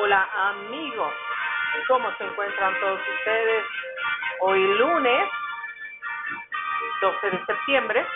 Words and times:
Hola 0.00 0.28
amigos, 0.32 1.12
¿cómo 1.88 2.08
se 2.16 2.24
encuentran 2.24 2.72
todos 2.80 3.00
ustedes? 3.00 3.64
Hoy 4.42 4.62
lunes 4.78 5.28
12 7.00 7.30
de 7.30 7.46
septiembre, 7.46 8.06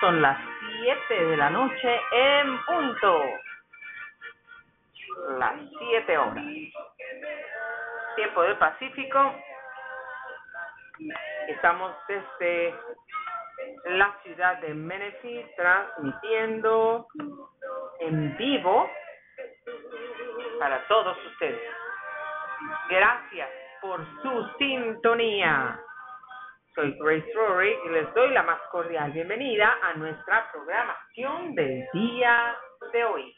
son 0.00 0.20
las 0.20 0.36
7 0.82 1.24
de 1.26 1.36
la 1.36 1.50
noche 1.50 2.00
en 2.10 2.64
punto. 2.64 3.22
Las 5.38 5.54
7 5.78 6.18
horas. 6.18 6.44
Tiempo 8.16 8.42
del 8.42 8.56
Pacífico. 8.58 9.34
Estamos 11.46 11.94
desde 12.08 12.74
la 13.84 14.12
ciudad 14.24 14.58
de 14.58 14.74
Menifee 14.74 15.46
transmitiendo 15.56 17.06
en 18.00 18.36
vivo 18.36 18.90
para 20.62 20.86
todos 20.86 21.16
ustedes. 21.26 21.60
Gracias 22.88 23.48
por 23.80 23.98
su 24.22 24.48
sintonía. 24.58 25.76
Soy 26.76 26.96
Grace 27.00 27.32
Rory 27.34 27.76
y 27.84 27.88
les 27.88 28.14
doy 28.14 28.30
la 28.30 28.44
más 28.44 28.60
cordial 28.70 29.10
bienvenida 29.10 29.76
a 29.82 29.94
nuestra 29.94 30.48
programación 30.52 31.56
del 31.56 31.84
día 31.92 32.56
de 32.92 33.04
hoy. 33.04 33.34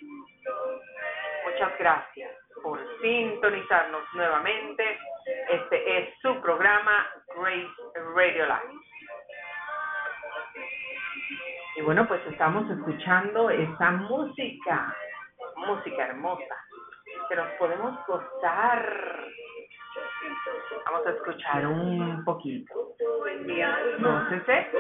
Muchas 1.47 1.79
gracias 1.79 2.31
por 2.63 2.79
sintonizarnos 3.01 4.03
nuevamente. 4.13 4.85
Este 5.49 5.99
es 5.99 6.15
su 6.21 6.39
programa 6.43 7.07
Grace 7.35 8.03
Radio 8.15 8.45
Live. 8.45 8.81
Y 11.77 11.81
bueno, 11.81 12.07
pues 12.07 12.21
estamos 12.27 12.71
escuchando 12.71 13.49
esa 13.49 13.93
música, 13.93 14.95
música 15.57 16.05
hermosa, 16.05 16.64
que 17.29 17.37
nos 17.37 17.49
podemos 17.59 17.95
gozar. 18.07 19.25
Vamos 20.87 21.07
a 21.07 21.11
escuchar 21.11 21.67
un 21.67 22.25
poquito. 22.25 22.75
Gócese, 23.99 24.71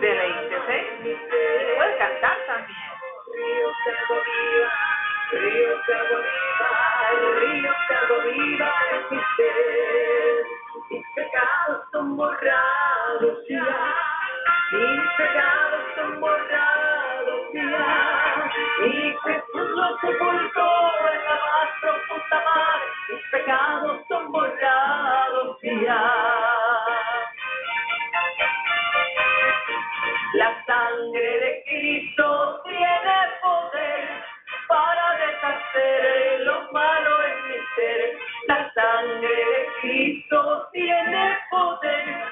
deleítese, 0.00 0.76
puede 1.76 1.98
cantar 1.98 2.36
también. 2.46 2.96
Río 3.34 3.68
agua 3.68 4.22
viva, 4.24 4.72
río 5.32 5.72
agua 5.72 6.18
viva, 6.22 6.70
río 7.40 7.70
agua 7.70 8.24
viva 8.24 8.72
ser. 9.36 10.46
Mis 10.90 11.04
pecados 11.14 11.84
son 11.92 12.16
borrados 12.16 13.38
ya, 13.48 13.94
mis 14.72 15.10
pecados 15.16 15.82
son 15.96 16.20
borrados 16.20 17.52
ya. 17.52 18.50
Y 18.84 19.14
Jesús 19.24 19.70
los 19.70 20.00
sepultó 20.00 20.68
en 21.12 21.24
la 21.24 21.55
profunda 21.86 22.44
mar, 22.44 22.80
mis 23.08 23.22
pecados 23.30 24.00
son 24.08 24.32
borrados 24.32 25.58
ya. 25.62 26.02
La 30.34 30.64
sangre 30.66 31.40
de 31.40 31.62
Cristo 31.66 32.60
tiene 32.64 33.16
poder 33.40 34.08
para 34.66 35.16
deshacer 35.22 36.40
lo 36.40 36.72
malo 36.72 37.12
en 37.24 37.48
mi 37.48 37.58
ser. 37.76 38.18
La 38.48 38.72
sangre 38.74 39.28
de 39.28 39.68
Cristo 39.80 40.68
tiene 40.72 41.38
poder 41.50 42.25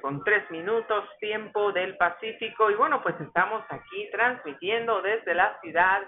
con 0.00 0.22
3 0.24 0.50
minutos 0.50 1.04
tiempo 1.18 1.72
del 1.72 1.96
Pacífico 1.96 2.70
y 2.70 2.74
bueno, 2.74 3.02
pues 3.02 3.14
estamos 3.20 3.64
aquí 3.68 4.08
transmitiendo 4.10 5.02
desde 5.02 5.34
la 5.34 5.58
ciudad 5.60 6.02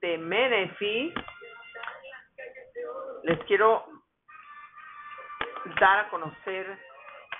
de 0.00 0.18
Menifee. 0.18 1.12
Les 3.24 3.38
quiero 3.44 3.86
dar 5.80 6.00
a 6.00 6.08
conocer 6.10 6.78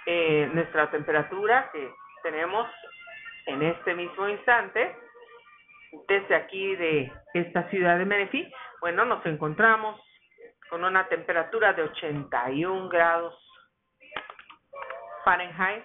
eh, 0.07 0.49
nuestra 0.53 0.91
temperatura 0.91 1.71
que 1.73 1.91
tenemos 2.23 2.69
en 3.47 3.63
este 3.63 3.95
mismo 3.95 4.29
instante 4.29 4.97
desde 6.09 6.35
aquí 6.35 6.77
de 6.77 7.13
esta 7.35 7.69
ciudad 7.71 7.99
de 7.99 8.05
Menifee. 8.05 8.53
Bueno, 8.81 9.05
nos 9.05 9.25
encontramos 9.27 10.01
con 10.69 10.85
una 10.85 11.09
temperatura 11.09 11.73
de 11.73 11.83
81 11.83 12.89
grados 12.89 13.46
Fahrenheit 15.27 15.85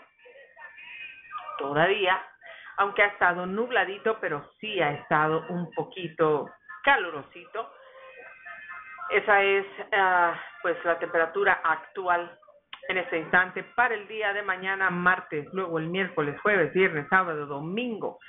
todavía, 1.57 2.21
aunque 2.77 3.01
ha 3.01 3.07
estado 3.07 3.47
nubladito, 3.47 4.19
pero 4.21 4.51
sí 4.59 4.79
ha 4.79 4.91
estado 4.91 5.45
un 5.49 5.71
poquito 5.71 6.47
calurosito. 6.83 7.73
Esa 9.09 9.41
es 9.41 9.65
ah, 9.93 10.39
pues 10.61 10.77
la 10.85 10.99
temperatura 10.99 11.59
actual 11.63 12.37
en 12.87 12.97
este 12.97 13.17
instante 13.17 13.63
para 13.75 13.95
el 13.95 14.07
día 14.07 14.31
de 14.31 14.43
mañana, 14.43 14.91
martes, 14.91 15.47
luego 15.53 15.79
el 15.79 15.87
miércoles, 15.87 16.39
jueves, 16.41 16.71
viernes, 16.73 17.07
sábado, 17.09 17.47
domingo. 17.47 18.19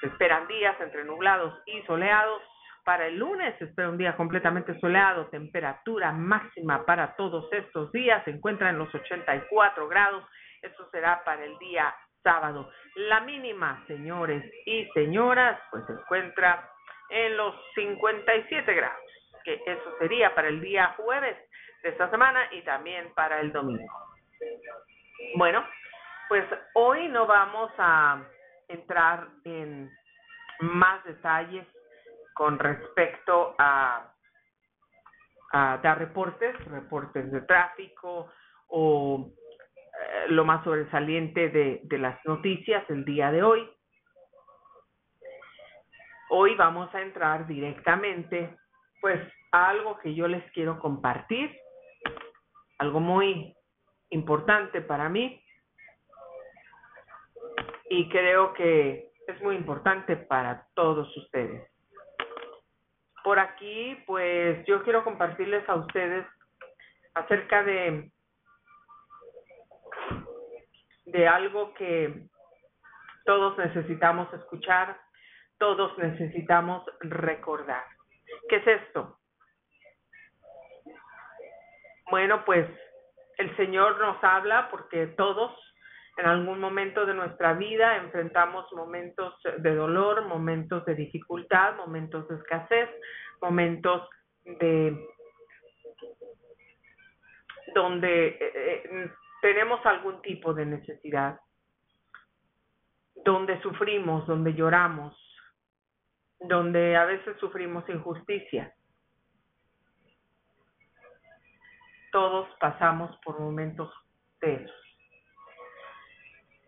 Se 0.00 0.06
esperan 0.06 0.46
días 0.46 0.80
entre 0.80 1.04
nublados 1.04 1.58
y 1.66 1.82
soleados. 1.82 2.40
Para 2.84 3.06
el 3.06 3.18
lunes 3.18 3.54
se 3.58 3.64
espera 3.64 3.88
un 3.88 3.98
día 3.98 4.16
completamente 4.16 4.78
soleado, 4.80 5.26
temperatura 5.26 6.12
máxima 6.12 6.84
para 6.84 7.14
todos 7.16 7.52
estos 7.52 7.90
días 7.92 8.24
se 8.24 8.30
encuentra 8.30 8.70
en 8.70 8.78
los 8.78 8.92
84 8.94 9.88
grados. 9.88 10.24
Esto 10.62 10.88
será 10.90 11.22
para 11.24 11.44
el 11.44 11.58
día 11.58 11.94
sábado. 12.22 12.70
La 12.94 13.20
mínima, 13.20 13.84
señores 13.86 14.44
y 14.64 14.86
señoras, 14.94 15.60
pues 15.70 15.84
se 15.86 15.92
encuentra 15.92 16.70
en 17.10 17.36
los 17.36 17.54
57 17.74 18.74
grados, 18.74 19.10
que 19.44 19.60
eso 19.66 19.98
sería 19.98 20.34
para 20.34 20.48
el 20.48 20.60
día 20.60 20.94
jueves 20.96 21.36
de 21.82 21.90
esta 21.90 22.08
semana 22.10 22.48
y 22.52 22.62
también 22.62 23.12
para 23.14 23.40
el 23.40 23.52
domingo. 23.52 23.92
Bueno, 25.36 25.64
pues 26.28 26.44
hoy 26.74 27.08
no 27.08 27.26
vamos 27.26 27.70
a 27.78 28.24
entrar 28.68 29.28
en 29.44 29.90
más 30.60 31.04
detalles 31.04 31.66
con 32.34 32.58
respecto 32.58 33.54
a, 33.58 34.08
dar 35.52 35.98
reportes, 35.98 36.56
reportes 36.64 37.30
de 37.30 37.42
tráfico 37.42 38.32
o 38.68 39.28
lo 40.28 40.44
más 40.44 40.64
sobresaliente 40.64 41.48
de, 41.48 41.80
de 41.84 41.98
las 41.98 42.18
noticias 42.24 42.88
el 42.90 43.04
día 43.04 43.30
de 43.30 43.42
hoy. 43.42 43.68
Hoy 46.30 46.54
vamos 46.54 46.94
a 46.94 47.02
entrar 47.02 47.46
directamente 47.46 48.56
pues 49.00 49.20
a 49.50 49.68
algo 49.68 49.98
que 49.98 50.14
yo 50.14 50.28
les 50.28 50.44
quiero 50.52 50.78
compartir, 50.78 51.54
algo 52.78 53.00
muy 53.00 53.54
importante 54.10 54.80
para 54.80 55.08
mí 55.08 55.42
y 57.90 58.08
creo 58.08 58.54
que 58.54 59.10
es 59.26 59.42
muy 59.42 59.56
importante 59.56 60.16
para 60.16 60.66
todos 60.74 61.14
ustedes. 61.16 61.68
por 63.24 63.38
aquí, 63.38 63.96
pues 64.06 64.64
yo 64.66 64.82
quiero 64.82 65.04
compartirles 65.04 65.68
a 65.68 65.76
ustedes 65.76 66.26
acerca 67.14 67.62
de, 67.62 68.10
de 71.12 71.28
algo 71.28 71.74
que 71.74 72.26
todos 73.24 73.56
necesitamos 73.58 74.32
escuchar, 74.32 74.98
todos 75.58 75.96
necesitamos 75.98 76.84
recordar. 77.00 77.84
¿Qué 78.48 78.56
es 78.56 78.66
esto? 78.66 79.18
Bueno, 82.10 82.44
pues 82.44 82.66
el 83.38 83.54
Señor 83.56 84.00
nos 84.00 84.22
habla 84.24 84.68
porque 84.70 85.06
todos 85.08 85.52
en 86.16 86.26
algún 86.26 86.60
momento 86.60 87.06
de 87.06 87.14
nuestra 87.14 87.54
vida 87.54 87.96
enfrentamos 87.96 88.70
momentos 88.72 89.34
de 89.58 89.74
dolor, 89.74 90.26
momentos 90.26 90.84
de 90.84 90.94
dificultad, 90.94 91.76
momentos 91.76 92.28
de 92.28 92.36
escasez, 92.36 92.88
momentos 93.40 94.08
de 94.44 95.08
donde 97.74 98.26
eh, 98.28 98.36
eh, 98.40 99.10
tenemos 99.42 99.84
algún 99.84 100.22
tipo 100.22 100.54
de 100.54 100.64
necesidad, 100.64 101.40
donde 103.24 103.60
sufrimos, 103.60 104.24
donde 104.26 104.54
lloramos, 104.54 105.16
donde 106.38 106.96
a 106.96 107.04
veces 107.04 107.36
sufrimos 107.40 107.86
injusticia. 107.88 108.72
Todos 112.12 112.48
pasamos 112.60 113.18
por 113.24 113.40
momentos 113.40 113.92
de. 114.40 114.70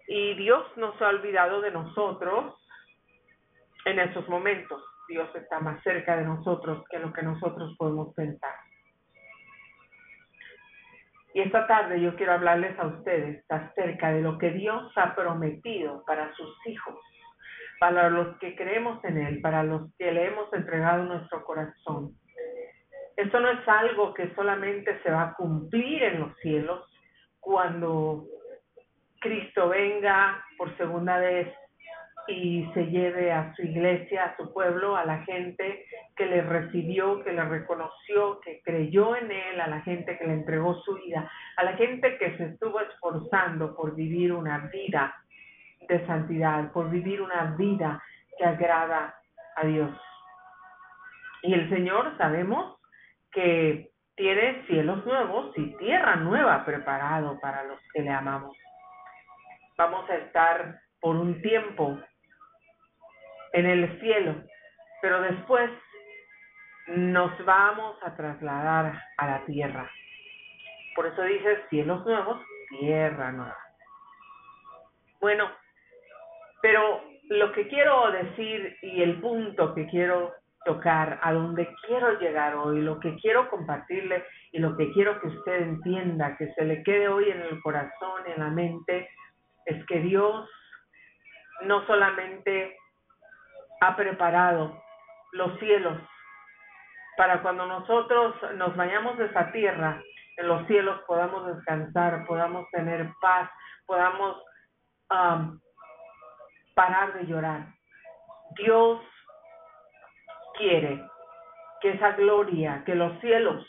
Y 0.09 0.35
Dios 0.35 0.67
no 0.77 0.99
se 0.99 1.05
ha 1.05 1.09
olvidado 1.09 1.61
de 1.61 1.71
nosotros 1.71 2.57
en 3.85 4.01
esos 4.01 4.29
momentos. 4.29 4.83
Dios 5.09 5.29
está 5.37 5.61
más 5.61 5.81
cerca 5.85 6.17
de 6.17 6.25
nosotros 6.25 6.83
que 6.91 6.99
lo 6.99 7.13
que 7.13 7.23
nosotros 7.23 7.77
podemos 7.79 8.13
pensar. 8.15 8.64
Y 11.35 11.41
esta 11.41 11.67
tarde 11.67 12.01
yo 12.01 12.15
quiero 12.15 12.33
hablarles 12.33 12.79
a 12.79 12.87
ustedes 12.87 13.45
acerca 13.51 14.13
de 14.13 14.23
lo 14.23 14.39
que 14.39 14.53
Dios 14.53 14.93
ha 14.95 15.17
prometido 15.17 16.05
para 16.07 16.33
sus 16.35 16.67
hijos, 16.67 16.95
para 17.81 18.09
los 18.09 18.39
que 18.39 18.55
creemos 18.55 19.05
en 19.05 19.19
Él, 19.19 19.41
para 19.41 19.65
los 19.65 19.93
que 19.99 20.13
le 20.13 20.29
hemos 20.29 20.53
entregado 20.53 21.03
nuestro 21.05 21.45
corazón. 21.45 22.13
Esto 23.17 23.41
no 23.41 23.51
es 23.51 23.69
algo 23.69 24.15
que 24.15 24.33
solamente 24.37 25.01
se 25.03 25.11
va 25.11 25.23
a 25.23 25.35
cumplir 25.35 26.05
en 26.05 26.21
los 26.21 26.37
cielos 26.39 26.89
cuando 27.41 28.27
Cristo 29.21 29.71
venga 29.71 30.41
por 30.57 30.77
segunda 30.77 31.19
vez 31.19 31.53
y 32.29 32.69
se 32.75 32.87
lleve 32.87 33.33
a 33.33 33.55
su 33.55 33.63
iglesia, 33.63 34.25
a 34.25 34.37
su 34.37 34.53
pueblo, 34.53 34.97
a 34.97 35.05
la 35.05 35.23
gente 35.25 35.85
que 36.17 36.27
le 36.27 36.43
recibió, 36.43 37.23
que 37.23 37.33
le 37.33 37.45
reconoció, 37.45 38.41
que 38.41 38.61
creyó 38.63 39.17
en 39.17 39.31
él, 39.31 39.61
a 39.61 39.69
la 39.69 39.81
gente 39.83 40.17
que 40.19 40.27
le 40.27 40.35
entregó 40.35 40.75
su 40.83 40.95
vida, 40.95 41.31
a 41.57 41.65
la 41.65 41.75
gente 41.75 42.17
que 42.19 42.37
se 42.37 42.45
estuvo 42.47 42.81
esforzando 42.81 43.75
por 43.77 43.95
vivir 43.95 44.33
una 44.33 44.71
vida 44.73 45.15
de 45.89 46.07
santidad, 46.07 46.73
por 46.73 46.91
vivir 46.91 47.21
una 47.21 47.55
vida 47.59 48.03
que 48.39 48.45
agrada 48.45 49.15
a 49.57 49.67
Dios. 49.67 49.91
Y 51.43 51.53
el 51.53 51.69
Señor 51.69 52.17
sabemos 52.17 52.79
que 53.31 53.91
tiene 54.17 54.65
cielos 54.67 55.05
nuevos 55.05 55.53
y 55.57 55.77
tierra 55.77 56.17
nueva 56.17 56.65
preparado 56.65 57.39
para 57.41 57.65
los 57.65 57.79
que 57.93 58.03
le 58.03 58.11
amamos 58.11 58.57
vamos 59.77 60.09
a 60.09 60.17
estar 60.17 60.81
por 61.01 61.17
un 61.17 61.41
tiempo 61.43 61.99
en 63.55 63.67
el 63.67 64.01
cielo, 64.01 64.35
pero 65.01 65.23
después 65.23 65.71
nos 66.89 67.33
vamos 67.45 67.97
a 68.03 68.15
trasladar 68.17 69.01
a 69.17 69.27
la 69.27 69.45
tierra. 69.47 69.89
Por 70.97 71.07
eso 71.07 71.23
dice 71.23 71.63
cielos 71.71 72.05
nuevos, 72.05 72.43
tierra 72.81 73.31
nueva. 73.31 73.57
Bueno, 75.21 75.49
pero 76.63 77.01
lo 77.29 77.53
que 77.53 77.69
quiero 77.69 78.11
decir 78.11 78.77
y 78.83 79.03
el 79.03 79.21
punto 79.21 79.73
que 79.75 79.87
quiero 79.87 80.33
tocar, 80.65 81.21
a 81.23 81.33
donde 81.33 81.69
quiero 81.87 82.19
llegar 82.19 82.57
hoy, 82.57 82.81
lo 82.81 82.99
que 82.99 83.15
quiero 83.17 83.49
compartirle 83.51 84.25
y 84.51 84.59
lo 84.59 84.77
que 84.77 84.91
quiero 84.93 85.21
que 85.21 85.29
usted 85.29 85.63
entienda, 85.63 86.37
que 86.37 86.53
se 86.55 86.65
le 86.65 86.83
quede 86.83 87.07
hoy 87.07 87.31
en 87.31 87.41
el 87.41 87.61
corazón, 87.63 88.23
en 88.27 88.43
la 88.43 88.51
mente, 88.51 89.09
es 89.67 89.85
que 89.87 90.01
Dios 90.01 90.51
no 91.63 91.87
solamente 91.87 92.77
ha 93.87 93.97
preparado 93.97 94.83
los 95.33 95.59
cielos 95.59 95.99
para 97.17 97.43
cuando 97.43 97.67
nosotros 97.67 98.35
nos 98.55 98.75
vayamos 98.77 99.19
de 99.19 99.27
esa 99.27 99.53
tierra, 99.53 100.03
en 100.37 100.49
los 100.49 100.67
cielos 100.67 101.01
podamos 101.07 101.47
descansar, 101.55 102.27
podamos 102.27 102.69
tener 102.71 103.09
paz, 103.21 103.49
podamos 103.87 104.43
um, 105.11 105.61
parar 106.75 107.13
de 107.15 107.27
llorar. 107.27 107.67
Dios 108.57 109.01
quiere 110.59 111.01
que 111.81 111.91
esa 111.91 112.13
gloria, 112.13 112.83
que 112.85 112.95
los 112.95 113.21
cielos 113.21 113.65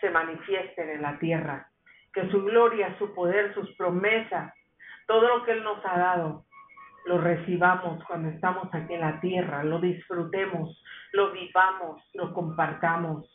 se 0.00 0.10
manifiesten 0.10 0.88
en 0.88 1.02
la 1.02 1.18
tierra, 1.18 1.68
que 2.12 2.30
su 2.30 2.42
gloria, 2.44 2.96
su 2.98 3.14
poder, 3.14 3.52
sus 3.54 3.70
promesas 3.76 4.52
todo 5.06 5.28
lo 5.28 5.44
que 5.44 5.52
Él 5.52 5.62
nos 5.62 5.84
ha 5.84 5.98
dado, 5.98 6.45
lo 7.06 7.18
recibamos 7.18 8.04
cuando 8.04 8.28
estamos 8.28 8.68
aquí 8.72 8.94
en 8.94 9.00
la 9.00 9.20
tierra, 9.20 9.62
lo 9.62 9.80
disfrutemos, 9.80 10.82
lo 11.12 11.32
vivamos, 11.32 12.02
lo 12.14 12.34
compartamos. 12.34 13.30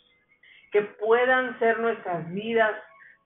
Que 0.71 0.81
puedan 0.81 1.57
ser 1.59 1.79
nuestras 1.79 2.31
vidas 2.31 2.75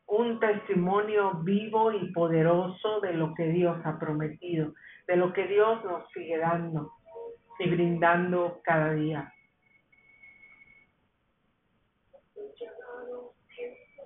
un 0.08 0.40
testimonio 0.40 1.34
vivo 1.44 1.92
y 1.92 2.12
poderoso 2.12 3.00
de 3.02 3.14
lo 3.14 3.34
que 3.34 3.48
Dios 3.48 3.78
ha 3.86 3.98
prometido, 3.98 4.74
de 5.08 5.16
lo 5.16 5.34
que 5.34 5.48
Dios 5.48 5.84
nos 5.84 6.08
sigue 6.12 6.38
dando 6.38 6.92
y 7.58 7.70
brindando 7.70 8.62
cada 8.64 8.94
día. 8.94 9.32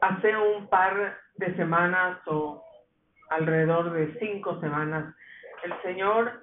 Hace 0.02 0.38
un 0.38 0.70
par 0.70 1.18
de 1.36 1.54
semanas 1.58 2.20
o 2.28 2.64
alrededor 3.30 3.92
de 3.92 4.18
cinco 4.20 4.60
semanas, 4.62 5.14
el 5.64 5.82
Señor 5.82 6.42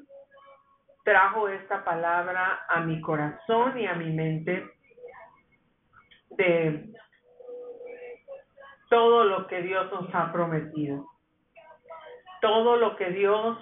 trajo 1.04 1.48
esta 1.48 1.84
palabra 1.84 2.64
a 2.68 2.80
mi 2.80 3.00
corazón 3.00 3.78
y 3.78 3.86
a 3.86 3.94
mi 3.94 4.10
mente 4.12 4.68
de 6.30 6.92
todo 8.90 9.24
lo 9.24 9.46
que 9.46 9.62
Dios 9.62 9.90
nos 9.92 10.14
ha 10.14 10.32
prometido, 10.32 11.06
todo 12.40 12.76
lo 12.76 12.96
que 12.96 13.10
Dios 13.10 13.58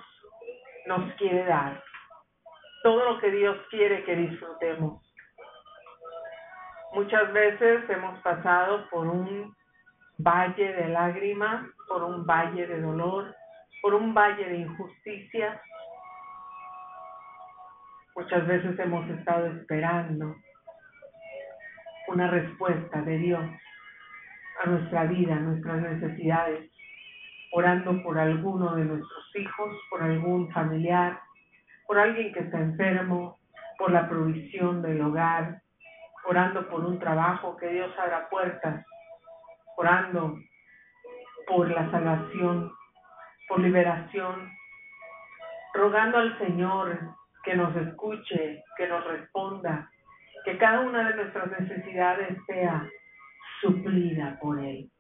nos 0.87 1.13
quiere 1.15 1.45
dar, 1.45 1.83
todo 2.83 3.13
lo 3.13 3.21
que 3.21 3.31
Dios 3.31 3.57
quiere 3.71 4.05
que 4.05 4.17
disfrutemos. 4.17 5.03
Muchas 6.93 7.33
veces 7.33 7.89
hemos 7.91 8.19
pasado 8.21 8.89
por 8.91 9.07
un 9.07 9.55
valle 10.19 10.73
de 10.73 10.89
lágrimas, 10.89 11.67
por 11.89 12.03
un 12.03 12.25
valle 12.25 12.67
de 12.67 12.81
dolor, 12.81 13.35
por 13.85 13.93
un 13.93 14.15
valle 14.15 14.49
de 14.49 14.61
injusticia. 14.61 15.61
Muchas 18.17 18.47
veces 18.47 18.79
hemos 18.79 19.07
estado 19.11 19.47
esperando 19.49 20.35
una 22.09 22.31
respuesta 22.31 23.03
de 23.03 23.19
Dios 23.19 23.45
a 24.65 24.71
nuestra 24.71 25.05
vida, 25.05 25.37
a 25.37 25.41
nuestras 25.41 25.83
necesidades, 25.83 26.71
orando 27.53 28.03
por 28.03 28.19
alguno 28.19 28.75
de 28.75 28.87
nuestros 28.87 29.37
hijos, 29.37 29.77
por 29.91 30.03
algún 30.03 30.51
familiar, 30.51 31.21
por 31.87 31.99
alguien 31.99 32.33
que 32.33 32.41
está 32.41 32.61
enfermo, 32.61 33.37
por 33.77 33.93
la 33.93 34.09
provisión 34.09 34.81
del 34.81 35.03
hogar, 35.03 35.61
orando 36.25 36.67
por 36.71 36.87
un 36.87 36.99
trabajo, 36.99 37.55
que 37.59 37.69
Dios 37.69 37.93
abra 37.99 38.31
puertas 38.31 38.83
orando 39.77 40.39
por 41.47 41.69
la 41.69 41.91
salvación, 41.91 42.73
por 43.49 43.61
liberación, 43.61 44.51
rogando 45.75 46.19
al 46.19 46.39
Señor 46.39 46.99
que 47.43 47.55
nos 47.55 47.75
escuche, 47.77 48.63
que 48.77 48.89
nos 48.89 49.05
responda, 49.07 49.91
que 50.45 50.57
cada 50.59 50.81
una 50.81 51.09
de 51.09 51.17
nuestras 51.17 51.61
necesidades 51.61 52.39
sea 52.47 52.89
suplida 53.61 54.39
por 54.41 54.59
Él. 54.59 54.91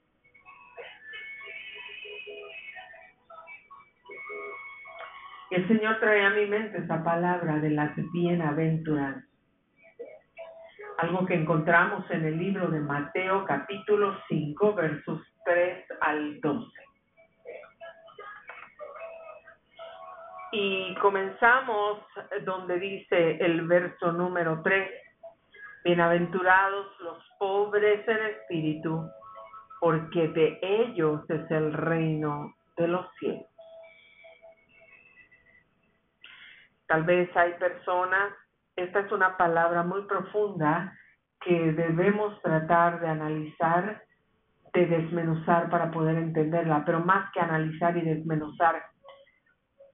El 5.51 5.69
Señor 5.69 6.01
trae 6.01 6.25
a 6.25 6.31
mi 6.31 6.47
mente 6.47 6.79
esa 6.79 7.05
palabra 7.05 7.59
de 7.59 7.71
las 7.71 7.93
bienaventuranzas 8.13 9.35
algo 10.99 11.27
que 11.27 11.35
encontramos 11.35 12.09
en 12.11 12.25
el 12.25 12.39
libro 12.39 12.69
de 12.69 12.81
Mateo 12.81 13.45
capítulo 13.45 14.17
5 14.29 14.75
versos 14.75 15.21
3 15.45 15.85
al 16.01 16.41
12. 16.41 16.84
Y 20.57 20.95
comenzamos 21.03 21.99
donde 22.45 22.79
dice 22.79 23.39
el 23.45 23.67
verso 23.67 24.13
número 24.13 24.63
3, 24.63 24.89
Bienaventurados 25.83 26.87
los 27.01 27.19
pobres 27.41 28.07
en 28.07 28.19
espíritu, 28.19 29.11
porque 29.81 30.29
de 30.29 30.61
ellos 30.63 31.29
es 31.29 31.51
el 31.51 31.73
reino 31.73 32.55
de 32.77 32.87
los 32.87 33.05
cielos. 33.19 33.49
Tal 36.87 37.03
vez 37.03 37.37
hay 37.37 37.55
personas, 37.55 38.33
esta 38.77 39.01
es 39.01 39.11
una 39.11 39.37
palabra 39.37 39.83
muy 39.83 40.03
profunda 40.03 40.97
que 41.41 41.73
debemos 41.73 42.41
tratar 42.43 43.01
de 43.01 43.09
analizar, 43.09 44.05
de 44.73 44.87
desmenuzar 44.87 45.69
para 45.69 45.91
poder 45.91 46.17
entenderla, 46.17 46.85
pero 46.87 47.01
más 47.01 47.29
que 47.33 47.41
analizar 47.41 47.97
y 47.97 48.03
desmenuzar, 48.03 48.94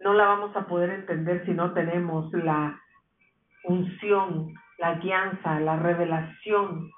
no 0.00 0.14
la 0.14 0.26
vamos 0.26 0.57
a 0.57 0.66
poder 0.66 0.90
entender 0.90 1.45
si 1.47 1.52
no 1.52 1.73
tenemos 1.73 2.33
la 2.33 2.80
unción 3.64 4.54
la 4.80 4.95
guianza, 4.95 5.61
la 5.61 5.76
revelación, 5.76 6.90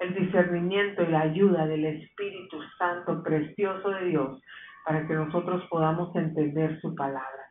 el 0.00 0.14
discernimiento 0.14 1.02
y 1.02 1.06
la 1.06 1.22
ayuda 1.22 1.66
del 1.66 1.86
Espíritu 1.86 2.58
Santo 2.78 3.22
precioso 3.22 3.88
de 3.90 4.04
Dios 4.06 4.40
para 4.84 5.06
que 5.06 5.14
nosotros 5.14 5.64
podamos 5.70 6.14
entender 6.14 6.78
su 6.80 6.94
palabra 6.94 7.50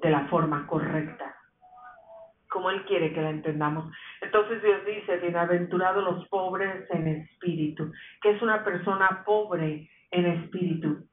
de 0.00 0.10
la 0.10 0.26
forma 0.28 0.66
correcta, 0.66 1.34
como 2.48 2.70
Él 2.70 2.84
quiere 2.84 3.12
que 3.12 3.22
la 3.22 3.30
entendamos. 3.30 3.92
Entonces 4.20 4.62
Dios 4.62 4.84
dice, 4.84 5.16
bienaventurados 5.18 6.04
los 6.04 6.28
pobres 6.28 6.88
en 6.90 7.08
espíritu, 7.08 7.90
que 8.20 8.30
es 8.30 8.42
una 8.42 8.64
persona 8.64 9.22
pobre 9.24 9.88
en 10.10 10.26
espíritu, 10.26 11.04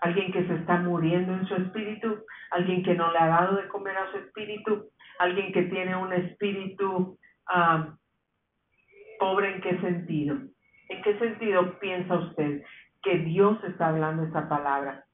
alguien 0.00 0.32
que 0.32 0.46
se 0.46 0.54
está 0.54 0.78
muriendo 0.78 1.32
en 1.34 1.46
su 1.46 1.54
espíritu, 1.54 2.24
alguien 2.50 2.82
que 2.82 2.94
no 2.94 3.12
le 3.12 3.18
ha 3.18 3.26
dado 3.26 3.56
de 3.56 3.68
comer 3.68 3.96
a 3.96 4.10
su 4.10 4.18
espíritu, 4.18 4.90
alguien 5.18 5.52
que 5.52 5.62
tiene 5.64 5.94
un 5.96 6.12
espíritu 6.12 7.18
ah, 7.46 7.94
pobre, 9.18 9.54
¿en 9.54 9.60
qué 9.60 9.78
sentido? 9.80 10.36
¿En 10.88 11.02
qué 11.02 11.18
sentido 11.18 11.78
piensa 11.78 12.14
usted 12.14 12.62
que 13.02 13.18
Dios 13.18 13.62
está 13.64 13.88
hablando 13.88 14.24
esa 14.24 14.48
palabra? 14.48 15.04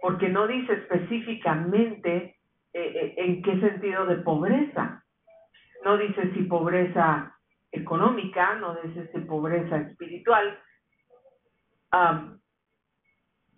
Porque 0.00 0.28
no 0.30 0.46
dice 0.46 0.72
específicamente 0.72 2.36
eh, 2.72 2.92
eh, 2.94 3.14
en 3.18 3.42
qué 3.42 3.60
sentido 3.60 4.06
de 4.06 4.16
pobreza. 4.16 5.04
No 5.84 5.98
dice 5.98 6.32
si 6.32 6.42
pobreza 6.44 7.36
económica, 7.70 8.54
no 8.54 8.76
dice 8.82 9.10
si 9.12 9.20
pobreza 9.20 9.76
espiritual. 9.76 10.58
Ah, 11.92 12.34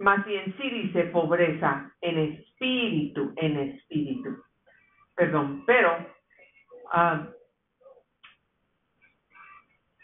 más 0.02 0.24
bien 0.26 0.54
sí 0.58 0.68
dice 0.68 1.04
pobreza 1.04 1.90
en 2.00 2.18
espíritu, 2.18 3.32
en 3.36 3.56
espíritu. 3.58 4.42
Perdón, 5.14 5.64
pero 5.64 5.96
ah, 6.90 7.28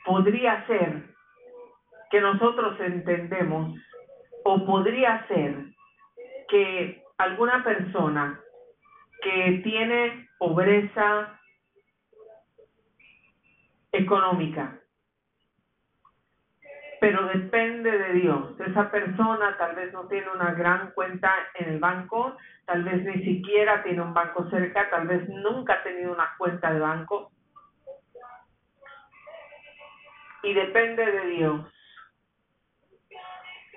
podría 0.05 0.67
ser 0.67 1.03
que 2.11 2.21
nosotros 2.21 2.79
entendemos 2.81 3.79
o 4.45 4.65
podría 4.65 5.27
ser 5.27 5.67
que 6.49 7.03
alguna 7.19 7.65
persona 7.65 8.41
que 9.23 9.61
tiene 9.65 10.29
pobreza 10.39 11.39
económica 13.93 14.81
pero 17.01 17.27
depende 17.27 17.91
de 17.91 18.13
Dios. 18.15 18.61
Esa 18.61 18.91
persona 18.91 19.57
tal 19.59 19.77
vez 19.77 19.93
no 19.93 20.07
tiene 20.09 20.29
una 20.35 20.53
gran 20.53 20.91
cuenta 20.93 21.33
en 21.55 21.71
el 21.71 21.79
banco, 21.79 22.37
tal 22.67 22.83
vez 22.83 23.05
ni 23.05 23.25
siquiera 23.25 23.83
tiene 23.83 24.03
un 24.03 24.15
banco 24.15 24.49
cerca, 24.51 24.91
tal 24.91 25.07
vez 25.07 25.29
nunca 25.29 25.75
ha 25.75 25.83
tenido 25.83 26.13
una 26.13 26.35
cuenta 26.39 26.73
de 26.73 26.81
banco. 26.81 27.31
Y 30.43 30.55
depende 30.55 31.05
de 31.05 31.27
Dios. 31.27 31.75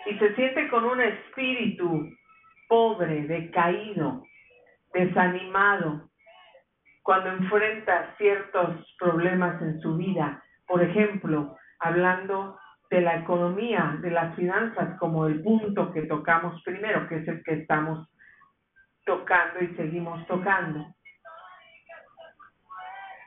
Y 0.06 0.18
se 0.18 0.36
siente 0.36 0.68
con 0.70 0.84
un 0.86 1.02
espíritu 1.02 2.10
pobre, 2.68 3.24
decaído, 3.24 4.24
desanimado, 4.94 6.10
cuando 7.04 7.30
enfrenta 7.30 8.16
ciertos 8.18 8.96
problemas 9.00 9.62
en 9.62 9.80
su 9.82 9.98
vida. 9.98 10.44
Por 10.68 10.82
ejemplo, 10.82 11.56
hablando 11.80 12.58
de 12.92 13.00
la 13.00 13.16
economía, 13.16 13.98
de 14.02 14.12
las 14.12 14.36
finanzas, 14.36 15.00
como 15.00 15.26
el 15.26 15.42
punto 15.42 15.94
que 15.94 16.04
tocamos 16.04 16.62
primero, 16.64 17.08
que 17.08 17.20
es 17.20 17.28
el 17.28 17.42
que 17.42 17.54
estamos 17.54 18.06
tocando 19.06 19.64
y 19.64 19.74
seguimos 19.76 20.28
tocando. 20.28 20.86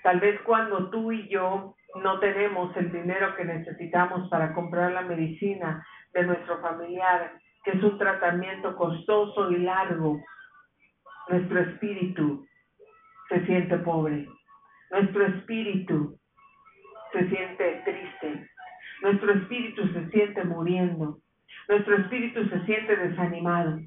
Tal 0.02 0.20
vez 0.20 0.38
cuando 0.42 0.90
tú 0.90 1.10
y 1.12 1.26
yo 1.28 1.74
no 2.02 2.20
tenemos 2.20 2.76
el 2.76 2.92
dinero 2.92 3.34
que 3.36 3.46
necesitamos 3.46 4.28
para 4.28 4.52
comprar 4.52 4.92
la 4.92 5.00
medicina 5.00 5.82
de 6.12 6.24
nuestro 6.24 6.60
familiar, 6.60 7.32
que 7.64 7.70
es 7.70 7.82
un 7.82 7.96
tratamiento 7.96 8.76
costoso 8.76 9.50
y 9.50 9.58
largo, 9.60 10.20
nuestro 11.30 11.60
espíritu 11.60 12.46
se 13.30 13.46
siente 13.46 13.78
pobre, 13.78 14.28
nuestro 14.90 15.24
espíritu 15.24 16.18
se 17.12 17.30
siente 17.30 17.82
triste, 17.86 18.50
nuestro 19.04 19.32
espíritu 19.34 19.86
se 19.88 20.08
siente 20.08 20.42
muriendo. 20.44 21.18
Nuestro 21.68 21.96
espíritu 21.96 22.42
se 22.48 22.64
siente 22.64 22.96
desanimado. 22.96 23.78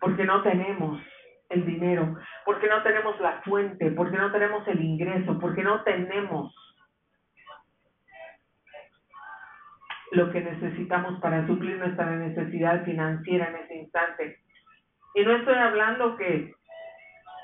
Porque 0.00 0.24
no 0.24 0.42
tenemos 0.42 1.00
el 1.48 1.64
dinero, 1.64 2.16
porque 2.44 2.66
no 2.66 2.82
tenemos 2.82 3.18
la 3.20 3.40
fuente, 3.42 3.92
porque 3.92 4.16
no 4.16 4.32
tenemos 4.32 4.66
el 4.66 4.84
ingreso, 4.84 5.38
porque 5.38 5.62
no 5.62 5.82
tenemos 5.84 6.52
lo 10.10 10.32
que 10.32 10.40
necesitamos 10.40 11.20
para 11.20 11.46
suplir 11.46 11.78
nuestra 11.78 12.16
necesidad 12.16 12.84
financiera 12.84 13.48
en 13.48 13.56
ese 13.56 13.74
instante. 13.76 14.38
Y 15.14 15.22
no 15.22 15.36
estoy 15.36 15.54
hablando 15.54 16.16
que 16.16 16.52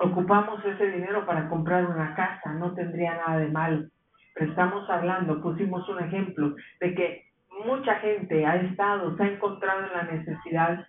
ocupamos 0.00 0.64
ese 0.64 0.90
dinero 0.90 1.24
para 1.24 1.48
comprar 1.48 1.86
una 1.86 2.14
casa, 2.16 2.54
no 2.54 2.74
tendría 2.74 3.14
nada 3.14 3.38
de 3.38 3.48
malo 3.48 3.88
estamos 4.36 4.88
hablando, 4.88 5.40
pusimos 5.40 5.88
un 5.88 6.00
ejemplo 6.00 6.54
de 6.80 6.94
que 6.94 7.30
mucha 7.64 7.96
gente 7.96 8.46
ha 8.46 8.56
estado, 8.56 9.16
se 9.16 9.22
ha 9.22 9.26
encontrado 9.26 9.84
en 9.86 9.92
la 9.92 10.02
necesidad 10.04 10.86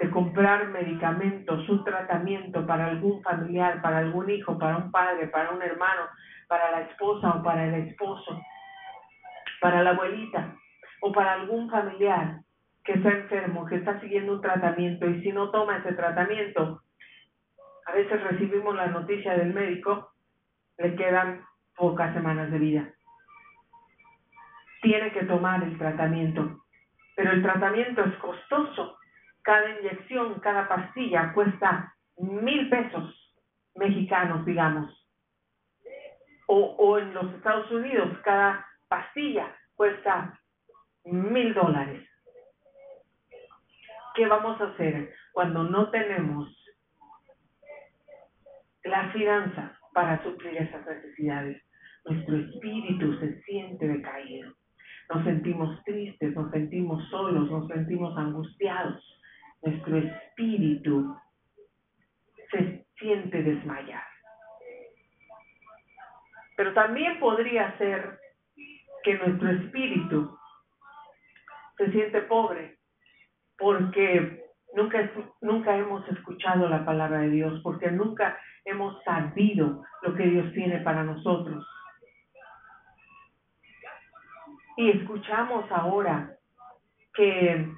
de 0.00 0.10
comprar 0.10 0.68
medicamentos, 0.68 1.68
un 1.68 1.84
tratamiento 1.84 2.66
para 2.66 2.86
algún 2.86 3.22
familiar, 3.22 3.80
para 3.80 3.98
algún 3.98 4.28
hijo, 4.30 4.58
para 4.58 4.76
un 4.76 4.90
padre, 4.90 5.28
para 5.28 5.52
un 5.52 5.62
hermano, 5.62 6.02
para 6.48 6.70
la 6.72 6.80
esposa 6.82 7.30
o 7.30 7.42
para 7.42 7.64
el 7.64 7.86
esposo, 7.86 8.40
para 9.60 9.82
la 9.82 9.90
abuelita 9.90 10.56
o 11.02 11.12
para 11.12 11.34
algún 11.34 11.70
familiar 11.70 12.40
que 12.84 12.94
está 12.94 13.10
enfermo, 13.10 13.64
que 13.66 13.76
está 13.76 14.00
siguiendo 14.00 14.34
un 14.34 14.40
tratamiento 14.40 15.06
y 15.06 15.22
si 15.22 15.32
no 15.32 15.50
toma 15.50 15.78
ese 15.78 15.92
tratamiento, 15.92 16.82
a 17.86 17.92
veces 17.92 18.22
recibimos 18.24 18.74
la 18.74 18.88
noticia 18.88 19.36
del 19.36 19.54
médico, 19.54 20.12
le 20.78 20.96
quedan 20.96 21.42
pocas 21.82 22.14
semanas 22.14 22.48
de 22.52 22.60
vida. 22.60 22.88
Tiene 24.82 25.10
que 25.10 25.24
tomar 25.24 25.64
el 25.64 25.76
tratamiento, 25.76 26.62
pero 27.16 27.32
el 27.32 27.42
tratamiento 27.42 28.04
es 28.04 28.14
costoso. 28.18 28.96
Cada 29.42 29.80
inyección, 29.80 30.38
cada 30.38 30.68
pastilla 30.68 31.32
cuesta 31.32 31.92
mil 32.18 32.70
pesos 32.70 33.34
mexicanos, 33.74 34.46
digamos. 34.46 34.96
O, 36.46 36.76
o 36.78 36.98
en 36.98 37.12
los 37.14 37.34
Estados 37.34 37.68
Unidos, 37.72 38.16
cada 38.22 38.64
pastilla 38.86 39.52
cuesta 39.74 40.38
mil 41.04 41.52
dólares. 41.52 42.08
¿Qué 44.14 44.24
vamos 44.28 44.60
a 44.60 44.66
hacer 44.66 45.12
cuando 45.32 45.64
no 45.64 45.90
tenemos 45.90 46.48
la 48.84 49.10
finanza 49.10 49.76
para 49.92 50.22
suplir 50.22 50.56
esas 50.56 50.84
necesidades. 50.86 51.62
Nuestro 52.04 52.36
espíritu 52.36 53.18
se 53.18 53.40
siente 53.42 53.86
decaído. 53.86 54.52
Nos 55.12 55.24
sentimos 55.24 55.82
tristes, 55.84 56.34
nos 56.34 56.50
sentimos 56.50 57.08
solos, 57.08 57.50
nos 57.50 57.68
sentimos 57.68 58.16
angustiados. 58.16 59.02
Nuestro 59.62 59.98
espíritu 59.98 61.16
se 62.50 62.86
siente 62.98 63.42
desmayar. 63.42 64.04
Pero 66.56 66.74
también 66.74 67.18
podría 67.18 67.76
ser 67.78 68.18
que 69.02 69.18
nuestro 69.18 69.50
espíritu 69.50 70.38
se 71.76 71.90
siente 71.90 72.22
pobre 72.22 72.78
porque 73.58 74.44
nunca, 74.74 75.10
nunca 75.40 75.76
hemos 75.76 76.06
escuchado 76.08 76.68
la 76.68 76.84
palabra 76.84 77.20
de 77.20 77.30
Dios, 77.30 77.60
porque 77.62 77.90
nunca 77.90 78.38
hemos 78.64 79.02
sabido 79.04 79.82
lo 80.02 80.14
que 80.14 80.24
Dios 80.24 80.52
tiene 80.52 80.78
para 80.78 81.04
nosotros. 81.04 81.66
Y 84.76 84.90
escuchamos 84.90 85.70
ahora 85.70 86.36
que 87.14 87.68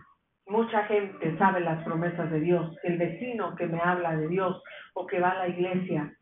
mucha 0.46 0.84
gente 0.84 1.36
sabe 1.38 1.60
las 1.60 1.82
promesas 1.84 2.30
de 2.30 2.40
Dios, 2.40 2.76
el 2.82 2.98
vecino 2.98 3.54
que 3.56 3.66
me 3.66 3.80
habla 3.80 4.16
de 4.16 4.28
Dios 4.28 4.62
o 4.94 5.06
que 5.06 5.20
va 5.20 5.30
a 5.30 5.38
la 5.38 5.48
iglesia 5.48 6.12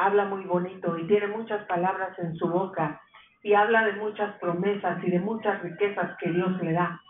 habla 0.00 0.24
muy 0.24 0.44
bonito 0.44 0.98
y 0.98 1.06
tiene 1.06 1.26
muchas 1.28 1.64
palabras 1.66 2.18
en 2.18 2.34
su 2.36 2.48
boca 2.48 3.00
y 3.42 3.54
habla 3.54 3.84
de 3.84 3.92
muchas 3.94 4.36
promesas 4.38 5.02
y 5.04 5.10
de 5.10 5.20
muchas 5.20 5.62
riquezas 5.62 6.16
que 6.18 6.30
Dios 6.30 6.60
le 6.62 6.72
da. 6.72 7.00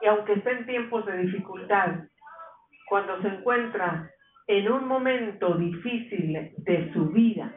Y 0.00 0.06
aunque 0.06 0.34
esté 0.34 0.52
en 0.52 0.66
tiempos 0.66 1.04
de 1.06 1.18
dificultad, 1.18 1.96
cuando 2.88 3.20
se 3.22 3.28
encuentra 3.28 4.10
en 4.46 4.70
un 4.70 4.86
momento 4.86 5.54
difícil 5.56 6.52
de 6.58 6.92
su 6.92 7.08
vida, 7.08 7.54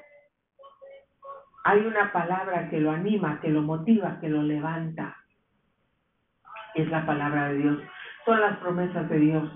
hay 1.67 1.81
una 1.81 2.13
palabra 2.13 2.69
que 2.69 2.79
lo 2.79 2.91
anima, 2.91 3.41
que 3.41 3.49
lo 3.49 3.61
motiva, 3.61 4.21
que 4.21 4.29
lo 4.29 4.41
levanta. 4.41 5.17
Es 6.75 6.89
la 6.89 7.05
palabra 7.05 7.49
de 7.49 7.57
Dios. 7.57 7.81
Son 8.23 8.39
las 8.39 8.57
promesas 8.59 9.09
de 9.09 9.19
Dios. 9.19 9.51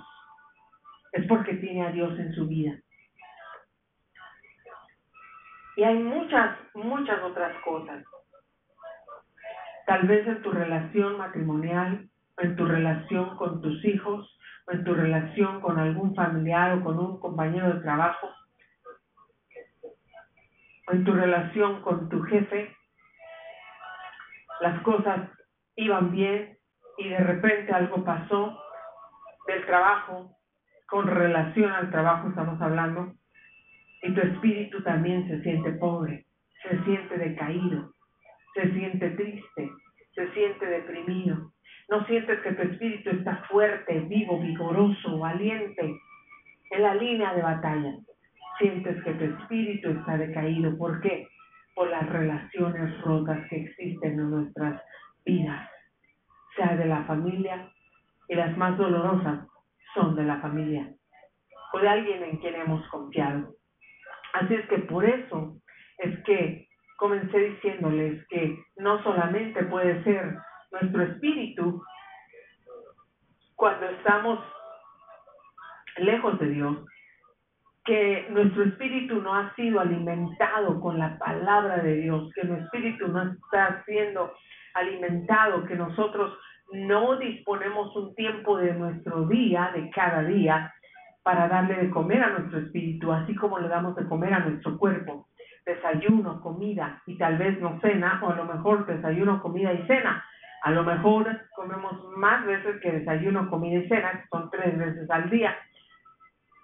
Es 1.13 1.25
porque 1.27 1.53
tiene 1.53 1.87
a 1.87 1.91
Dios 1.91 2.19
en 2.19 2.33
su 2.33 2.47
vida. 2.49 2.73
Y 5.77 5.83
hay 5.83 5.99
muchas, 5.99 6.57
muchas 6.73 7.23
otras 7.23 7.57
cosas. 7.63 8.03
Tal 9.87 10.05
vez 10.05 10.27
en 10.27 10.41
tu 10.41 10.51
relación 10.51 11.17
matrimonial, 11.17 12.09
en 12.39 12.55
tu 12.57 12.65
relación 12.65 13.37
con 13.37 13.61
tus 13.61 13.85
hijos, 13.85 14.37
o 14.67 14.73
en 14.73 14.83
tu 14.83 14.93
relación 14.93 15.61
con 15.61 15.79
algún 15.79 16.13
familiar 16.13 16.73
o 16.73 16.83
con 16.83 16.99
un 16.99 17.21
compañero 17.21 17.73
de 17.73 17.79
trabajo, 17.79 18.27
en 20.91 21.03
tu 21.03 21.13
relación 21.13 21.81
con 21.81 22.09
tu 22.09 22.21
jefe, 22.23 22.75
las 24.59 24.81
cosas 24.81 25.29
iban 25.75 26.11
bien 26.11 26.57
y 26.97 27.09
de 27.09 27.17
repente 27.17 27.71
algo 27.71 28.03
pasó 28.03 28.61
del 29.47 29.65
trabajo, 29.65 30.37
con 30.87 31.07
relación 31.07 31.71
al 31.71 31.89
trabajo 31.89 32.29
estamos 32.29 32.61
hablando, 32.61 33.13
y 34.03 34.13
tu 34.13 34.21
espíritu 34.21 34.83
también 34.83 35.27
se 35.27 35.41
siente 35.41 35.71
pobre, 35.73 36.25
se 36.63 36.83
siente 36.83 37.17
decaído, 37.17 37.93
se 38.53 38.71
siente 38.73 39.09
triste, 39.11 39.69
se 40.13 40.31
siente 40.33 40.65
deprimido. 40.65 41.51
No 41.89 42.05
sientes 42.05 42.39
que 42.41 42.51
tu 42.53 42.61
espíritu 42.61 43.09
está 43.11 43.37
fuerte, 43.49 43.99
vivo, 44.01 44.39
vigoroso, 44.39 45.19
valiente, 45.19 45.95
en 46.71 46.81
la 46.81 46.95
línea 46.95 47.33
de 47.33 47.41
batalla. 47.41 47.93
Sientes 48.61 49.03
que 49.03 49.13
tu 49.13 49.23
espíritu 49.23 49.89
está 49.89 50.17
decaído. 50.17 50.77
¿Por 50.77 51.01
qué? 51.01 51.27
Por 51.73 51.89
las 51.89 52.07
relaciones 52.07 53.01
rotas 53.01 53.39
que 53.49 53.63
existen 53.63 54.19
en 54.19 54.29
nuestras 54.29 54.79
vidas, 55.25 55.67
sea 56.55 56.75
de 56.75 56.85
la 56.85 57.03
familia, 57.05 57.71
y 58.29 58.35
las 58.35 58.55
más 58.57 58.77
dolorosas 58.77 59.47
son 59.95 60.15
de 60.15 60.23
la 60.25 60.39
familia, 60.41 60.93
o 61.73 61.79
de 61.79 61.89
alguien 61.89 62.21
en 62.23 62.37
quien 62.37 62.53
hemos 62.53 62.87
confiado. 62.89 63.55
Así 64.33 64.53
es 64.53 64.67
que 64.67 64.77
por 64.77 65.05
eso 65.05 65.57
es 65.97 66.23
que 66.23 66.67
comencé 66.97 67.39
diciéndoles 67.39 68.25
que 68.27 68.63
no 68.77 69.01
solamente 69.01 69.63
puede 69.63 70.03
ser 70.03 70.37
nuestro 70.71 71.01
espíritu 71.01 71.83
cuando 73.55 73.87
estamos 73.87 74.39
lejos 75.97 76.39
de 76.39 76.49
Dios, 76.49 76.77
que 77.83 78.27
nuestro 78.29 78.63
espíritu 78.63 79.21
no 79.21 79.33
ha 79.33 79.53
sido 79.55 79.79
alimentado 79.79 80.79
con 80.79 80.99
la 80.99 81.17
palabra 81.17 81.77
de 81.77 81.95
Dios, 81.97 82.31
que 82.35 82.43
nuestro 82.43 82.65
espíritu 82.65 83.07
no 83.07 83.23
está 83.23 83.83
siendo 83.85 84.31
alimentado, 84.75 85.65
que 85.65 85.75
nosotros 85.75 86.37
no 86.73 87.17
disponemos 87.17 87.95
un 87.95 88.13
tiempo 88.15 88.57
de 88.57 88.73
nuestro 88.73 89.27
día, 89.27 89.71
de 89.73 89.89
cada 89.89 90.23
día, 90.23 90.73
para 91.23 91.47
darle 91.47 91.75
de 91.75 91.89
comer 91.89 92.23
a 92.23 92.29
nuestro 92.29 92.59
espíritu, 92.59 93.11
así 93.11 93.35
como 93.35 93.59
le 93.59 93.67
damos 93.67 93.95
de 93.95 94.05
comer 94.05 94.33
a 94.33 94.39
nuestro 94.39 94.77
cuerpo. 94.77 95.27
Desayuno, 95.65 96.41
comida 96.41 97.01
y 97.05 97.17
tal 97.17 97.37
vez 97.37 97.59
no 97.59 97.79
cena, 97.81 98.19
o 98.23 98.29
a 98.29 98.35
lo 98.35 98.45
mejor 98.45 98.85
desayuno, 98.85 99.41
comida 99.41 99.73
y 99.73 99.85
cena. 99.85 100.23
A 100.63 100.71
lo 100.71 100.83
mejor 100.83 101.27
comemos 101.55 101.93
más 102.17 102.45
veces 102.45 102.79
que 102.81 102.91
desayuno, 102.91 103.49
comida 103.49 103.79
y 103.79 103.87
cena, 103.87 104.11
que 104.11 104.27
son 104.29 104.49
tres 104.49 104.77
veces 104.77 105.09
al 105.09 105.29
día. 105.29 105.55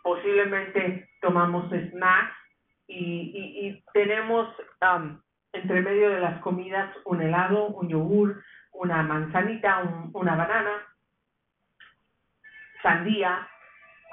Posiblemente 0.07 1.09
tomamos 1.19 1.69
snacks 1.69 2.33
y, 2.87 3.83
tenemos 3.91 4.47
entre 5.51 5.81
medio 5.81 6.11
de 6.11 6.21
las 6.21 6.39
comidas 6.39 6.95
un 7.03 7.21
helado, 7.21 7.67
un 7.67 7.89
yogur, 7.89 8.41
una 8.71 9.03
manzanita, 9.03 9.83
una 10.13 10.35
banana, 10.35 10.71
sandía, 12.81 13.49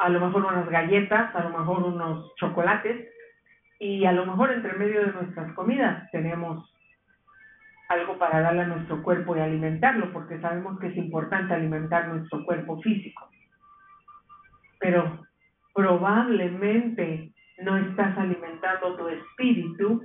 a 0.01 0.09
lo 0.09 0.19
mejor 0.19 0.47
unas 0.47 0.69
galletas, 0.69 1.33
a 1.33 1.45
lo 1.45 1.57
mejor 1.57 1.85
unos 1.85 2.35
chocolates 2.41 3.09
y 3.79 4.05
a 4.05 4.11
lo 4.11 4.27
mejor 4.27 4.51
entre 4.51 4.73
medio 4.73 5.01
de 5.01 5.13
nuestras 5.13 5.53
comidas 5.53 6.11
tenemos 6.11 6.75
algo 7.89 8.19
para 8.19 8.41
darle 8.41 8.63
a 8.63 8.67
nuestro 8.67 9.01
cuerpo 9.01 9.37
y 9.37 9.41
alimentarlo, 9.41 10.13
porque 10.13 10.41
sabemos 10.41 10.77
que 10.81 10.89
es 10.89 10.97
importante 10.97 11.55
alimentar 11.55 12.09
nuestro 12.09 12.45
cuerpo 12.45 12.81
físico. 12.83 13.31
Pero 14.81 15.25
probablemente 15.75 17.33
no 17.63 17.77
estás 17.77 18.17
alimentando 18.17 18.97
tu 18.97 19.09
espíritu 19.09 20.03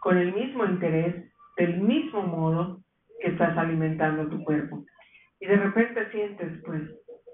con 0.00 0.16
el 0.18 0.32
mismo 0.32 0.64
interés, 0.64 1.30
del 1.56 1.80
mismo 1.80 2.22
modo 2.22 2.80
que 3.20 3.28
estás 3.28 3.56
alimentando 3.56 4.28
tu 4.28 4.42
cuerpo. 4.44 4.84
Y 5.40 5.46
de 5.46 5.56
repente 5.56 6.10
sientes, 6.10 6.60
pues, 6.64 6.82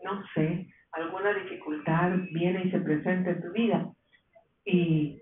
no 0.04 0.22
sé, 0.34 0.66
alguna 0.92 1.34
dificultad 1.34 2.12
viene 2.32 2.64
y 2.64 2.70
se 2.70 2.80
presenta 2.80 3.30
en 3.30 3.42
tu 3.42 3.52
vida 3.52 3.86
y 4.64 5.18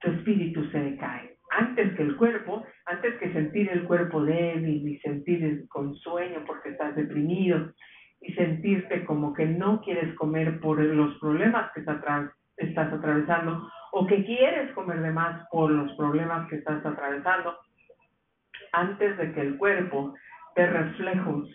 tu 0.00 0.10
espíritu 0.10 0.64
se 0.70 0.78
decae. 0.78 1.36
Antes 1.50 1.94
que 1.94 2.02
el 2.02 2.16
cuerpo, 2.16 2.64
antes 2.86 3.14
que 3.16 3.32
sentir 3.32 3.68
el 3.70 3.84
cuerpo 3.84 4.24
débil 4.24 4.88
y 4.88 4.98
sentir 4.98 5.66
con 5.68 5.94
sueño 5.96 6.42
porque 6.46 6.70
estás 6.70 6.96
deprimido 6.96 7.72
y 8.24 8.32
sentirte 8.34 9.04
como 9.04 9.34
que 9.34 9.44
no 9.44 9.80
quieres 9.82 10.14
comer 10.16 10.58
por 10.60 10.80
los 10.80 11.18
problemas 11.18 11.70
que 11.72 11.80
estás 11.80 12.92
atravesando 12.92 13.70
o 13.92 14.06
que 14.06 14.24
quieres 14.24 14.72
comer 14.72 15.02
de 15.02 15.10
más 15.10 15.46
por 15.50 15.70
los 15.70 15.92
problemas 15.92 16.48
que 16.48 16.56
estás 16.56 16.84
atravesando, 16.84 17.54
antes 18.72 19.16
de 19.18 19.32
que 19.32 19.40
el 19.40 19.58
cuerpo 19.58 20.14
te 20.54 20.66
reflejos 20.66 21.48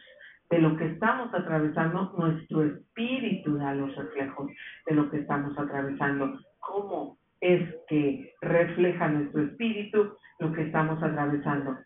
de 0.50 0.60
lo 0.60 0.78
que 0.78 0.86
estamos 0.86 1.34
atravesando, 1.34 2.14
nuestro 2.18 2.64
espíritu 2.64 3.58
da 3.58 3.74
los 3.74 3.96
reflejos 3.96 4.52
de 4.86 4.96
lo 4.96 5.10
que 5.10 5.18
estamos 5.18 5.58
atravesando. 5.58 6.40
¿Cómo 6.60 7.18
es 7.42 7.62
que 7.88 8.34
refleja 8.42 9.08
nuestro 9.08 9.44
espíritu 9.44 10.14
lo 10.40 10.54
que 10.54 10.64
estamos 10.64 11.02
atravesando? 11.04 11.78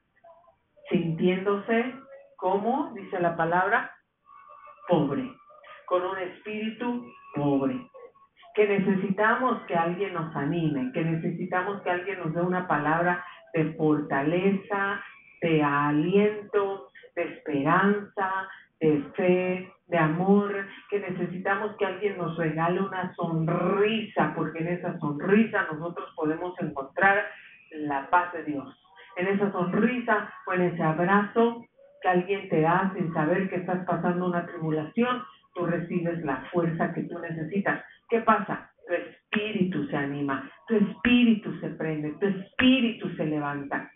Sintiéndose 0.90 1.94
como, 2.38 2.94
dice 2.94 3.20
la 3.20 3.36
palabra, 3.36 3.92
pobre, 4.88 5.32
con 5.86 6.04
un 6.04 6.18
espíritu 6.18 7.06
pobre. 7.36 7.80
Que 8.56 8.68
necesitamos 8.68 9.62
que 9.64 9.76
alguien 9.76 10.14
nos 10.14 10.36
anime, 10.36 10.92
que 10.94 11.04
necesitamos 11.04 11.82
que 11.82 11.90
alguien 11.90 12.20
nos 12.20 12.34
dé 12.34 12.42
una 12.42 12.68
palabra 12.68 13.26
de 13.54 13.74
fortaleza, 13.74 15.02
de 15.42 15.64
aliento, 15.64 16.88
de 17.16 17.24
esperanza, 17.24 18.50
de 18.80 19.04
fe, 19.16 19.72
de 19.88 19.98
amor, 19.98 20.68
que 20.90 21.00
necesitamos 21.00 21.76
que 21.78 21.86
alguien 21.86 22.18
nos 22.18 22.38
regale 22.38 22.82
una 22.82 23.14
sonrisa, 23.16 24.34
porque 24.36 24.60
en 24.60 24.68
esa 24.70 24.98
sonrisa 25.00 25.68
nosotros 25.72 26.12
podemos 26.16 26.54
encontrar 26.60 27.26
la 27.72 28.10
paz 28.10 28.34
de 28.34 28.44
Dios. 28.44 28.80
En 29.16 29.28
esa 29.28 29.52
sonrisa 29.52 30.34
o 30.48 30.54
en 30.54 30.62
ese 30.62 30.82
abrazo 30.82 31.64
que 32.04 32.10
alguien 32.10 32.50
te 32.50 32.62
da 32.62 32.94
sin 32.96 33.12
saber 33.14 33.50
que 33.50 33.56
estás 33.56 33.84
pasando 33.86 34.28
una 34.28 34.46
tribulación, 34.46 35.24
tú 35.56 35.66
recibes 35.66 36.24
la 36.24 36.46
fuerza 36.52 36.94
que 36.94 37.04
tú 37.04 37.18
necesitas. 37.18 37.84
¿Qué 38.10 38.20
pasa? 38.20 38.70
Tu 38.86 38.94
espíritu 38.94 39.88
se 39.88 39.98
anima, 39.98 40.52
tu 40.68 40.76
espíritu 40.76 41.58
se 41.60 41.70
prende, 41.70 42.12
tu 42.20 42.28
espíritu 42.28 43.10
se 43.16 43.26
levanta 43.26 43.90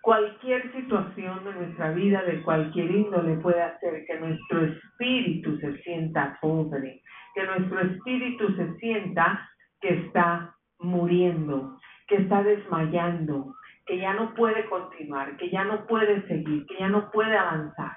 cualquier 0.00 0.72
situación 0.72 1.44
de 1.44 1.52
nuestra 1.52 1.92
vida, 1.92 2.22
de 2.22 2.42
cualquier 2.42 2.90
índole, 2.90 3.36
puede 3.36 3.62
hacer 3.62 4.04
que 4.06 4.18
nuestro 4.18 4.64
espíritu 4.64 5.58
se 5.58 5.76
sienta 5.82 6.38
pobre, 6.40 7.02
que 7.34 7.44
nuestro 7.44 7.80
espíritu 7.80 8.54
se 8.56 8.74
sienta 8.78 9.48
que 9.80 10.06
está 10.06 10.54
muriendo, 10.78 11.78
que 12.08 12.16
está 12.16 12.42
desmayando, 12.42 13.54
que 13.90 13.98
ya 13.98 14.12
no 14.12 14.32
puede 14.34 14.66
continuar, 14.66 15.36
que 15.36 15.50
ya 15.50 15.64
no 15.64 15.84
puede 15.88 16.24
seguir, 16.28 16.64
que 16.66 16.78
ya 16.78 16.88
no 16.88 17.10
puede 17.10 17.36
avanzar. 17.36 17.90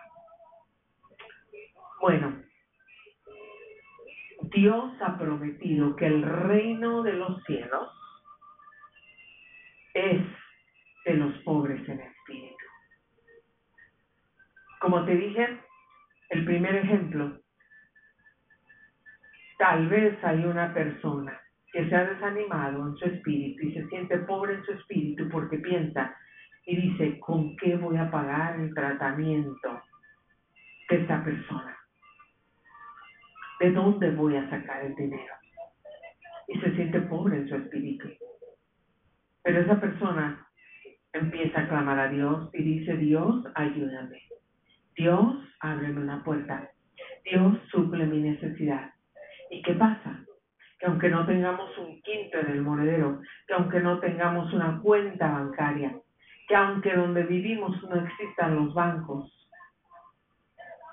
Bueno, 2.01 2.41
Dios 4.55 4.91
ha 5.01 5.15
prometido 5.19 5.95
que 5.95 6.07
el 6.07 6.23
reino 6.23 7.03
de 7.03 7.13
los 7.13 7.43
cielos 7.43 7.91
es 9.93 10.19
de 11.05 11.13
los 11.13 11.37
pobres 11.43 11.87
en 11.87 11.99
espíritu. 11.99 12.65
Como 14.79 15.05
te 15.05 15.15
dije, 15.15 15.59
el 16.29 16.43
primer 16.43 16.75
ejemplo, 16.75 17.39
tal 19.59 19.89
vez 19.89 20.17
hay 20.23 20.43
una 20.43 20.73
persona 20.73 21.39
que 21.73 21.89
se 21.89 21.95
ha 21.95 22.05
desanimado 22.05 22.87
en 22.87 22.95
su 22.97 23.05
espíritu 23.05 23.65
y 23.65 23.73
se 23.73 23.87
siente 23.87 24.19
pobre 24.19 24.53
en 24.53 24.63
su 24.63 24.73
espíritu 24.73 25.27
porque 25.29 25.57
piensa 25.57 26.15
y 26.65 26.75
dice, 26.75 27.19
¿con 27.19 27.55
qué 27.57 27.75
voy 27.75 27.97
a 27.97 28.11
pagar 28.11 28.59
el 28.59 28.73
tratamiento 28.75 29.81
de 30.89 31.01
esta 31.01 31.23
persona? 31.23 31.75
¿De 33.59 33.71
dónde 33.71 34.11
voy 34.11 34.35
a 34.35 34.49
sacar 34.49 34.85
el 34.85 34.95
dinero? 34.95 35.33
Y 36.47 36.59
se 36.59 36.75
siente 36.75 37.01
pobre 37.01 37.37
en 37.37 37.49
su 37.49 37.55
espíritu. 37.55 38.07
Pero 39.41 39.61
esa 39.61 39.81
persona 39.81 40.47
empieza 41.11 41.61
a 41.61 41.67
clamar 41.67 41.99
a 41.99 42.09
Dios 42.09 42.49
y 42.53 42.63
dice, 42.63 42.95
Dios, 42.97 43.45
ayúdame. 43.55 44.21
Dios, 44.95 45.37
ábreme 45.59 46.01
una 46.01 46.23
puerta. 46.23 46.69
Dios, 47.25 47.57
suple 47.71 48.05
mi 48.05 48.21
necesidad. 48.21 48.91
¿Y 49.49 49.61
qué 49.63 49.73
pasa? 49.73 50.22
Que 50.83 50.89
aunque 50.89 51.07
no 51.07 51.25
tengamos 51.25 51.77
un 51.77 52.01
quinto 52.01 52.39
en 52.39 52.51
el 52.51 52.61
monedero, 52.61 53.21
que 53.47 53.53
aunque 53.53 53.79
no 53.79 54.01
tengamos 54.01 54.51
una 54.51 54.81
cuenta 54.81 55.31
bancaria, 55.31 55.95
que 56.45 56.55
aunque 56.57 56.93
donde 56.93 57.23
vivimos 57.23 57.81
no 57.83 58.05
existan 58.05 58.57
los 58.57 58.73
bancos, 58.73 59.31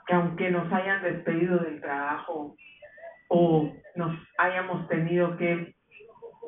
que 0.07 0.15
aunque 0.15 0.49
nos 0.53 0.73
hayan 0.73 1.03
despedido 1.03 1.59
del 1.59 1.81
trabajo 1.81 2.55
o 3.31 3.73
nos 3.97 4.17
hayamos 4.39 4.87
tenido 4.87 5.37
que 5.37 5.75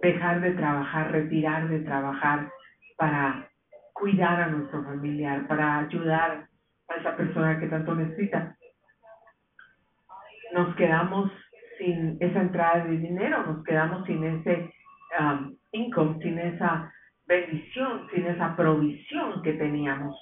dejar 0.03 0.41
de 0.41 0.53
trabajar, 0.53 1.11
retirar 1.11 1.69
de 1.69 1.81
trabajar 1.81 2.49
para 2.97 3.51
cuidar 3.93 4.41
a 4.41 4.47
nuestro 4.51 4.85
familiar, 4.85 5.49
para 5.49 5.81
ayudar 5.81 6.47
a 6.87 6.95
esa 6.95 7.17
persona 7.17 7.59
que 7.59 7.67
tanto 7.67 7.93
necesita. 7.97 8.57
Nos 10.53 10.77
quedamos 10.77 11.33
sin 11.83 12.17
esa 12.21 12.41
entrada 12.41 12.85
de 12.85 12.97
dinero, 12.97 13.45
nos 13.45 13.65
quedamos 13.65 14.07
sin 14.07 14.23
ese 14.23 14.73
um, 15.19 15.55
income, 15.73 16.19
sin 16.23 16.39
esa 16.39 16.93
bendición, 17.27 18.09
sin 18.15 18.27
esa 18.27 18.55
provisión 18.55 19.43
que 19.43 19.55
teníamos. 19.55 20.17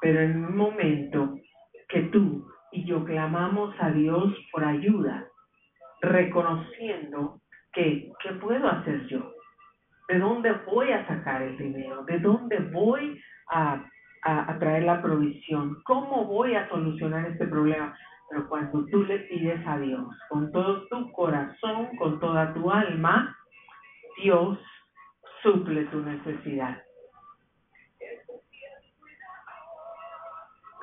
Pero 0.00 0.20
en 0.20 0.44
un 0.44 0.56
momento 0.56 1.34
que 1.88 2.02
tú 2.02 2.46
y 2.70 2.84
yo 2.84 3.04
clamamos 3.04 3.74
a 3.80 3.90
Dios 3.90 4.32
por 4.52 4.64
ayuda, 4.64 5.26
reconociendo 6.02 7.40
que, 7.72 8.12
¿qué 8.22 8.32
puedo 8.34 8.68
hacer 8.68 9.06
yo? 9.08 9.32
¿De 10.08 10.18
dónde 10.18 10.52
voy 10.66 10.92
a 10.92 11.06
sacar 11.06 11.42
el 11.42 11.58
dinero? 11.58 12.04
¿De 12.04 12.18
dónde 12.20 12.58
voy 12.72 13.20
a, 13.50 13.84
a, 14.22 14.58
traer 14.58 14.84
la 14.84 15.02
provisión? 15.02 15.76
¿Cómo 15.84 16.24
voy 16.26 16.54
a 16.54 16.68
solucionar 16.68 17.26
este 17.26 17.46
problema? 17.46 17.96
Pero 18.30 18.48
cuando 18.48 18.84
tú 18.86 19.04
le 19.04 19.20
pides 19.20 19.66
a 19.66 19.78
Dios 19.78 20.06
con 20.28 20.52
todo 20.52 20.86
tu 20.88 21.10
corazón, 21.12 21.96
con 21.96 22.20
toda 22.20 22.52
tu 22.52 22.70
alma, 22.70 23.36
Dios 24.22 24.58
suple 25.42 25.84
tu 25.86 26.00
necesidad. 26.00 26.82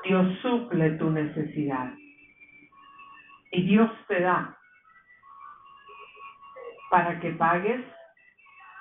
Dios 0.03 0.37
suple 0.41 0.91
tu 0.91 1.09
necesidad. 1.09 1.93
Y 3.51 3.63
Dios 3.63 3.89
te 4.07 4.21
da 4.21 4.57
para 6.89 7.19
que 7.19 7.31
pagues 7.31 7.83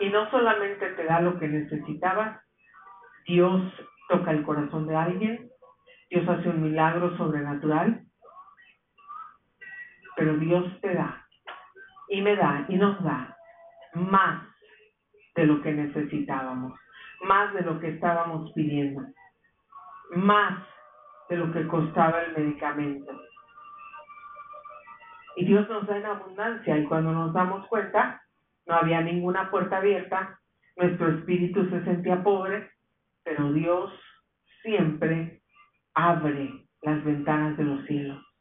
y 0.00 0.08
no 0.08 0.30
solamente 0.30 0.86
te 0.90 1.04
da 1.04 1.20
lo 1.20 1.38
que 1.38 1.48
necesitabas, 1.48 2.40
Dios 3.26 3.62
toca 4.08 4.32
el 4.32 4.42
corazón 4.42 4.86
de 4.86 4.96
alguien, 4.96 5.50
Dios 6.10 6.28
hace 6.28 6.48
un 6.48 6.62
milagro 6.62 7.16
sobrenatural, 7.16 8.03
pero 10.16 10.36
Dios 10.36 10.80
te 10.80 10.94
da 10.94 11.26
y 12.08 12.20
me 12.20 12.36
da 12.36 12.64
y 12.68 12.76
nos 12.76 13.02
da 13.02 13.36
más 13.94 14.42
de 15.34 15.46
lo 15.46 15.62
que 15.62 15.72
necesitábamos, 15.72 16.78
más 17.22 17.52
de 17.54 17.62
lo 17.62 17.80
que 17.80 17.88
estábamos 17.88 18.52
pidiendo, 18.52 19.02
más 20.16 20.62
de 21.28 21.36
lo 21.36 21.52
que 21.52 21.66
costaba 21.66 22.22
el 22.22 22.36
medicamento. 22.36 23.12
Y 25.36 25.46
Dios 25.46 25.68
nos 25.68 25.86
da 25.86 25.96
en 25.96 26.06
abundancia 26.06 26.78
y 26.78 26.84
cuando 26.84 27.12
nos 27.12 27.32
damos 27.32 27.66
cuenta, 27.66 28.22
no 28.66 28.74
había 28.74 29.00
ninguna 29.00 29.50
puerta 29.50 29.78
abierta, 29.78 30.38
nuestro 30.76 31.08
espíritu 31.08 31.68
se 31.70 31.84
sentía 31.84 32.22
pobre, 32.22 32.70
pero 33.24 33.52
Dios 33.52 33.92
siempre 34.62 35.42
abre 35.94 36.66
las 36.82 37.02
ventanas 37.04 37.56
de 37.56 37.64
los 37.64 37.84
cielos. 37.86 38.33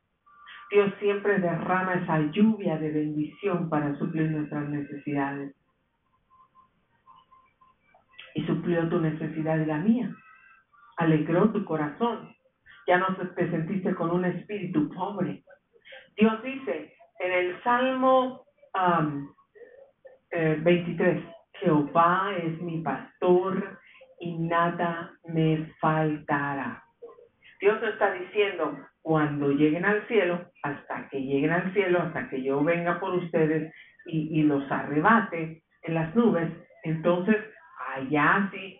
Dios 0.74 0.92
siempre 1.00 1.38
derrama 1.38 1.94
esa 1.94 2.20
lluvia 2.32 2.80
de 2.80 2.90
bendición 2.90 3.70
para 3.70 3.96
suplir 4.00 4.32
nuestras 4.32 4.68
necesidades. 4.70 5.56
Y 8.34 8.44
suplió 8.48 8.90
tu 8.90 9.00
necesidad 9.00 9.60
y 9.60 9.66
la 9.66 9.78
mía. 9.78 10.10
Alegró 10.98 11.52
tu 11.52 11.64
corazón. 11.64 12.36
Ya 12.88 12.98
no 12.98 13.16
te 13.16 13.52
sentiste 13.52 13.94
con 13.94 14.10
un 14.10 14.26
espíritu 14.26 14.90
pobre. 14.90 15.44
Dios 16.18 16.42
dice 16.42 16.96
en 17.20 17.32
el 17.32 17.62
Salmo 17.62 18.44
23, 20.32 21.18
eh, 21.18 21.34
Jehová 21.54 22.34
es 22.36 22.60
mi 22.64 22.82
pastor 22.82 23.80
y 24.20 24.40
nada 24.40 25.12
me 25.28 25.72
faltará. 25.80 26.84
Dios 27.60 27.78
está 27.84 28.12
diciendo, 28.14 28.76
cuando 29.04 29.52
lleguen 29.52 29.84
al 29.86 30.08
cielo, 30.08 30.50
hasta 30.64 31.10
que 31.10 31.22
lleguen 31.22 31.52
al 31.52 31.74
cielo, 31.74 32.02
hasta 32.02 32.30
que 32.30 32.42
yo 32.42 32.64
venga 32.64 33.00
por 33.02 33.14
ustedes 33.14 33.72
y, 34.06 34.44
los 34.44 34.70
arrebate 34.72 35.62
en 35.84 35.94
las 35.94 36.16
nubes, 36.16 36.50
entonces 36.84 37.38
allá 37.96 38.50
sí. 38.52 38.80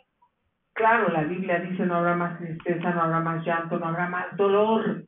Claro, 0.74 1.10
la 1.10 1.24
Biblia 1.24 1.60
dice 1.60 1.86
no 1.86 1.98
habrá 1.98 2.16
más 2.16 2.40
tristeza, 2.40 2.92
no 2.92 3.02
habrá 3.02 3.20
más 3.20 3.46
llanto, 3.46 3.78
no 3.78 3.86
habrá 3.86 4.10
más 4.10 4.36
dolor. 4.38 5.04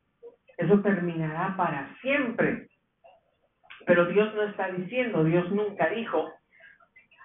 Eso 0.58 0.82
terminará 0.82 1.56
para 1.58 1.96
siempre. 2.02 2.68
Pero 3.88 4.06
Dios 4.06 4.34
no 4.36 4.44
está 4.44 4.68
diciendo, 4.68 5.24
Dios 5.24 5.50
nunca 5.52 5.90
dijo, 5.90 6.30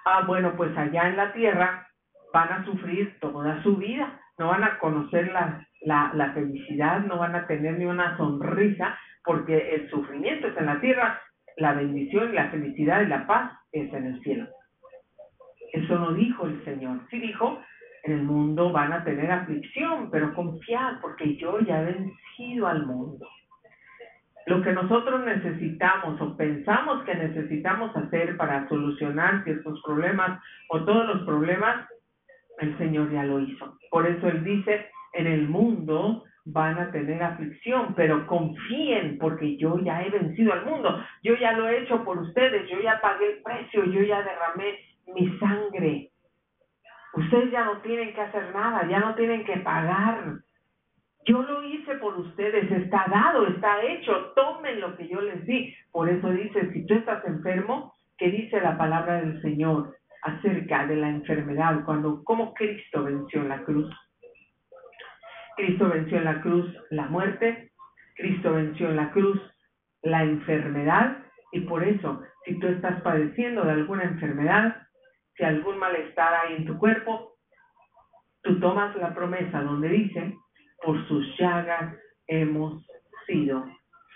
ah, 0.05 0.23
bueno, 0.27 0.55
pues 0.57 0.77
allá 0.79 1.09
en 1.09 1.17
la 1.17 1.33
tierra 1.33 1.89
van 2.33 2.53
a 2.53 2.65
sufrir 2.65 3.19
toda 3.21 3.63
su 3.63 3.77
vida, 3.77 4.21
no 4.39 4.49
van 4.49 4.65
a 4.65 4.79
conocer 4.79 5.31
la, 5.33 5.67
la, 5.83 6.33
felicidad, 6.35 7.01
no 7.01 7.19
van 7.19 7.35
a 7.35 7.47
tener 7.47 7.79
ni 7.79 7.85
una 7.85 8.17
sonrisa, 8.17 8.99
porque 9.25 9.75
el 9.75 9.91
sufrimiento 9.91 10.49
es 10.49 10.57
en 10.57 10.67
la 10.67 10.81
tierra, 10.81 11.21
la 11.57 11.75
bendición 11.75 12.35
la 12.35 12.51
felicidad 12.51 13.03
y 13.03 13.07
la 13.07 13.27
paz 13.27 13.53
es 13.73 13.93
en 13.93 14.07
el 14.07 14.21
cielo. 14.23 14.49
Eso 15.73 15.99
no 15.99 16.13
dijo 16.13 16.47
el 16.47 16.65
Señor, 16.65 17.01
sí 17.11 17.19
dijo, 17.21 17.63
en 18.05 18.13
el 18.13 18.23
mundo 18.23 18.73
van 18.73 18.93
a 18.93 19.05
tener 19.05 19.31
aflicción, 19.31 20.11
pero 20.11 20.35
confiad, 20.35 21.01
porque 21.01 21.37
yo 21.37 21.61
ya 21.61 21.83
he 21.83 21.93
vencido 21.93 22.67
al 22.67 22.87
mundo. 22.87 23.27
Lo 24.47 24.63
que 24.63 24.73
nosotros 24.73 25.25
necesitamos 25.25 26.21
o 26.21 26.37
pensamos 26.37 27.05
que 27.05 27.15
necesitamos 27.15 27.95
hacer 27.97 28.37
para 28.37 28.67
solucionar 28.69 29.45
ciertos 29.45 29.81
problemas 29.85 30.41
o 30.71 30.83
todos 30.85 31.07
los 31.07 31.27
problemas, 31.27 31.87
el 32.59 32.77
Señor 32.79 33.13
ya 33.13 33.23
lo 33.23 33.41
hizo. 33.41 33.79
Por 33.91 34.07
eso 34.07 34.29
Él 34.29 34.43
dice, 34.43 34.91
en 35.13 35.27
el 35.27 35.49
mundo 35.49 36.25
van 36.45 36.79
a 36.79 36.91
tener 36.91 37.23
aflicción, 37.23 37.95
pero 37.95 38.27
confíen 38.27 39.19
porque 39.19 39.57
yo 39.57 39.79
ya 39.81 40.03
he 40.03 40.11
vencido 40.11 40.53
al 40.53 40.65
mundo, 40.65 41.03
yo 41.23 41.35
ya 41.37 41.53
lo 41.53 41.69
he 41.69 41.83
hecho 41.83 42.03
por 42.05 42.19
ustedes, 42.19 42.69
yo 42.69 42.81
ya 42.81 43.01
pagué 43.01 43.33
el 43.33 43.43
precio, 43.43 43.85
yo 43.85 44.03
ya 44.03 44.23
derramé 44.23 44.79
mi 45.15 45.39
sangre. 45.39 46.11
Ustedes 47.15 47.51
ya 47.51 47.65
no 47.65 47.79
tienen 47.79 48.15
que 48.15 48.21
hacer 48.21 48.55
nada, 48.55 48.89
ya 48.89 49.01
no 49.01 49.15
tienen 49.15 49.45
que 49.45 49.59
pagar. 49.59 50.39
Yo 51.27 51.43
lo 51.43 51.63
hice 51.65 51.97
por 51.97 52.19
ustedes, 52.19 52.71
está 52.71 53.05
dado, 53.11 53.47
está 53.49 53.83
hecho, 53.83 54.33
tomen 54.35 54.81
lo 54.81 54.97
que 54.97 55.09
yo 55.09 55.21
les 55.21 55.45
di. 55.45 55.75
Por 55.93 56.09
eso 56.09 56.31
dice, 56.31 56.73
si 56.73 56.87
tú 56.87 56.95
estás 56.95 57.25
enfermo, 57.27 57.93
¿qué 58.17 58.31
dice 58.31 58.61
la 58.61 58.79
palabra 58.79 59.21
del 59.21 59.41
Señor 59.43 59.95
acerca 60.23 60.87
de 60.87 60.97
la 60.97 61.11
enfermedad? 61.11 61.85
Cuando, 61.85 62.23
¿cómo 62.25 62.55
Cristo 62.55 63.05
venció 63.05 63.43
en 63.43 63.49
la 63.49 63.63
cruz? 63.65 63.91
Cristo 65.61 65.91
venció 65.91 66.17
en 66.17 66.25
la 66.25 66.41
cruz 66.41 66.75
la 66.89 67.07
muerte, 67.09 67.71
Cristo 68.17 68.55
venció 68.55 68.89
en 68.89 68.97
la 68.97 69.11
cruz 69.11 69.39
la 70.03 70.23
enfermedad 70.23 71.19
y 71.53 71.61
por 71.61 71.85
eso, 71.85 72.23
si 72.47 72.59
tú 72.59 72.67
estás 72.69 73.03
padeciendo 73.03 73.63
de 73.65 73.73
alguna 73.73 74.05
enfermedad, 74.05 74.87
si 75.37 75.45
algún 75.45 75.79
malestar 75.79 76.33
hay 76.35 76.57
en 76.57 76.65
tu 76.65 76.79
cuerpo, 76.79 77.35
tú 78.43 78.59
tomas 78.59 78.97
la 78.97 79.15
promesa 79.15 79.61
donde 79.61 79.91
dice, 79.91 80.35
por 80.83 81.07
sus 81.09 81.37
llagas 81.37 81.95
hemos 82.27 82.83
sido 83.27 83.67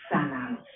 sanados. 0.09 0.67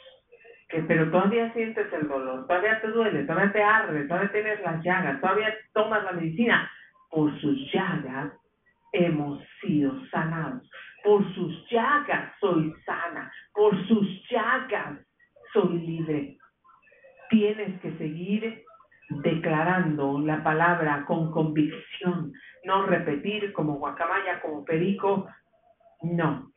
Que, 0.69 0.83
pero 0.83 1.11
todavía 1.11 1.51
sientes 1.55 1.91
el 1.95 2.09
dolor, 2.09 2.47
todavía 2.47 2.79
te 2.83 2.89
duele, 2.89 3.25
todavía 3.25 3.53
te 3.53 3.63
arde, 3.63 4.05
todavía 4.05 4.33
tienes 4.33 4.61
las 4.61 4.85
llagas, 4.85 5.19
todavía 5.23 5.55
tomas 5.73 6.05
la 6.05 6.13
medicina. 6.13 6.71
Por 7.11 7.41
sus 7.41 7.57
llagas 7.73 8.35
hemos 8.93 9.43
sido 9.61 9.93
sanados. 10.11 10.69
Por 11.05 11.23
sus 11.35 11.69
llagas 11.71 12.33
soy 12.41 12.73
sana. 12.85 13.31
Por 13.53 13.77
sus 13.87 14.07
llagas 14.31 14.99
soy 15.53 15.79
libre. 15.79 16.39
Tienes 17.31 17.81
que 17.81 17.97
seguir 17.99 18.65
declarando 19.09 20.19
la 20.21 20.43
palabra 20.43 21.05
con 21.07 21.31
convicción, 21.31 22.33
no 22.65 22.87
repetir 22.87 23.53
como 23.53 23.79
guacamaya, 23.79 24.41
como 24.41 24.65
perico, 24.65 25.27
no, 26.03 26.53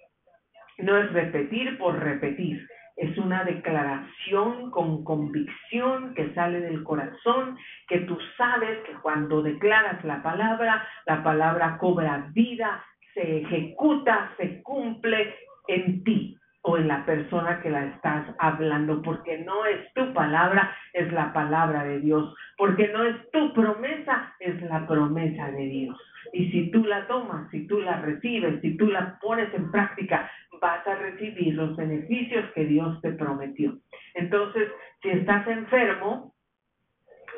no 0.80 0.98
es 0.98 1.12
repetir 1.14 1.78
por 1.78 1.98
repetir, 1.98 2.68
es 2.96 3.18
una 3.18 3.44
declaración 3.44 4.72
con 4.72 5.04
convicción 5.04 6.14
que 6.14 6.34
sale 6.34 6.62
del 6.62 6.84
corazón, 6.84 7.58
que 7.88 8.00
tú 8.00 8.18
sabes 8.38 8.80
que 8.86 8.94
cuando 9.02 9.42
declaras 9.42 10.04
la 10.04 10.22
palabra, 10.22 10.86
la 11.06 11.24
palabra 11.24 11.78
cobra 11.78 12.28
vida, 12.34 12.84
se 13.14 13.42
ejecuta, 13.42 14.32
se 14.38 14.62
cumple 14.62 15.36
en 15.68 16.04
ti 16.04 16.38
o 16.64 16.78
en 16.78 16.88
la 16.88 17.04
persona 17.06 17.60
que 17.62 17.72
la 17.72 17.86
estás 17.86 18.28
hablando, 18.38 19.02
porque 19.02 19.40
no 19.40 19.66
es 19.66 19.92
tu 19.94 20.14
palabra, 20.14 20.76
es 20.94 21.12
la 21.12 21.34
palabra 21.34 21.84
de 21.84 22.00
Dios, 22.00 22.36
porque 22.58 22.88
no 22.90 23.04
es 23.04 23.16
tu 23.32 23.52
promesa, 23.54 24.36
es 24.40 24.62
la 24.62 24.86
promesa 24.86 25.50
de 25.52 25.66
Dios. 25.66 25.98
Y 26.34 26.52
si 26.52 26.72
tú 26.72 26.84
la 26.84 27.08
tomas, 27.08 27.50
si 27.50 27.66
tú 27.66 27.80
la 27.80 28.02
recibes, 28.02 28.62
si 28.62 28.78
tú 28.78 28.88
la 28.88 29.18
pones 29.20 29.52
en 29.56 29.72
práctica, 29.72 30.30
vas 30.62 30.88
a 30.88 30.96
recibir 30.96 31.56
los 31.56 31.76
beneficios 31.76 32.50
que 32.54 32.66
Dios 32.66 33.02
te 33.02 33.12
prometió. 33.14 33.78
Entonces, 34.14 34.70
si 35.02 35.10
estás 35.10 35.46
enfermo, 35.48 36.34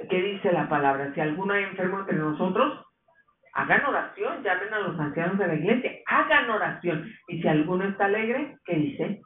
¿qué 0.10 0.22
dice 0.22 0.52
la 0.52 0.68
palabra? 0.68 1.14
Si 1.16 1.22
alguno 1.22 1.54
hay 1.54 1.64
enfermo 1.64 2.02
entre 2.02 2.18
nosotros, 2.18 2.86
hagan 3.54 3.86
oración, 3.86 4.44
llamen 4.44 4.74
a 4.74 4.80
los 4.80 5.00
ancianos 5.00 5.38
de 5.38 5.48
la 5.48 5.56
iglesia, 5.56 5.92
hagan 6.06 6.50
oración. 6.50 7.10
Y 7.30 7.42
si 7.42 7.48
alguno 7.48 7.86
está 7.86 8.06
alegre, 8.06 8.58
¿qué 8.66 8.76
dice? 8.76 9.22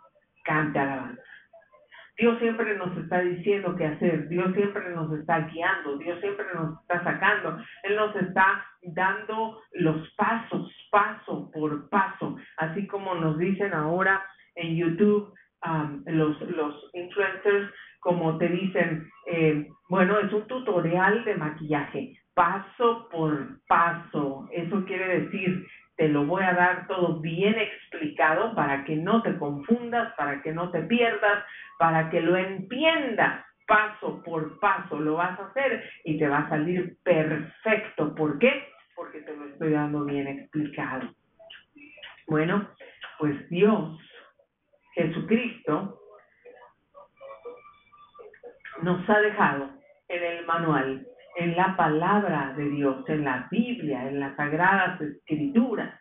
Cante 0.45 0.79
alabanza. 0.79 1.21
Dios 2.17 2.39
siempre 2.39 2.75
nos 2.77 2.97
está 2.97 3.19
diciendo 3.21 3.75
qué 3.75 3.85
hacer, 3.85 4.27
Dios 4.27 4.51
siempre 4.55 4.89
nos 4.89 5.11
está 5.13 5.41
guiando, 5.47 5.97
Dios 5.97 6.19
siempre 6.19 6.45
nos 6.55 6.81
está 6.81 7.03
sacando, 7.03 7.59
Él 7.83 7.95
nos 7.95 8.15
está 8.15 8.65
dando 8.81 9.61
los 9.73 10.09
pasos, 10.15 10.71
paso 10.89 11.51
por 11.53 11.89
paso, 11.89 12.37
así 12.57 12.87
como 12.87 13.13
nos 13.15 13.37
dicen 13.37 13.73
ahora 13.73 14.23
en 14.55 14.75
YouTube 14.75 15.31
um, 15.65 16.03
los, 16.07 16.41
los 16.41 16.89
influencers, 16.93 17.71
como 17.99 18.37
te 18.37 18.47
dicen, 18.47 19.07
eh, 19.27 19.67
bueno, 19.89 20.17
es 20.19 20.31
un 20.33 20.47
tutorial 20.47 21.23
de 21.23 21.35
maquillaje, 21.35 22.17
paso 22.33 23.09
por 23.11 23.59
paso. 23.67 24.47
Eso 24.51 24.85
quiere 24.85 25.21
decir, 25.21 25.67
te 25.97 26.07
lo 26.07 26.25
voy 26.25 26.43
a 26.43 26.53
dar 26.53 26.87
todo 26.87 27.19
bien 27.19 27.55
explicado 27.57 28.53
para 28.55 28.85
que 28.85 28.95
no 28.95 29.21
te 29.23 29.35
confundas, 29.37 30.13
para 30.15 30.41
que 30.41 30.51
no 30.51 30.69
te 30.69 30.81
pierdas, 30.83 31.43
para 31.79 32.09
que 32.09 32.21
lo 32.21 32.37
entiendas 32.37 33.45
paso 33.67 34.21
por 34.23 34.59
paso. 34.59 34.99
Lo 34.99 35.15
vas 35.15 35.39
a 35.39 35.47
hacer 35.47 35.83
y 36.05 36.17
te 36.17 36.27
va 36.27 36.39
a 36.39 36.49
salir 36.49 36.97
perfecto. 37.03 38.13
¿Por 38.15 38.37
qué? 38.37 38.69
Porque 38.95 39.21
te 39.21 39.35
lo 39.35 39.45
estoy 39.45 39.71
dando 39.71 40.05
bien 40.05 40.27
explicado. 40.27 41.09
Bueno, 42.27 42.69
pues 43.17 43.49
Dios, 43.49 43.99
Jesucristo, 44.93 45.99
nos 48.83 49.09
ha 49.09 49.19
dejado 49.19 49.69
en 50.09 50.23
el 50.23 50.45
manual 50.45 51.07
en 51.37 51.55
la 51.55 51.77
palabra 51.77 52.53
de 52.57 52.67
Dios, 52.67 53.07
en 53.07 53.23
la 53.23 53.47
Biblia, 53.51 54.09
en 54.09 54.19
las 54.19 54.35
sagradas 54.35 54.99
escrituras, 54.99 55.93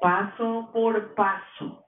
paso 0.00 0.68
por 0.72 1.14
paso, 1.14 1.84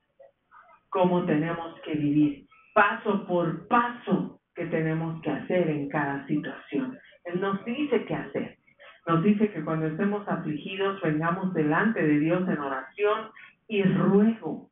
cómo 0.89 1.25
tenemos 1.27 1.81
que 1.81 1.95
vivir, 1.95 2.47
paso 2.73 3.27
por 3.27 3.67
paso 3.67 4.41
que 4.55 4.67
tenemos 4.67 5.21
que 5.23 5.31
hacer 5.31 5.69
en 5.69 5.89
cada 5.89 6.25
situación. 6.29 6.97
Él 7.25 7.41
nos 7.41 7.65
dice 7.65 8.05
qué 8.05 8.15
hacer. 8.15 8.59
Nos 9.09 9.25
dice 9.25 9.51
que 9.51 9.65
cuando 9.65 9.89
estemos 9.89 10.27
afligidos, 10.29 11.01
vengamos 11.03 11.53
delante 11.55 12.01
de 12.01 12.21
Dios 12.21 12.49
en 12.49 12.59
oración 12.59 13.31
y 13.67 13.83
ruego. 13.83 14.71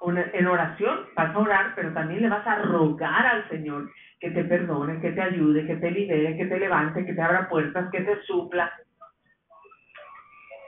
En 0.00 0.46
oración 0.46 1.06
vas 1.16 1.34
a 1.34 1.38
orar, 1.38 1.72
pero 1.74 1.92
también 1.92 2.22
le 2.22 2.28
vas 2.28 2.46
a 2.46 2.62
rogar 2.62 3.26
al 3.26 3.48
Señor 3.48 3.90
que 4.20 4.30
te 4.30 4.44
perdone, 4.44 5.00
que 5.00 5.10
te 5.10 5.22
ayude, 5.22 5.66
que 5.66 5.76
te 5.76 5.90
libere, 5.90 6.36
que 6.36 6.46
te 6.46 6.58
levante, 6.58 7.04
que 7.04 7.14
te 7.14 7.22
abra 7.22 7.48
puertas, 7.48 7.90
que 7.90 8.00
te 8.00 8.20
supla, 8.22 8.72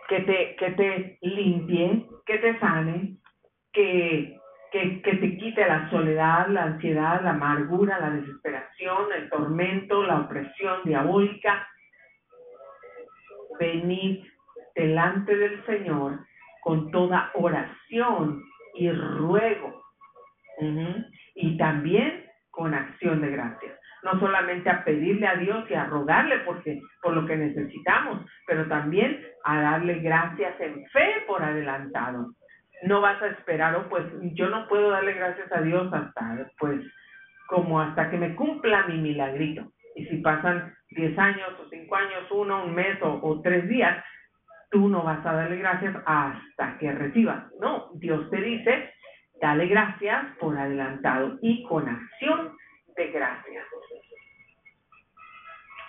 que 0.08 0.20
te, 0.20 0.56
que 0.56 0.70
te 0.72 1.18
limpie, 1.22 2.06
que 2.26 2.38
te 2.38 2.58
sane, 2.58 3.16
que, 3.72 4.38
que, 4.72 5.02
que 5.02 5.16
te 5.16 5.38
quite 5.38 5.66
la 5.66 5.88
soledad, 5.90 6.48
la 6.48 6.64
ansiedad, 6.64 7.22
la 7.22 7.30
amargura, 7.30 8.00
la 8.00 8.10
desesperación, 8.10 9.12
el 9.16 9.30
tormento, 9.30 10.02
la 10.02 10.20
opresión 10.20 10.80
diabólica. 10.84 11.66
Venid 13.58 14.24
delante 14.74 15.36
del 15.36 15.64
Señor 15.66 16.18
con 16.62 16.90
toda 16.90 17.30
oración 17.34 18.49
y 18.74 18.90
ruego. 18.90 19.82
Y 21.34 21.56
también 21.56 22.24
con 22.50 22.74
acción 22.74 23.20
de 23.22 23.30
gracias. 23.30 23.78
No 24.02 24.18
solamente 24.18 24.70
a 24.70 24.84
pedirle 24.84 25.26
a 25.26 25.36
Dios 25.36 25.64
y 25.70 25.74
a 25.74 25.86
rogarle 25.86 26.38
porque, 26.40 26.80
por 27.02 27.14
lo 27.14 27.26
que 27.26 27.36
necesitamos, 27.36 28.24
pero 28.46 28.66
también 28.66 29.20
a 29.44 29.60
darle 29.60 30.00
gracias 30.00 30.58
en 30.60 30.84
fe 30.86 31.24
por 31.26 31.42
adelantado. 31.42 32.32
No 32.82 33.00
vas 33.00 33.20
a 33.22 33.26
esperar, 33.28 33.74
o 33.76 33.80
oh, 33.80 33.88
pues 33.88 34.04
yo 34.34 34.48
no 34.48 34.66
puedo 34.68 34.90
darle 34.90 35.12
gracias 35.12 35.52
a 35.52 35.60
Dios 35.60 35.92
hasta, 35.92 36.50
pues, 36.58 36.80
como 37.46 37.80
hasta 37.80 38.10
que 38.10 38.16
me 38.16 38.34
cumpla 38.34 38.86
mi 38.86 38.98
milagrito. 38.98 39.70
Y 39.96 40.06
si 40.06 40.16
pasan 40.18 40.74
10 40.90 41.18
años 41.18 41.48
o 41.60 41.68
5 41.68 41.94
años, 41.94 42.30
uno, 42.30 42.64
un 42.64 42.74
mes 42.74 43.00
o, 43.02 43.20
o 43.22 43.42
tres 43.42 43.68
días, 43.68 44.02
tú 44.70 44.88
no 44.88 45.02
vas 45.02 45.24
a 45.26 45.32
darle 45.32 45.56
gracias 45.56 45.94
hasta 46.06 46.78
que 46.78 46.92
recibas. 46.92 47.44
No, 47.60 47.79
Dios 47.94 48.28
te 48.30 48.40
dice, 48.40 48.92
Dale 49.40 49.66
gracias 49.68 50.36
por 50.38 50.56
adelantado 50.56 51.38
y 51.40 51.62
con 51.62 51.88
acción 51.88 52.52
de 52.94 53.06
gracias. 53.10 53.64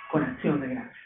Con 0.09 0.23
acción 0.23 0.61
de 0.61 0.67
gracias. 0.69 0.97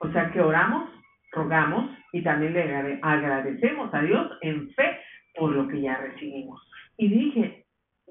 O 0.00 0.10
sea 0.10 0.30
que 0.32 0.40
oramos, 0.40 0.90
rogamos 1.30 1.96
y 2.12 2.22
también 2.22 2.52
le 2.52 2.98
agradecemos 3.00 3.94
a 3.94 4.02
Dios 4.02 4.38
en 4.42 4.70
fe 4.72 4.98
por 5.36 5.52
lo 5.52 5.68
que 5.68 5.82
ya 5.82 5.96
recibimos. 5.98 6.60
Y 6.96 7.08
dije, 7.08 7.64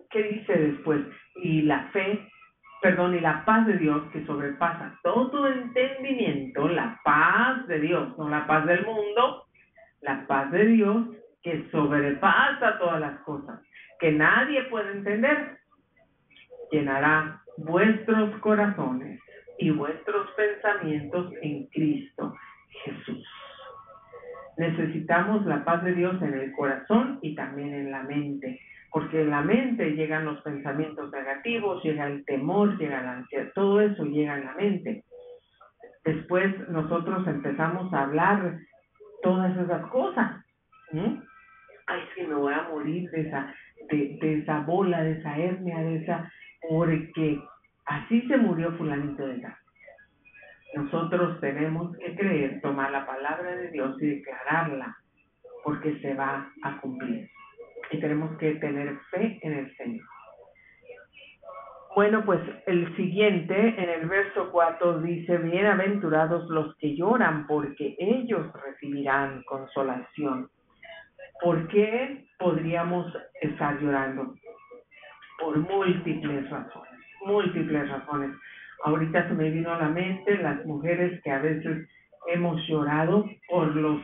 ¿qué 0.10 0.24
dice 0.24 0.54
después? 0.54 1.02
Y 1.36 1.64
la 1.64 1.90
fe, 1.92 2.26
perdón, 2.82 3.16
y 3.16 3.20
la 3.20 3.44
paz 3.44 3.68
de 3.68 3.78
Dios 3.78 4.02
que 4.14 4.26
sobrepasa 4.26 4.98
todo 5.04 5.50
entendimiento, 5.50 6.70
la 6.70 7.02
paz 7.04 7.68
de 7.68 7.80
Dios, 7.82 8.18
no 8.18 8.30
la 8.30 8.48
paz 8.48 8.66
del 8.66 8.86
mundo, 8.86 9.46
la 10.02 10.26
paz 10.26 10.52
de 10.52 10.66
Dios 10.68 11.08
que 11.44 11.70
sobrepasa 11.70 12.80
todas 12.80 13.00
las 13.00 13.20
cosas 13.20 13.60
que 14.04 14.12
nadie 14.12 14.64
puede 14.66 14.92
entender, 14.92 15.58
llenará 16.70 17.42
vuestros 17.56 18.36
corazones 18.42 19.18
y 19.58 19.70
vuestros 19.70 20.30
pensamientos 20.32 21.32
en 21.42 21.68
Cristo 21.68 22.36
Jesús. 22.84 23.26
Necesitamos 24.58 25.46
la 25.46 25.64
paz 25.64 25.86
de 25.86 25.94
Dios 25.94 26.22
en 26.22 26.34
el 26.34 26.52
corazón 26.52 27.20
y 27.22 27.34
también 27.34 27.74
en 27.74 27.92
la 27.92 28.04
mente, 28.04 28.60
porque 28.92 29.22
en 29.22 29.30
la 29.30 29.42
mente 29.42 29.92
llegan 29.92 30.26
los 30.26 30.42
pensamientos 30.42 31.10
negativos, 31.10 31.82
llega 31.82 32.06
el 32.08 32.26
temor, 32.26 32.78
llega 32.78 33.02
la 33.02 33.14
ansiedad, 33.14 33.54
todo 33.56 33.80
eso 33.80 34.04
llega 34.04 34.38
en 34.38 34.46
la 34.46 34.54
mente. 34.56 35.06
Después 36.04 36.68
nosotros 36.68 37.26
empezamos 37.26 37.94
a 37.94 38.02
hablar 38.02 38.60
todas 39.22 39.58
esas 39.58 39.88
cosas. 39.88 40.44
Ay, 41.88 42.02
sí, 42.16 42.24
me 42.24 42.36
voy 42.36 42.54
a 42.54 42.70
morir 42.70 43.10
de 43.12 43.22
esa, 43.22 43.54
de, 43.90 44.18
esa 44.22 44.62
bola, 44.62 45.04
de 45.04 45.20
esa 45.20 45.38
hernia, 45.38 45.80
de 45.80 45.98
esa, 45.98 46.32
porque 46.70 47.42
así 47.86 48.22
se 48.28 48.38
murió 48.38 48.72
fulanito 48.78 49.28
de 49.28 49.40
tal. 49.40 49.56
Nosotros 50.76 51.40
tenemos 51.40 51.96
que 51.98 52.16
creer, 52.16 52.62
tomar 52.62 52.92
la 52.92 53.06
palabra 53.06 53.56
de 53.56 53.70
Dios 53.70 54.02
y 54.02 54.08
declararla, 54.08 54.96
porque 55.64 56.00
se 56.00 56.14
va 56.16 56.52
a 56.64 56.82
cumplir. 56.82 57.30
Y 57.92 58.00
tenemos 58.00 58.36
que 58.38 58.56
tener 58.56 58.98
fe 59.12 59.40
en 59.42 59.54
el 59.54 59.76
Señor. 59.78 60.06
Bueno, 61.96 62.26
pues 62.26 62.42
el 62.66 62.96
siguiente, 62.96 63.56
en 63.56 63.88
el 63.88 64.08
verso 64.08 64.50
4, 64.52 65.02
dice, 65.02 65.38
bienaventurados 65.38 66.50
los 66.50 66.76
que 66.78 66.96
lloran, 66.96 67.46
porque 67.46 67.96
ellos 68.00 68.48
recibirán 68.54 69.44
consolación. 69.44 70.50
¿Por 71.42 71.68
qué 71.68 72.26
podríamos 72.38 73.12
estar 73.42 73.80
llorando? 73.80 74.34
Por 75.40 75.58
múltiples 75.58 76.50
razones, 76.50 77.00
múltiples 77.26 77.90
razones. 77.90 78.32
Ahorita 78.86 79.28
se 79.28 79.34
me 79.34 79.50
vino 79.50 79.74
a 79.74 79.80
la 79.80 79.90
mente 79.90 80.38
las 80.38 80.66
mujeres 80.66 81.22
que 81.24 81.32
a 81.32 81.40
veces 81.40 81.88
hemos 82.28 82.66
llorado 82.68 83.26
por 83.50 83.76
los 83.76 84.02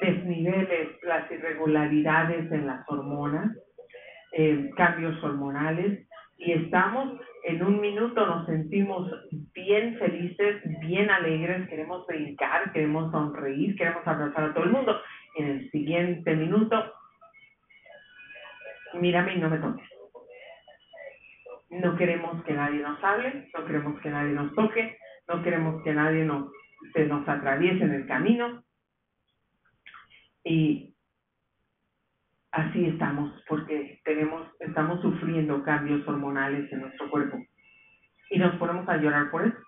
desniveles, 0.00 0.88
las 1.02 1.30
irregularidades 1.30 2.50
en 2.52 2.66
las 2.66 2.88
hormonas, 2.88 3.56
eh, 4.32 4.70
cambios 4.76 5.22
hormonales, 5.22 6.06
y 6.38 6.52
estamos 6.52 7.20
en 7.44 7.62
un 7.62 7.80
minuto 7.80 8.26
nos 8.26 8.46
sentimos 8.46 9.10
bien 9.54 9.98
felices, 9.98 10.62
bien 10.80 11.10
alegres, 11.10 11.68
queremos 11.68 12.06
brincar, 12.06 12.72
queremos 12.72 13.12
sonreír, 13.12 13.76
queremos 13.76 14.06
abrazar 14.06 14.44
a 14.44 14.54
todo 14.54 14.64
el 14.64 14.70
mundo. 14.70 14.98
En 15.36 15.46
el 15.46 15.70
siguiente 15.70 16.34
minuto, 16.34 16.92
mírame 18.94 19.34
y 19.34 19.38
no 19.38 19.50
me 19.50 19.58
toques. 19.58 19.88
No 21.70 21.96
queremos 21.96 22.44
que 22.44 22.52
nadie 22.52 22.80
nos 22.80 23.02
hable, 23.02 23.50
no 23.56 23.66
queremos 23.66 24.00
que 24.00 24.10
nadie 24.10 24.32
nos 24.32 24.54
toque, 24.54 24.96
no 25.28 25.42
queremos 25.42 25.82
que 25.82 25.92
nadie 25.92 26.24
nos, 26.24 26.52
se 26.92 27.06
nos 27.06 27.28
atraviese 27.28 27.84
en 27.84 27.94
el 27.94 28.06
camino. 28.06 28.62
Y 30.44 30.94
así 32.52 32.86
estamos, 32.86 33.32
porque 33.48 34.00
tenemos, 34.04 34.46
estamos 34.60 35.00
sufriendo 35.02 35.62
cambios 35.64 36.06
hormonales 36.06 36.70
en 36.72 36.82
nuestro 36.82 37.10
cuerpo. 37.10 37.38
Y 38.30 38.38
nos 38.38 38.54
ponemos 38.56 38.88
a 38.88 38.96
llorar 38.96 39.30
por 39.30 39.44
eso. 39.44 39.58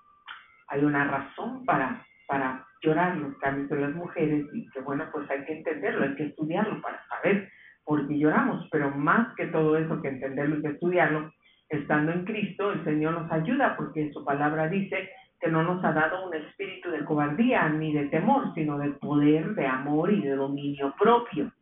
Hay 0.68 0.84
una 0.84 1.04
razón 1.04 1.64
para, 1.64 2.06
para 2.26 2.66
llorar 2.82 3.16
los 3.16 3.36
cambios 3.38 3.68
de 3.68 3.80
las 3.80 3.94
mujeres 3.94 4.46
y 4.52 4.68
que 4.70 4.80
bueno, 4.80 5.04
pues 5.12 5.28
hay 5.30 5.44
que 5.44 5.58
entenderlo, 5.58 6.04
hay 6.04 6.14
que 6.14 6.26
estudiarlo 6.26 6.80
para 6.80 7.02
saber 7.08 7.48
por 7.84 8.06
qué 8.06 8.18
lloramos, 8.18 8.68
pero 8.70 8.90
más 8.90 9.34
que 9.36 9.46
todo 9.46 9.76
eso 9.76 10.02
que 10.02 10.08
entenderlo 10.08 10.58
y 10.58 10.62
que 10.62 10.68
estudiarlo, 10.68 11.32
estando 11.68 12.12
en 12.12 12.24
Cristo, 12.24 12.72
el 12.72 12.84
Señor 12.84 13.14
nos 13.14 13.30
ayuda 13.32 13.76
porque 13.76 14.12
su 14.12 14.24
palabra 14.24 14.68
dice 14.68 15.10
que 15.40 15.48
no 15.48 15.62
nos 15.62 15.84
ha 15.84 15.92
dado 15.92 16.26
un 16.26 16.34
espíritu 16.34 16.90
de 16.90 17.04
cobardía 17.04 17.68
ni 17.68 17.92
de 17.92 18.06
temor, 18.06 18.52
sino 18.54 18.78
de 18.78 18.90
poder, 18.90 19.54
de 19.54 19.66
amor 19.66 20.12
y 20.12 20.20
de 20.22 20.34
dominio 20.34 20.94
propio. 20.98 21.52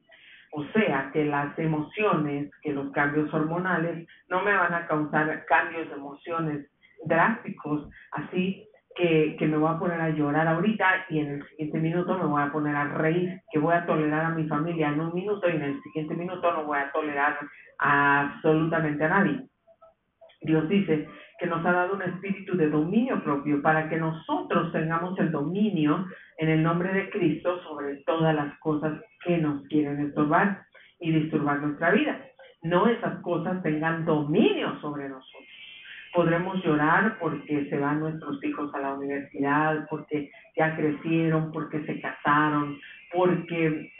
O 0.52 0.64
sea, 0.72 1.10
que 1.12 1.24
las 1.24 1.58
emociones, 1.58 2.50
que 2.62 2.72
los 2.72 2.92
cambios 2.92 3.32
hormonales 3.34 4.06
no 4.28 4.42
me 4.42 4.54
van 4.56 4.72
a 4.72 4.86
causar 4.86 5.44
cambios 5.46 5.88
de 5.88 5.94
emociones 5.94 6.70
drásticos, 7.04 7.88
así 8.12 8.68
que, 8.94 9.36
me 9.40 9.56
voy 9.56 9.70
a 9.70 9.78
poner 9.78 10.00
a 10.00 10.10
llorar 10.10 10.46
ahorita 10.46 11.06
y 11.08 11.18
en 11.18 11.28
el 11.32 11.48
siguiente 11.48 11.78
minuto 11.78 12.16
me 12.16 12.26
voy 12.26 12.42
a 12.42 12.52
poner 12.52 12.76
a 12.76 12.84
reír, 12.84 13.40
que 13.50 13.58
voy 13.58 13.74
a 13.74 13.86
tolerar 13.86 14.24
a 14.26 14.30
mi 14.30 14.46
familia 14.46 14.88
en 14.88 15.00
un 15.00 15.14
minuto 15.14 15.48
y 15.48 15.56
en 15.56 15.62
el 15.62 15.82
siguiente 15.82 16.14
minuto 16.14 16.52
no 16.52 16.64
voy 16.64 16.78
a 16.78 16.92
tolerar 16.92 17.38
absolutamente 17.78 19.04
a 19.04 19.08
nadie. 19.08 19.40
Dios 20.42 20.68
dice 20.68 21.08
que 21.38 21.46
nos 21.46 21.64
ha 21.66 21.72
dado 21.72 21.94
un 21.94 22.02
espíritu 22.02 22.56
de 22.56 22.68
dominio 22.68 23.22
propio 23.24 23.60
para 23.62 23.88
que 23.88 23.96
nosotros 23.96 24.70
tengamos 24.72 25.18
el 25.18 25.32
dominio 25.32 26.06
en 26.38 26.48
el 26.48 26.62
nombre 26.62 26.92
de 26.92 27.10
Cristo 27.10 27.60
sobre 27.62 27.96
todas 28.04 28.34
las 28.34 28.56
cosas 28.60 29.00
que 29.24 29.38
nos 29.38 29.66
quieren 29.68 30.06
estorbar 30.06 30.62
y 31.00 31.12
disturbar 31.12 31.60
nuestra 31.60 31.90
vida. 31.90 32.20
No 32.62 32.86
esas 32.86 33.20
cosas 33.22 33.62
tengan 33.62 34.04
dominio 34.04 34.78
sobre 34.80 35.08
nosotros. 35.08 35.63
Podremos 36.14 36.64
llorar 36.64 37.18
porque 37.18 37.68
se 37.68 37.76
van 37.76 38.00
nuestros 38.00 38.42
hijos 38.44 38.72
a 38.74 38.80
la 38.80 38.94
universidad, 38.94 39.86
porque 39.90 40.30
ya 40.56 40.76
crecieron, 40.76 41.50
porque 41.50 41.84
se 41.84 42.00
casaron, 42.00 42.78
porque 43.12 43.90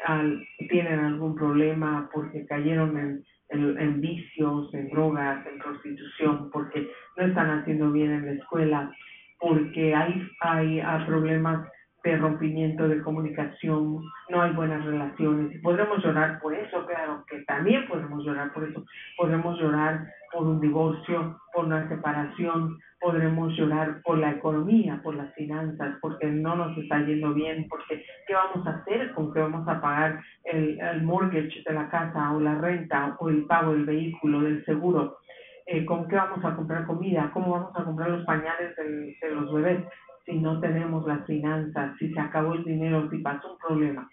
tienen 0.70 1.00
algún 1.00 1.34
problema, 1.34 2.08
porque 2.12 2.46
cayeron 2.46 2.96
en 2.96 3.24
en, 3.48 4.00
vicios, 4.00 4.72
en 4.74 4.88
drogas, 4.90 5.46
en 5.46 5.58
prostitución, 5.58 6.50
porque 6.50 6.88
no 7.16 7.26
están 7.26 7.50
haciendo 7.50 7.90
bien 7.92 8.12
en 8.12 8.26
la 8.26 8.32
escuela, 8.32 8.92
porque 9.38 9.94
hay, 9.94 10.28
hay, 10.40 10.80
hay 10.80 11.04
problemas 11.06 11.66
de 12.04 12.18
rompimiento 12.18 12.86
de 12.86 13.02
comunicación, 13.02 14.02
no 14.28 14.42
hay 14.42 14.52
buenas 14.52 14.84
relaciones. 14.84 15.58
Podremos 15.62 16.04
llorar 16.04 16.38
por 16.38 16.54
eso, 16.54 16.84
claro 16.86 17.24
que 17.26 17.38
también 17.44 17.88
podemos 17.88 18.22
llorar 18.22 18.52
por 18.52 18.68
eso. 18.68 18.84
Podremos 19.16 19.58
llorar 19.58 20.06
por 20.30 20.46
un 20.46 20.60
divorcio, 20.60 21.40
por 21.54 21.64
una 21.64 21.88
separación, 21.88 22.78
podremos 23.00 23.56
llorar 23.56 24.02
por 24.02 24.18
la 24.18 24.32
economía, 24.32 25.00
por 25.02 25.14
las 25.14 25.32
finanzas, 25.34 25.96
porque 26.02 26.26
no 26.26 26.54
nos 26.56 26.76
está 26.76 27.00
yendo 27.00 27.32
bien, 27.32 27.66
porque 27.70 28.04
qué 28.26 28.34
vamos 28.34 28.66
a 28.66 28.80
hacer 28.80 29.12
con 29.14 29.32
qué 29.32 29.40
vamos 29.40 29.66
a 29.66 29.80
pagar 29.80 30.20
el, 30.44 30.78
el 30.78 31.02
mortgage 31.02 31.62
de 31.66 31.72
la 31.72 31.88
casa 31.88 32.32
o 32.32 32.40
la 32.40 32.56
renta 32.56 33.16
o 33.18 33.30
el 33.30 33.46
pago 33.46 33.72
del 33.72 33.86
vehículo, 33.86 34.42
del 34.42 34.62
seguro. 34.66 35.18
Eh, 35.66 35.86
con 35.86 36.06
qué 36.08 36.16
vamos 36.16 36.44
a 36.44 36.54
comprar 36.54 36.84
comida, 36.86 37.30
cómo 37.32 37.52
vamos 37.52 37.72
a 37.74 37.84
comprar 37.84 38.10
los 38.10 38.26
pañales 38.26 38.76
de 38.76 39.30
los 39.30 39.50
bebés 39.50 39.82
si 40.24 40.38
no 40.38 40.60
tenemos 40.60 41.06
las 41.06 41.26
finanzas, 41.26 41.96
si 41.98 42.12
se 42.12 42.20
acabó 42.20 42.54
el 42.54 42.64
dinero, 42.64 43.08
si 43.10 43.18
pasó 43.18 43.52
un 43.52 43.58
problema. 43.58 44.08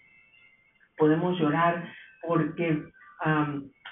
Podemos 0.98 1.38
llorar 1.38 1.88
porque 2.26 2.82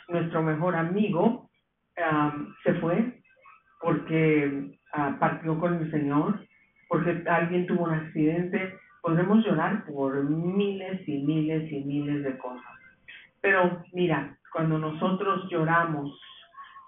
nuestro 0.09 0.43
mejor 0.43 0.77
amigo 0.77 1.49
se 2.65 2.75
fue, 2.75 3.21
porque 3.81 4.71
uh, 4.95 5.19
partió 5.19 5.59
con 5.59 5.75
el 5.75 5.91
Señor, 5.91 6.41
porque 6.89 7.23
alguien 7.29 7.67
tuvo 7.67 7.85
un 7.85 7.95
accidente. 7.95 8.75
Podemos 9.03 9.45
llorar 9.45 9.85
por 9.87 10.23
miles 10.25 11.07
y 11.09 11.23
miles 11.23 11.71
y 11.73 11.85
miles 11.85 12.23
de 12.25 12.37
cosas. 12.39 12.65
Pero 13.41 13.83
mira, 13.93 14.37
cuando 14.53 14.79
nosotros 14.79 15.49
lloramos 15.51 16.21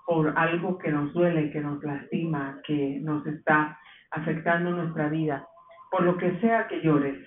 por 0.06 0.36
algo 0.36 0.78
que 0.78 0.90
nos 0.90 1.12
duele, 1.14 1.50
que 1.50 1.60
nos 1.60 1.82
lastima, 1.82 2.58
que 2.66 3.00
nos 3.02 3.26
está 3.26 3.78
afectando 4.12 4.70
nuestra 4.70 5.08
vida, 5.08 5.46
por 5.90 6.02
lo 6.04 6.16
que 6.16 6.38
sea 6.40 6.68
que 6.68 6.80
llores, 6.80 7.18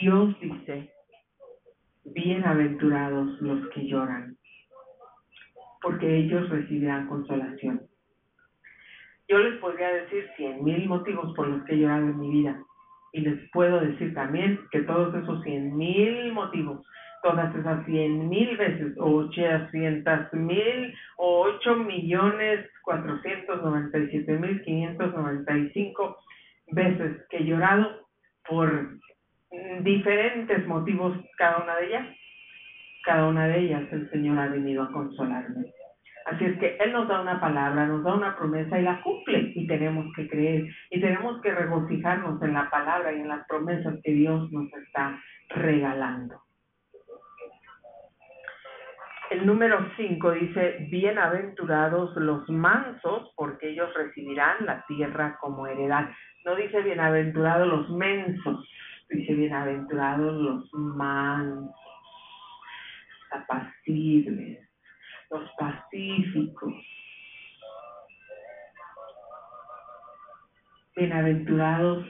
Dios 0.00 0.38
dice, 0.40 0.92
bienaventurados 2.04 3.40
los 3.40 3.68
que 3.70 3.86
lloran, 3.86 4.36
porque 5.82 6.16
ellos 6.16 6.48
recibirán 6.48 7.08
consolación. 7.08 7.82
Yo 9.28 9.38
les 9.38 9.58
podría 9.60 9.88
decir 9.88 10.28
cien 10.36 10.62
mil 10.64 10.88
motivos 10.88 11.34
por 11.34 11.48
los 11.48 11.64
que 11.64 11.74
he 11.74 11.78
llorado 11.78 12.06
en 12.06 12.18
mi 12.18 12.30
vida. 12.30 12.62
Y 13.12 13.20
les 13.20 13.50
puedo 13.50 13.80
decir 13.80 14.14
también 14.14 14.58
que 14.70 14.80
todos 14.80 15.14
esos 15.14 15.42
cien 15.42 15.76
mil 15.76 16.32
motivos, 16.32 16.84
todas 17.22 17.54
esas 17.54 17.84
cien 17.86 18.28
mil 18.28 18.56
veces, 18.56 18.94
ochocientas 18.98 20.32
mil, 20.32 20.94
o 21.16 21.42
ocho 21.42 21.76
millones 21.76 22.68
cuatrocientos 22.82 23.62
noventa 23.62 23.98
y 23.98 24.08
siete 24.08 24.38
mil 24.38 24.60
quinientos 24.62 25.14
noventa 25.14 25.56
y 25.56 25.70
cinco 25.70 26.16
veces 26.72 27.22
que 27.30 27.38
he 27.38 27.44
llorado 27.44 28.06
por 28.48 28.98
diferentes 29.80 30.66
motivos 30.66 31.16
cada 31.36 31.58
una 31.58 31.76
de 31.76 31.86
ellas, 31.86 32.06
cada 33.04 33.26
una 33.26 33.46
de 33.48 33.58
ellas 33.60 33.82
el 33.92 34.10
Señor 34.10 34.38
ha 34.38 34.48
venido 34.48 34.82
a 34.82 34.92
consolarme. 34.92 35.72
Así 36.26 36.44
es 36.44 36.58
que 36.58 36.76
Él 36.78 36.92
nos 36.92 37.08
da 37.08 37.20
una 37.20 37.40
palabra, 37.40 37.86
nos 37.86 38.04
da 38.04 38.14
una 38.14 38.36
promesa 38.36 38.78
y 38.78 38.82
la 38.82 39.00
cumple 39.02 39.52
y 39.54 39.66
tenemos 39.66 40.06
que 40.14 40.28
creer 40.28 40.66
y 40.90 41.00
tenemos 41.00 41.40
que 41.42 41.52
regocijarnos 41.52 42.40
en 42.42 42.54
la 42.54 42.70
palabra 42.70 43.12
y 43.12 43.20
en 43.20 43.28
las 43.28 43.46
promesas 43.46 43.94
que 44.04 44.12
Dios 44.12 44.50
nos 44.52 44.72
está 44.72 45.20
regalando. 45.48 46.40
El 49.32 49.46
número 49.46 49.88
5 49.96 50.30
dice, 50.32 50.88
bienaventurados 50.90 52.14
los 52.16 52.46
mansos, 52.50 53.32
porque 53.34 53.70
ellos 53.70 53.88
recibirán 53.94 54.66
la 54.66 54.84
tierra 54.84 55.38
como 55.40 55.66
heredad. 55.66 56.10
No 56.44 56.54
dice 56.54 56.82
bienaventurados 56.82 57.66
los 57.66 57.88
mensos, 57.92 58.68
dice 59.08 59.32
bienaventurados 59.32 60.34
los 60.34 60.74
mansos, 60.74 61.74
apacibles, 63.30 64.68
los 65.30 65.50
pacíficos. 65.58 66.74
Bienaventurados 70.94 72.04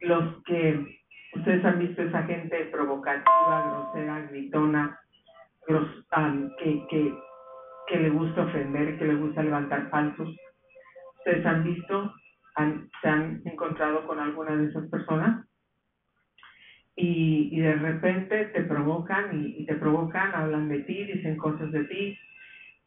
los 0.00 0.44
que 0.44 1.00
ustedes 1.32 1.64
han 1.64 1.78
visto 1.78 2.02
esa 2.02 2.24
gente 2.24 2.66
provocativa, 2.66 3.62
grosera, 3.94 4.20
gritona, 4.30 5.00
que, 7.86 7.98
le 7.98 8.08
gusta 8.08 8.42
ofender, 8.42 8.98
que 8.98 9.04
le 9.04 9.14
gusta 9.14 9.42
levantar 9.42 9.90
falsos. 9.90 10.28
Ustedes 11.18 11.44
han 11.46 11.64
visto, 11.64 12.12
han, 12.54 12.88
se 13.00 13.08
han 13.08 13.40
encontrado 13.44 14.06
con 14.06 14.18
alguna 14.18 14.56
de 14.56 14.66
esas 14.66 14.88
personas 14.88 15.44
y, 16.96 17.48
y 17.50 17.60
de 17.60 17.74
repente 17.74 18.46
te 18.46 18.62
provocan 18.62 19.30
y, 19.32 19.64
te 19.64 19.74
provocan, 19.76 20.34
hablan 20.34 20.68
de 20.68 20.78
ti, 20.80 21.04
dicen 21.04 21.36
cosas 21.36 21.70
de 21.70 21.82
ti 21.84 22.14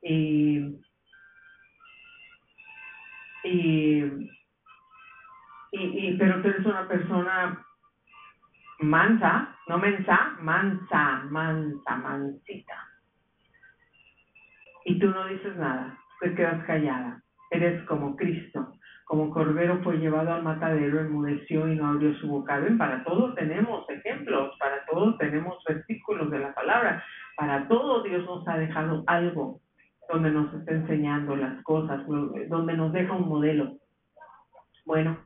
y, 0.01 0.59
y, 3.43 4.03
y, 5.71 6.11
pero 6.17 6.41
tú 6.41 6.47
eres 6.49 6.65
una 6.65 6.87
persona 6.87 7.65
mansa, 8.79 9.55
no 9.67 9.77
mensa, 9.77 10.35
mansa, 10.39 11.23
mansa, 11.29 11.95
mansita. 11.95 12.87
Y 14.85 14.99
tú 14.99 15.09
no 15.09 15.27
dices 15.27 15.55
nada, 15.57 15.97
te 16.19 16.33
quedas 16.35 16.65
callada. 16.65 17.21
Eres 17.51 17.83
como 17.85 18.15
Cristo, 18.15 18.73
como 19.05 19.29
cordero 19.29 19.81
fue 19.83 19.97
llevado 19.97 20.33
al 20.33 20.43
matadero, 20.43 20.99
enmudeció 20.99 21.71
y 21.71 21.75
no 21.75 21.87
abrió 21.87 22.13
su 22.15 22.27
boca. 22.27 22.59
Ven, 22.59 22.77
para 22.77 23.03
todos 23.03 23.35
tenemos 23.35 23.87
ejemplos, 23.89 24.57
para 24.57 24.83
todos 24.85 25.17
tenemos 25.17 25.63
versículos 25.67 26.31
de 26.31 26.39
la 26.39 26.53
palabra, 26.53 27.03
para 27.37 27.67
todos 27.67 28.03
Dios 28.03 28.25
nos 28.25 28.47
ha 28.47 28.57
dejado 28.57 29.03
algo. 29.07 29.59
donde 30.11 30.31
nos 30.31 30.53
está 30.53 30.73
enseñando 30.73 31.35
las 31.35 31.63
cosas, 31.63 32.05
donde 32.05 32.73
nos 32.75 32.91
deja 32.91 33.13
un 33.13 33.29
modelo. 33.29 33.77
Bueno, 34.85 35.17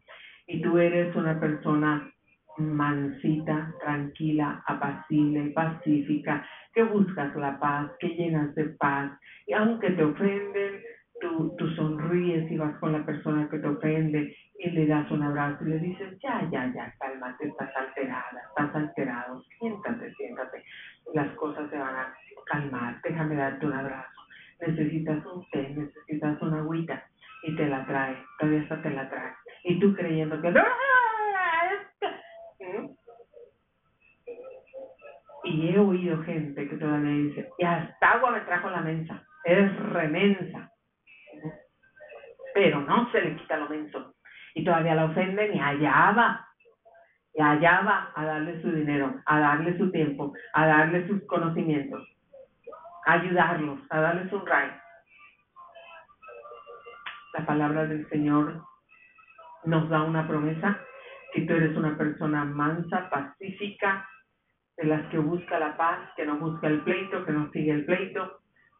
y 0.45 0.61
tú 0.61 0.77
eres 0.77 1.15
una 1.15 1.39
persona 1.39 2.09
mansita, 2.57 3.73
tranquila, 3.79 4.63
apacible, 4.67 5.51
pacífica, 5.51 6.45
que 6.73 6.83
buscas 6.83 7.35
la 7.35 7.59
paz, 7.59 7.91
que 7.99 8.09
llenas 8.09 8.53
de 8.55 8.65
paz, 8.79 9.11
y 9.45 9.53
aunque 9.53 9.91
te 9.91 10.03
ofenden, 10.03 10.81
tú, 11.21 11.55
tú 11.57 11.67
sonríes 11.69 12.49
y 12.51 12.57
vas 12.57 12.77
con 12.79 12.93
la 12.93 13.05
persona 13.05 13.49
que 13.49 13.59
te 13.59 13.67
ofende 13.67 14.35
y 14.59 14.69
le 14.71 14.87
das 14.87 15.09
un 15.11 15.23
abrazo 15.23 15.65
y 15.65 15.69
le 15.69 15.79
dices, 15.79 16.17
ya, 16.21 16.47
ya, 16.51 16.71
ya, 16.73 16.93
cálmate, 16.99 17.47
estás 17.47 17.69
alterada, 17.75 18.41
estás 18.49 18.75
alterado, 18.75 19.43
siéntate, 19.59 20.13
siéntate, 20.13 20.63
las 21.13 21.31
cosas 21.35 21.69
se 21.69 21.77
van 21.77 21.95
a 21.95 22.13
calmar, 22.45 22.99
déjame 23.03 23.35
darte 23.35 23.65
un 23.65 23.73
abrazo, 23.73 24.21
necesitas 24.65 25.25
un 25.25 25.45
té, 25.51 25.69
necesitas 25.69 26.41
una 26.41 26.59
agüita 26.59 27.03
y 27.43 27.55
te 27.55 27.67
la 27.67 27.85
trae, 27.85 28.17
todavía 28.39 28.61
hasta 28.61 28.81
te 28.81 28.89
la 28.89 29.09
trae. 29.09 29.31
Y 29.63 29.79
tú 29.79 29.93
creyendo 29.95 30.41
que... 30.41 30.53
Y 35.49 35.69
he 35.69 35.79
oído 35.79 36.21
gente 36.23 36.67
que 36.67 36.75
todavía 36.75 37.09
dice, 37.09 37.49
y 37.57 37.63
hasta 37.63 38.11
agua 38.11 38.31
me 38.31 38.41
trajo 38.41 38.69
la 38.69 38.81
mensa, 38.81 39.23
es 39.45 39.79
remensa. 39.91 40.69
Pero 42.53 42.81
no 42.81 43.09
se 43.11 43.21
le 43.21 43.37
quita 43.37 43.55
lo 43.55 43.69
menso. 43.69 44.13
Y 44.55 44.65
todavía 44.65 44.95
la 44.95 45.05
ofenden 45.05 45.55
y 45.55 45.59
allá 45.61 46.11
va. 46.11 46.47
Y 47.33 47.41
allá 47.41 47.81
va 47.81 48.11
a 48.13 48.25
darle 48.25 48.61
su 48.61 48.71
dinero, 48.71 49.21
a 49.25 49.39
darle 49.39 49.77
su 49.77 49.89
tiempo, 49.89 50.33
a 50.53 50.67
darle 50.67 51.07
sus 51.07 51.25
conocimientos, 51.27 52.05
a 53.05 53.13
ayudarlos, 53.13 53.79
a 53.89 54.01
darles 54.01 54.33
un 54.33 54.45
ray. 54.45 54.69
La 57.35 57.45
palabra 57.45 57.85
del 57.85 58.09
Señor 58.09 58.63
nos 59.63 59.87
da 59.87 60.03
una 60.03 60.27
promesa. 60.27 60.77
Si 61.33 61.45
tú 61.45 61.53
eres 61.53 61.77
una 61.77 61.97
persona 61.97 62.43
mansa, 62.43 63.09
pacífica, 63.09 64.05
de 64.77 64.85
las 64.85 65.05
que 65.07 65.17
busca 65.17 65.59
la 65.59 65.75
paz, 65.75 65.99
que 66.15 66.25
no 66.25 66.37
busca 66.37 66.67
el 66.67 66.81
pleito, 66.81 67.25
que 67.25 67.31
no 67.31 67.49
sigue 67.51 67.71
el 67.71 67.85
pleito, 67.85 68.39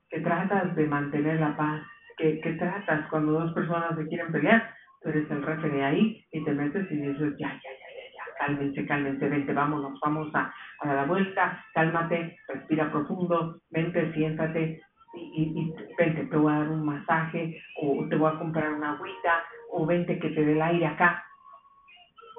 que 0.10 0.20
tratas 0.20 0.76
de 0.76 0.86
mantener 0.86 1.40
la 1.40 1.58
paz, 1.58 1.82
que, 2.18 2.40
que 2.40 2.54
tratas 2.54 3.08
cuando 3.10 3.34
dos 3.34 3.52
personas 3.54 3.96
se 3.98 4.08
quieren 4.08 4.32
pelear, 4.32 4.74
tú 5.02 5.10
eres 5.10 5.30
el 5.30 5.42
referee 5.42 5.84
ahí 5.84 6.26
y 6.32 6.44
te 6.44 6.54
metes 6.54 6.90
y 6.92 6.96
dices, 6.96 7.36
ya, 7.38 7.48
ya, 7.48 7.54
ya, 7.54 7.54
ya, 7.54 8.06
ya, 8.14 8.38
cálmense, 8.38 8.86
cálmense, 8.86 9.28
vente, 9.28 9.54
vámonos, 9.54 10.00
vamos 10.04 10.34
a, 10.36 10.54
a 10.82 10.88
dar 10.88 10.96
la 10.96 11.06
vuelta, 11.06 11.64
cálmate, 11.74 12.38
respira 12.48 12.92
profundo, 12.92 13.60
vente, 13.72 14.14
siéntate 14.14 14.80
y, 15.16 15.20
y, 15.20 15.60
y, 15.62 15.74
vente, 15.98 16.26
te 16.26 16.38
voy 16.38 16.54
a 16.54 16.60
dar 16.60 16.70
un 16.70 16.86
masaje 16.86 17.60
o 17.82 18.06
te 18.08 18.16
voy 18.16 18.32
a 18.32 18.38
comprar 18.38 18.72
una 18.72 18.94
agüita 18.94 19.44
o 19.72 19.86
vente 19.86 20.20
que 20.20 20.30
te 20.30 20.46
dé 20.46 20.54
el 20.54 20.62
aire 20.62 20.86
acá. 20.86 21.24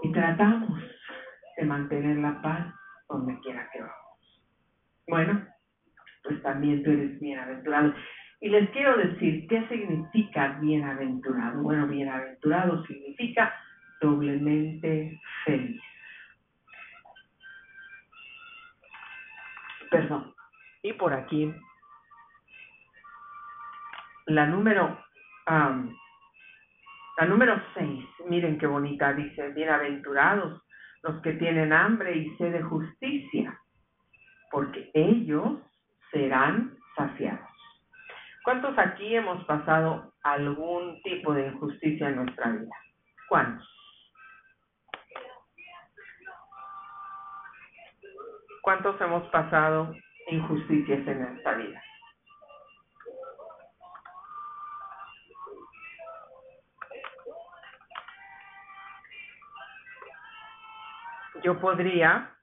Y 0.02 0.12
tratamos 0.12 0.80
de 1.56 1.64
mantener 1.64 2.18
la 2.18 2.40
paz 2.40 2.77
donde 3.08 3.38
quiera 3.40 3.68
que 3.72 3.80
vamos. 3.80 4.42
Bueno, 5.08 5.46
pues 6.22 6.42
también 6.42 6.82
tú 6.82 6.90
eres 6.90 7.18
bienaventurado. 7.20 7.94
Y 8.40 8.50
les 8.50 8.70
quiero 8.70 8.96
decir, 8.96 9.48
¿qué 9.48 9.66
significa 9.68 10.58
bienaventurado? 10.60 11.62
Bueno, 11.62 11.86
bienaventurado 11.88 12.84
significa 12.86 13.52
doblemente 14.00 15.20
feliz. 15.44 15.80
Perdón. 19.90 20.34
Y 20.82 20.92
por 20.92 21.12
aquí, 21.12 21.52
la 24.26 24.46
número, 24.46 25.02
la 25.46 27.26
número 27.26 27.60
6, 27.74 28.04
miren 28.28 28.58
qué 28.58 28.66
bonita, 28.66 29.12
dice, 29.14 29.48
bienaventurados 29.54 30.62
los 31.08 31.22
que 31.22 31.32
tienen 31.34 31.72
hambre 31.72 32.14
y 32.14 32.36
sed 32.36 32.52
de 32.52 32.62
justicia, 32.62 33.58
porque 34.50 34.90
ellos 34.92 35.58
serán 36.12 36.76
saciados. 36.96 37.48
¿Cuántos 38.44 38.78
aquí 38.78 39.16
hemos 39.16 39.42
pasado 39.44 40.12
algún 40.22 41.00
tipo 41.02 41.32
de 41.32 41.46
injusticia 41.46 42.10
en 42.10 42.16
nuestra 42.16 42.50
vida? 42.50 42.76
¿Cuántos? 43.28 43.66
¿Cuántos 48.60 49.00
hemos 49.00 49.26
pasado 49.28 49.94
injusticias 50.30 51.08
en 51.08 51.22
nuestra 51.22 51.54
vida? 51.54 51.82
Yo 61.42 61.58
podría 61.60 62.34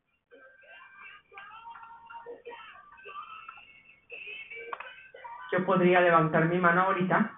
yo 5.52 5.66
podría 5.66 6.02
levantar 6.02 6.46
mi 6.46 6.58
mano 6.58 6.82
ahorita 6.82 7.32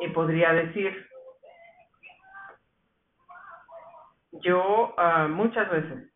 y 0.00 0.08
podría 0.08 0.52
decir 0.52 1.08
yo 4.42 4.94
uh, 4.96 5.28
muchas 5.28 5.70
veces 5.70 6.12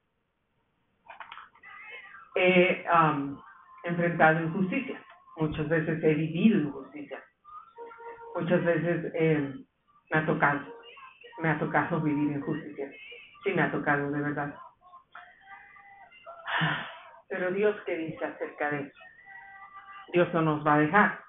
he 2.37 2.85
um, 2.93 3.41
enfrentado 3.85 4.41
injusticia 4.41 5.03
muchas 5.37 5.68
veces 5.68 6.03
he 6.03 6.14
vivido 6.14 6.61
injusticia 6.61 7.22
muchas 8.35 8.64
veces 8.64 9.12
eh, 9.14 9.55
me 10.11 10.18
ha 10.18 10.26
tocado 10.26 10.61
me 11.41 11.51
ha 11.51 11.59
tocado 11.59 12.01
vivir 12.01 12.32
injusticia 12.32 12.91
sí 13.45 13.53
me 13.53 13.62
ha 13.62 13.70
tocado, 13.70 14.11
de 14.11 14.20
verdad. 14.20 14.55
Pero 17.28 17.51
Dios, 17.53 17.76
¿qué 17.84 17.97
dice 17.97 18.24
acerca 18.24 18.70
de 18.70 18.80
eso? 18.80 18.99
Dios 20.12 20.32
no 20.34 20.42
nos 20.42 20.66
va 20.66 20.74
a 20.74 20.78
dejar. 20.78 21.20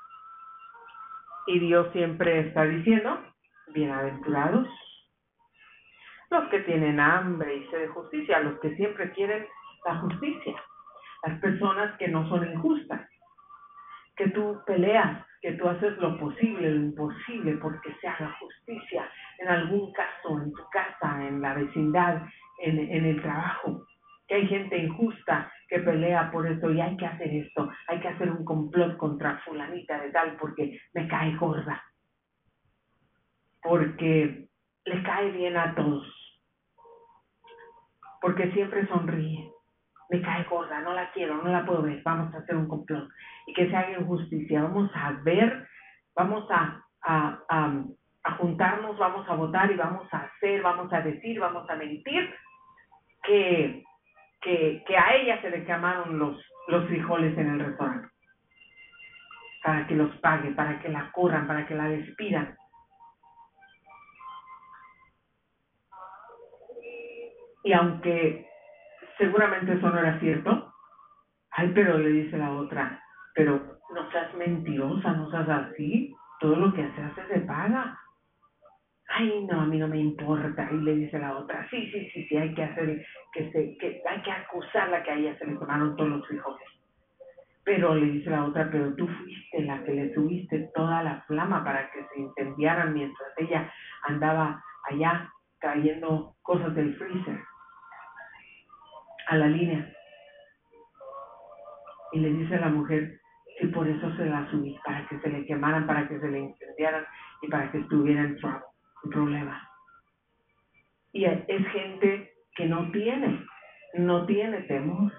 Y 1.48 1.60
Dios 1.60 1.92
siempre 1.92 2.40
está 2.40 2.64
diciendo, 2.64 3.24
bienaventurados, 3.68 4.68
los 6.32 6.50
que 6.50 6.60
tienen 6.62 7.00
hambre 7.00 7.56
y 7.56 7.68
sed 7.68 7.82
de 7.82 7.88
justicia, 7.90 8.40
los 8.40 8.60
que 8.60 8.76
siempre 8.76 9.12
quieren 9.12 9.48
la 9.86 9.96
justicia, 9.98 10.56
las 11.24 11.40
personas 11.40 11.98
que 11.98 12.08
no 12.08 12.28
son 12.30 12.52
injustas, 12.52 13.08
que 14.16 14.30
tú 14.30 14.62
peleas, 14.66 15.26
que 15.42 15.54
tú 15.54 15.68
haces 15.68 15.98
lo 15.98 16.18
posible, 16.20 16.72
lo 16.72 16.86
imposible 16.88 17.58
porque 17.62 17.96
se 18.02 18.08
haga 18.08 18.36
justicia 18.40 19.10
en 19.40 19.50
algún 19.50 19.92
caso, 19.94 20.42
en 20.42 20.52
tu 20.54 20.64
casa, 20.70 21.28
en 21.28 21.42
la 21.42 21.54
vecindad, 21.54 22.24
en, 22.60 22.80
en 22.80 23.06
el 23.06 23.22
trabajo, 23.22 23.86
que 24.28 24.36
hay 24.36 24.48
gente 24.48 24.78
injusta 24.78 25.52
que 25.68 25.80
pelea 25.80 26.32
por 26.32 26.48
eso 26.48 26.72
y 26.72 26.80
hay 26.80 26.96
que 26.98 27.06
hacer 27.06 27.30
esto, 27.34 27.70
hay 27.88 28.00
que 28.00 28.08
hacer 28.08 28.32
un 28.32 28.46
complot 28.46 28.98
contra 28.98 29.40
fulanita 29.40 30.00
de 30.02 30.12
tal 30.12 30.38
porque 30.38 30.80
me 30.94 31.08
cae 31.08 31.36
gorda, 31.38 31.84
porque 33.62 34.48
le 34.86 35.04
cae 35.04 35.32
bien 35.32 35.58
a 35.58 35.74
todos, 35.76 36.08
porque 38.22 38.52
siempre 38.52 38.88
sonríe, 38.88 39.52
me 40.10 40.22
cae 40.22 40.44
gorda, 40.44 40.80
no 40.82 40.94
la 40.94 41.12
quiero, 41.12 41.42
no 41.42 41.50
la 41.50 41.66
puedo 41.66 41.82
ver, 41.82 42.02
vamos 42.04 42.34
a 42.34 42.40
hacer 42.40 42.56
un 42.56 42.68
complot 42.68 43.10
y 43.48 43.54
que 43.54 43.70
se 43.70 43.76
haga 43.76 44.00
injusticia, 44.00 44.64
vamos 44.64 44.92
a 44.94 45.12
ver, 45.24 45.68
vamos 46.16 46.46
a, 46.52 46.82
a, 47.04 47.40
a, 47.50 48.32
juntarnos, 48.38 48.98
vamos 48.98 49.28
a 49.30 49.36
votar 49.36 49.72
y 49.72 49.76
vamos 49.76 50.08
a 50.12 50.18
hacer, 50.18 50.62
vamos 50.62 50.92
a 50.94 51.02
decir, 51.02 51.40
vamos 51.40 51.70
a 51.70 51.76
mentir 51.76 52.34
que, 53.24 53.84
que, 54.42 54.84
que 54.88 54.98
a 54.98 55.16
ella 55.16 55.42
se 55.42 55.50
le 55.50 55.64
quemaron 55.66 56.18
los, 56.18 56.38
los 56.68 56.86
frijoles 56.88 57.38
en 57.38 57.50
el 57.50 57.60
restaurante 57.60 58.10
para 59.64 59.88
que 59.88 59.96
los 59.96 60.16
pague, 60.18 60.52
para 60.52 60.80
que 60.80 60.90
la 60.90 61.12
corran, 61.12 61.48
para 61.48 61.66
que 61.66 61.74
la 61.74 61.86
despidan. 61.86 62.56
Y 67.64 67.74
aunque 67.74 68.48
seguramente 69.18 69.74
eso 69.74 69.90
no 69.90 70.00
era 70.00 70.20
cierto. 70.20 70.74
Ay, 71.52 71.72
pero 71.74 71.98
le 71.98 72.10
dice 72.10 72.38
la 72.38 72.52
otra, 72.52 73.02
pero 73.34 73.80
no 73.94 74.12
seas 74.12 74.34
mentirosa, 74.36 75.14
no 75.14 75.30
seas 75.30 75.48
así. 75.50 76.14
Todo 76.40 76.56
lo 76.58 76.74
que 76.74 76.88
se 76.92 77.02
hace 77.02 77.28
se 77.28 77.40
paga. 77.42 77.98
Ay, 79.08 79.46
no, 79.50 79.62
a 79.62 79.66
mí 79.66 79.78
no 79.78 79.88
me 79.88 80.00
importa. 80.00 80.68
Y 80.72 80.78
le 80.78 80.96
dice 80.96 81.18
la 81.20 81.38
otra, 81.38 81.68
sí, 81.70 81.90
sí, 81.92 82.10
sí, 82.12 82.26
sí, 82.28 82.38
hay 82.38 82.54
que 82.54 82.64
hacer, 82.64 83.06
que 83.32 83.52
se, 83.52 83.78
que 83.78 84.02
hay 84.08 84.22
que 84.22 84.32
acusarla 84.32 85.04
que 85.04 85.12
a 85.12 85.16
ella 85.16 85.38
se 85.38 85.46
le 85.46 85.56
tomaron 85.58 85.96
todos 85.96 86.10
los 86.10 86.28
frijoles. 86.28 86.68
Pero 87.64 87.96
le 87.96 88.06
dice 88.06 88.30
la 88.30 88.46
otra, 88.46 88.70
pero 88.70 88.94
tú 88.96 89.08
fuiste 89.08 89.64
la 89.64 89.84
que 89.84 89.94
le 89.94 90.14
subiste 90.14 90.70
toda 90.76 91.02
la 91.04 91.22
flama 91.22 91.64
para 91.64 91.90
que 91.92 92.06
se 92.14 92.20
incendiaran 92.20 92.94
mientras 92.94 93.30
ella 93.38 93.72
andaba 94.04 94.62
allá 94.90 95.32
trayendo 95.60 96.36
cosas 96.44 96.76
del 96.76 96.96
freezer 96.96 97.40
a 99.28 99.38
la 99.38 99.48
línea. 99.48 99.92
Y 102.14 102.20
le 102.20 102.30
dice 102.34 102.56
a 102.56 102.62
la 102.62 102.70
mujer, 102.70 103.20
y 103.62 103.68
por 103.68 103.88
eso 103.88 104.16
se 104.16 104.26
la 104.26 104.50
subí, 104.52 104.78
para 104.86 105.08
que 105.08 105.20
se 105.20 105.30
le 105.30 105.46
quemaran, 105.46 105.88
para 105.88 106.08
que 106.08 106.20
se 106.20 106.28
le 106.28 106.40
incendiaran 106.40 107.06
y 107.42 107.48
para 107.48 107.72
que 107.72 107.80
estuviera 107.80 108.22
en 108.22 108.38
problemas. 109.12 109.62
Y 111.14 111.26
es 111.26 111.68
gente 111.72 112.34
que 112.56 112.66
no 112.66 112.92
tiene, 112.92 113.46
no 113.94 114.26
tiene 114.26 114.62
temor 114.64 115.12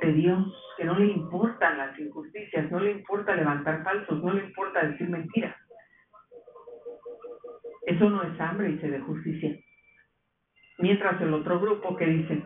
de 0.00 0.12
Dios, 0.12 0.74
que 0.76 0.84
no 0.84 0.98
le 0.98 1.06
importan 1.06 1.78
las 1.78 1.98
injusticias, 1.98 2.70
no 2.70 2.80
le 2.80 2.92
importa 2.92 3.36
levantar 3.36 3.84
falsos, 3.84 4.22
no 4.22 4.32
le 4.32 4.44
importa 4.44 4.84
decir 4.84 5.08
mentiras. 5.08 5.56
Eso 7.86 8.10
no 8.10 8.22
es 8.22 8.40
hambre 8.40 8.70
y 8.70 8.78
se 8.78 8.90
de 8.90 9.00
justicia. 9.00 9.56
Mientras 10.78 11.20
el 11.20 11.34
otro 11.34 11.60
grupo 11.60 11.96
que 11.96 12.06
dice, 12.06 12.42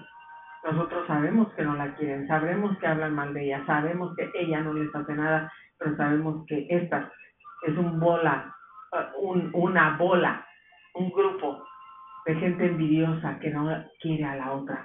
nosotros 0.64 1.06
sabemos 1.06 1.52
que 1.54 1.62
no 1.62 1.74
la 1.74 1.94
quieren, 1.94 2.26
sabemos 2.26 2.76
que 2.78 2.86
hablan 2.86 3.14
mal 3.14 3.32
de 3.32 3.44
ella, 3.44 3.64
sabemos 3.66 4.14
que 4.16 4.30
ella 4.34 4.60
no 4.60 4.72
les 4.72 4.94
hace 4.94 5.14
nada, 5.14 5.52
pero 5.78 5.96
sabemos 5.96 6.44
que 6.46 6.66
esta 6.68 7.10
es 7.62 7.76
un 7.76 8.00
bola, 8.00 8.54
uh, 8.92 9.26
un, 9.26 9.50
una 9.54 9.96
bola, 9.96 10.44
un 10.94 11.10
grupo 11.10 11.64
de 12.26 12.34
gente 12.36 12.66
envidiosa 12.66 13.38
que 13.38 13.50
no 13.50 13.68
quiere 14.00 14.24
a 14.24 14.36
la 14.36 14.52
otra 14.52 14.84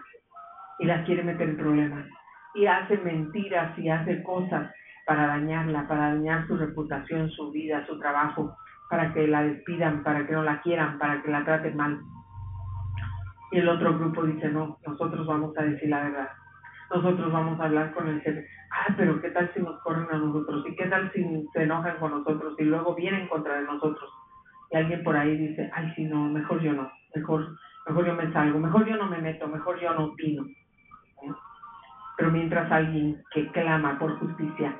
y 0.79 0.85
la 0.85 1.03
quiere 1.03 1.23
meter 1.23 1.49
en 1.49 1.57
problemas 1.57 2.05
y 2.53 2.65
hace 2.65 2.97
mentiras 2.97 3.77
y 3.77 3.89
hace 3.89 4.21
cosas 4.23 4.71
para 5.05 5.27
dañarla, 5.27 5.87
para 5.87 6.13
dañar 6.13 6.47
su 6.47 6.57
reputación, 6.57 7.29
su 7.31 7.51
vida, 7.51 7.85
su 7.87 7.97
trabajo, 7.99 8.55
para 8.89 9.13
que 9.13 9.27
la 9.27 9.43
despidan, 9.43 10.03
para 10.03 10.25
que 10.25 10.33
no 10.33 10.43
la 10.43 10.61
quieran, 10.61 10.99
para 10.99 11.21
que 11.21 11.31
la 11.31 11.43
traten 11.43 11.75
mal. 11.75 11.99
Y 13.51 13.59
el 13.59 13.69
otro 13.69 13.97
grupo 13.97 14.23
dice, 14.23 14.49
no, 14.49 14.77
nosotros 14.85 15.27
vamos 15.27 15.57
a 15.57 15.63
decir 15.63 15.89
la 15.89 16.03
verdad. 16.03 16.29
Nosotros 16.93 17.31
vamos 17.31 17.59
a 17.59 17.65
hablar 17.65 17.93
con 17.93 18.07
el 18.07 18.21
jefe. 18.21 18.47
Ah, 18.71 18.93
pero 18.97 19.21
¿qué 19.21 19.29
tal 19.29 19.51
si 19.53 19.61
nos 19.61 19.79
corren 19.81 20.07
a 20.11 20.17
nosotros? 20.17 20.65
¿Y 20.67 20.75
qué 20.75 20.87
tal 20.87 21.11
si 21.13 21.47
se 21.53 21.63
enojan 21.63 21.97
con 21.97 22.11
nosotros 22.11 22.55
y 22.59 22.63
luego 22.63 22.95
vienen 22.95 23.27
contra 23.27 23.61
nosotros? 23.61 24.09
Y 24.71 24.77
alguien 24.77 25.03
por 25.03 25.15
ahí 25.15 25.35
dice, 25.37 25.69
ay, 25.73 25.91
si 25.95 26.05
no, 26.05 26.29
mejor 26.29 26.61
yo 26.61 26.73
no, 26.73 26.89
mejor, 27.13 27.57
mejor 27.87 28.05
yo 28.05 28.15
me 28.15 28.31
salgo, 28.31 28.59
mejor 28.59 28.85
yo 28.85 28.95
no 28.95 29.07
me 29.07 29.17
meto, 29.17 29.47
mejor 29.47 29.79
yo 29.79 29.93
no 29.93 30.05
opino. 30.05 30.45
Pero 32.17 32.31
mientras 32.31 32.71
alguien 32.71 33.21
que 33.33 33.51
clama 33.51 33.99
por 33.99 34.17
justicia, 34.19 34.79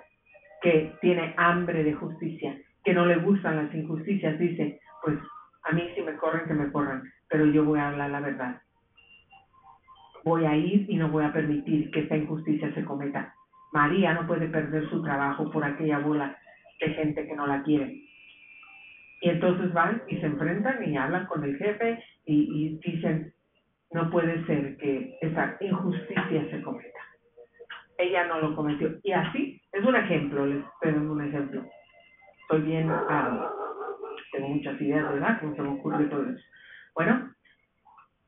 que 0.62 0.96
tiene 1.02 1.34
hambre 1.38 1.84
de 1.84 1.94
justicia, 1.94 2.56
que 2.84 2.94
no 2.94 3.06
le 3.06 3.18
gustan 3.18 3.58
las 3.58 3.74
injusticias, 3.74 4.38
dice, 4.40 4.80
pues 5.04 5.18
a 5.64 5.74
mí 5.74 5.90
si 5.96 6.02
me 6.02 6.16
corren, 6.18 6.48
que 6.48 6.54
me 6.54 6.72
corran, 6.72 7.04
pero 7.30 7.46
yo 7.46 7.66
voy 7.66 7.80
a 7.80 7.91
hablar 8.06 8.22
la 8.22 8.28
verdad. 8.28 8.62
Voy 10.24 10.46
a 10.46 10.56
ir 10.56 10.86
y 10.90 10.96
no 10.98 11.10
voy 11.10 11.24
a 11.24 11.34
permitir 11.34 11.90
que 11.92 12.02
esta 12.02 12.16
injusticia 12.16 12.74
se 12.74 12.86
cometa. 12.86 13.34
María 13.74 14.14
no 14.14 14.28
puede 14.28 14.48
perder 14.48 14.90
su 14.90 15.02
trabajo 15.02 15.50
por 15.52 15.64
aquella 15.64 16.00
bola 16.00 16.38
de 16.80 16.90
gente 16.90 17.26
que 17.26 17.36
no 17.36 17.48
la 17.48 17.64
quiere. 17.64 18.04
Y 19.22 19.30
entonces 19.30 19.72
van 19.74 20.02
y 20.08 20.18
se 20.18 20.26
enfrentan 20.26 20.84
y 20.84 20.98
hablan 20.98 21.26
con 21.28 21.44
el 21.44 21.58
jefe 21.58 22.04
y, 22.26 22.80
y 22.84 22.92
dicen, 22.92 23.34
no 23.92 24.10
puede 24.10 24.46
ser 24.46 24.78
que 24.78 25.18
esa 25.22 25.58
injusticia 25.60 26.50
se 26.50 26.62
cometa. 26.62 27.00
Ella 27.98 28.26
no 28.28 28.40
lo 28.40 28.56
cometió. 28.56 29.00
Y 29.04 29.12
así, 29.12 29.62
es 29.72 29.84
un 29.84 29.96
ejemplo, 29.96 30.46
les 30.46 30.64
tengo 30.82 31.14
un 31.14 31.22
ejemplo 31.22 31.64
estoy 32.52 32.68
bien, 32.68 32.90
ah, 32.92 33.50
tengo 34.34 34.50
muchas 34.50 34.80
ideas, 34.82 35.10
¿verdad? 35.14 35.40
Como 35.40 35.56
se 35.56 35.62
me 35.62 35.70
ocurre 35.70 36.06
todo 36.06 36.24
eso. 36.24 36.44
Bueno, 36.96 37.34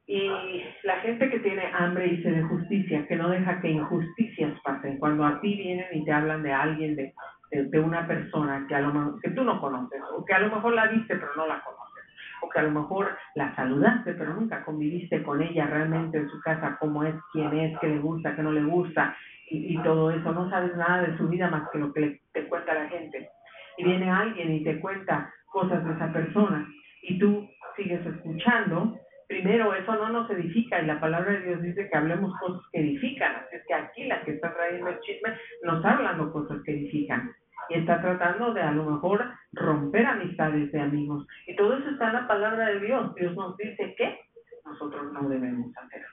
y 0.06 0.64
la 0.84 0.98
gente 0.98 1.30
que 1.30 1.40
tiene 1.40 1.64
hambre 1.74 2.08
y 2.08 2.22
sed 2.24 2.36
de 2.36 2.44
justicia, 2.44 3.08
que 3.08 3.16
no 3.16 3.30
deja 3.30 3.62
que 3.62 3.70
injusticias 3.70 4.60
pasen, 4.62 4.98
cuando 4.98 5.26
a 5.26 5.40
ti 5.40 5.56
vienen 5.56 5.86
y 5.94 6.04
te 6.04 6.12
hablan 6.12 6.44
de 6.44 6.52
alguien, 6.52 6.96
de, 6.96 7.14
de, 7.52 7.80
una 7.80 8.06
persona 8.06 8.66
que, 8.68 8.76
a 8.76 8.82
lo 8.82 8.94
mejor, 8.94 9.22
que 9.22 9.32
tú 9.32 9.44
no 9.44 9.62
conoces, 9.62 10.02
o 10.16 10.26
que 10.26 10.34
a 10.34 10.40
lo 10.40 10.54
mejor 10.54 10.74
la 10.74 10.88
viste 10.88 11.16
pero 11.16 11.30
no 11.38 11.48
la 11.48 11.62
conoces, 11.62 12.04
o 12.42 12.50
que 12.50 12.60
a 12.60 12.64
lo 12.64 12.72
mejor 12.72 13.18
la 13.36 13.56
saludaste 13.56 14.14
pero 14.14 14.34
nunca 14.34 14.66
conviviste 14.66 15.24
con 15.24 15.42
ella 15.42 15.68
realmente 15.68 16.18
en 16.18 16.30
su 16.30 16.40
casa, 16.42 16.78
cómo 16.80 17.06
es, 17.06 17.16
quién 17.32 17.54
es, 17.54 17.80
qué 17.80 17.88
le 17.88 18.00
gusta, 18.00 18.36
qué 18.36 18.44
no 18.44 18.52
le 18.52 18.64
gusta, 18.64 19.16
y, 19.50 19.74
y 19.74 19.84
todo 19.84 20.12
eso, 20.12 20.34
no 20.34 20.50
sabes 20.50 20.76
nada 20.76 21.04
de 21.04 21.18
su 21.18 21.30
vida 21.30 21.50
más 21.50 21.70
que 21.72 21.80
lo 21.80 21.94
que 21.94 22.20
te 22.34 22.44
cuenta 22.50 22.74
la 22.74 22.90
gente. 22.90 23.30
Y 23.78 23.86
viene 23.86 24.10
alguien 24.10 24.52
y 24.52 24.64
te 24.64 24.80
cuenta 24.80 25.34
cosas 25.46 25.86
de 25.86 25.94
esa 25.94 26.12
persona 26.12 26.68
y 27.04 27.18
tú 27.18 27.48
sigues 27.76 28.06
escuchando, 28.06 28.98
primero 29.34 29.74
eso 29.74 29.96
no 29.96 30.10
nos 30.10 30.30
edifica 30.30 30.80
y 30.80 30.86
la 30.86 31.00
palabra 31.00 31.32
de 31.32 31.42
Dios 31.42 31.62
dice 31.64 31.90
que 31.90 31.98
hablemos 31.98 32.38
cosas 32.40 32.62
que 32.72 32.82
edifican, 32.82 33.36
así 33.36 33.56
es 33.56 33.64
que 33.68 33.74
aquí 33.74 34.04
la 34.06 34.22
que 34.22 34.32
está 34.32 34.54
trayendo 34.54 34.90
el 34.90 35.00
chisme 35.00 35.30
nos 35.64 35.78
está 35.78 35.92
hablando 35.92 36.32
cosas 36.32 36.62
que 36.64 36.72
edifican 36.72 37.32
y 37.70 37.80
está 37.80 38.00
tratando 38.00 38.54
de 38.54 38.62
a 38.62 38.72
lo 38.72 38.84
mejor 38.92 39.26
romper 39.54 40.06
amistades 40.06 40.72
de 40.72 40.80
amigos 40.80 41.26
y 41.48 41.56
todo 41.56 41.78
eso 41.78 41.90
está 41.90 42.08
en 42.08 42.14
la 42.14 42.28
palabra 42.28 42.68
de 42.68 42.80
Dios, 42.80 43.16
Dios 43.16 43.36
nos 43.36 43.58
dice 43.58 43.96
que 43.98 44.20
nosotros 44.66 45.12
no 45.14 45.28
debemos 45.28 45.76
hacer 45.78 46.04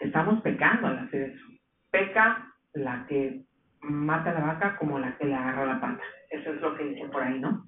Estamos 0.00 0.42
pecando 0.42 0.88
al 0.88 0.98
hacer 0.98 1.30
eso. 1.30 1.46
Peca 1.90 2.52
la 2.74 3.06
que 3.06 3.40
mata 3.80 4.32
a 4.32 4.34
la 4.34 4.40
vaca 4.40 4.76
como 4.76 4.98
la 4.98 5.16
que 5.16 5.24
le 5.24 5.34
agarra 5.34 5.64
la 5.64 5.80
pata. 5.80 6.02
Eso 6.28 6.52
es 6.52 6.60
lo 6.60 6.76
que 6.76 6.84
dice 6.84 7.08
por 7.08 7.22
ahí, 7.22 7.40
¿no? 7.40 7.64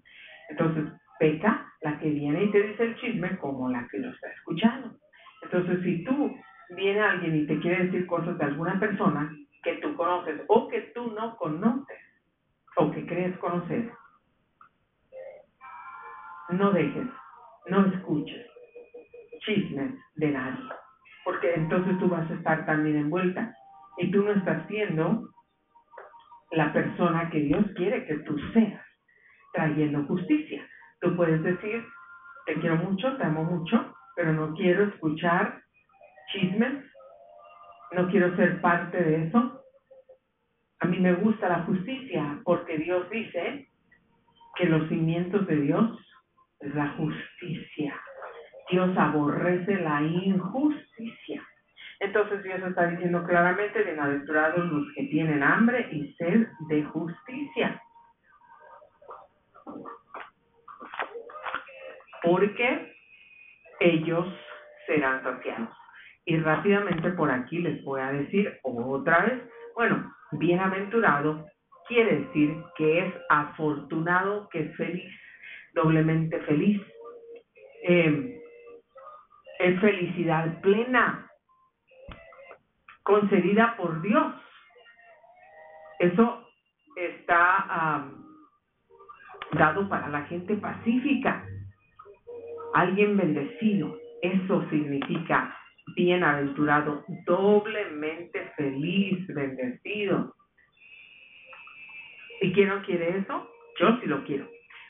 Entonces, 0.51 0.85
peca 1.19 1.67
la 1.83 1.99
que 1.99 2.11
viene 2.11 2.45
y 2.45 2.51
te 2.51 2.63
dice 2.63 2.83
el 2.83 2.97
chisme 2.97 3.39
como 3.39 3.71
la 3.71 3.87
que 3.89 3.99
lo 3.99 4.11
está 4.11 4.29
escuchando. 4.31 4.97
Entonces, 5.43 5.83
si 5.83 6.05
tú 6.05 6.35
viene 6.71 7.01
alguien 7.01 7.37
y 7.37 7.47
te 7.47 7.59
quiere 7.61 7.85
decir 7.85 8.07
cosas 8.07 8.37
de 8.39 8.45
alguna 8.45 8.79
persona 8.81 9.31
que 9.63 9.75
tú 9.77 9.95
conoces 9.97 10.41
o 10.49 10.69
que 10.69 10.81
tú 10.95 11.11
no 11.13 11.37
conoces 11.37 11.99
o 12.77 12.91
que 12.91 13.07
crees 13.07 13.37
conocer, 13.39 13.91
no 16.51 16.71
dejes, 16.73 17.07
no 17.69 17.87
escuches 17.87 18.47
chismes 19.41 19.93
de 20.17 20.31
nadie, 20.31 20.65
porque 21.25 21.55
entonces 21.55 21.99
tú 21.99 22.09
vas 22.09 22.29
a 22.31 22.35
estar 22.35 22.67
también 22.67 22.97
envuelta 22.97 23.55
y 23.99 24.11
tú 24.11 24.23
no 24.23 24.33
estás 24.33 24.67
siendo 24.67 25.29
la 26.53 26.73
persona 26.73 27.31
que 27.31 27.41
Dios 27.41 27.65
quiere 27.77 28.05
que 28.07 28.19
tú 28.19 28.39
seas, 28.53 28.85
trayendo 29.53 30.05
justicia. 30.05 30.67
Puedes 31.15 31.43
decir, 31.43 31.85
te 32.47 32.55
quiero 32.55 32.77
mucho, 32.77 33.17
te 33.17 33.25
amo 33.25 33.45
mucho, 33.45 33.95
pero 34.17 34.33
no 34.33 34.55
quiero 34.55 34.85
escuchar 34.85 35.63
chismes, 36.33 36.85
no 37.93 38.09
quiero 38.09 38.35
ser 38.37 38.61
parte 38.61 38.97
de 39.03 39.27
eso. 39.27 39.63
A 40.81 40.87
mí 40.87 40.99
me 40.99 41.15
gusta 41.15 41.49
la 41.49 41.63
justicia 41.65 42.41
porque 42.45 42.79
Dios 42.79 43.09
dice 43.11 43.69
que 44.57 44.67
los 44.67 44.89
cimientos 44.89 45.47
de 45.47 45.57
Dios 45.57 45.99
es 46.61 46.75
la 46.75 46.89
justicia. 46.91 48.01
Dios 48.71 48.97
aborrece 48.97 49.77
la 49.77 50.03
injusticia. 50.03 51.43
Entonces 52.01 52.43
Dios 52.43 52.61
está 52.63 52.89
diciendo 52.89 53.25
claramente, 53.25 53.83
bienaventurados 53.83 54.67
los 54.67 54.87
que 54.95 55.05
tienen 55.05 55.43
hambre 55.43 55.89
y 55.93 56.13
sed 56.15 56.47
de 56.69 56.85
justicia. 56.85 57.81
Porque 62.27 62.93
ellos 63.79 64.27
serán 64.87 65.23
saciados. 65.23 65.69
Y 66.25 66.37
rápidamente 66.39 67.11
por 67.11 67.31
aquí 67.31 67.59
les 67.59 67.85
voy 67.85 68.01
a 68.01 68.11
decir 68.11 68.59
otra 68.65 69.25
vez, 69.27 69.43
bueno, 69.77 70.13
bienaventurado 70.33 71.47
quiere 71.87 72.23
decir 72.23 72.57
que 72.77 72.99
es 72.99 73.15
afortunado, 73.29 74.49
que 74.49 74.63
es 74.63 74.77
feliz, 74.77 75.09
doblemente 75.73 76.41
feliz. 76.41 76.83
Eh, 77.85 78.43
es 79.61 79.81
felicidad 79.81 80.61
plena, 80.63 81.31
concedida 83.05 83.77
por 83.77 84.03
Dios. 84.03 84.35
Eso 86.01 86.45
está 86.97 88.05
dado 89.53 89.89
para 89.89 90.09
la 90.09 90.23
gente 90.25 90.57
pacífica, 90.57 91.47
alguien 92.81 93.17
bendecido. 93.17 93.99
Eso 94.23 94.67
significa 94.71 95.57
bienaventurado, 95.95 97.05
doblemente 97.25 98.53
feliz, 98.57 99.27
bendecido. 99.29 100.35
¿Y 102.41 102.53
quién 102.53 102.69
no 102.69 102.83
quiere 102.83 103.19
eso? 103.19 103.51
Yo 103.81 103.99
sí 104.01 104.07
lo 104.07 104.25
quiero. 104.25 104.49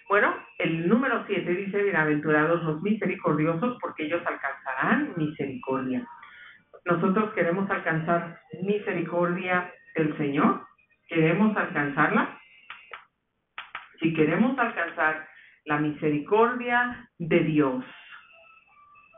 Bueno, 0.08 0.34
el 0.58 0.88
número 0.88 1.24
7 1.26 1.54
dice, 1.54 1.82
bienaventurados 1.82 2.62
los 2.62 2.82
misericordiosos, 2.82 3.76
porque 3.80 4.04
ellos 4.04 4.22
alcanzarán 4.24 5.14
misericordia 5.16 6.06
nosotros 6.86 7.32
queremos 7.34 7.68
alcanzar 7.68 8.40
misericordia 8.62 9.72
del 9.96 10.16
Señor, 10.16 10.64
queremos 11.08 11.56
alcanzarla. 11.56 12.38
Si 14.00 14.14
queremos 14.14 14.56
alcanzar 14.56 15.28
la 15.66 15.78
misericordia 15.78 17.08
de 17.18 17.40
Dios 17.40 17.84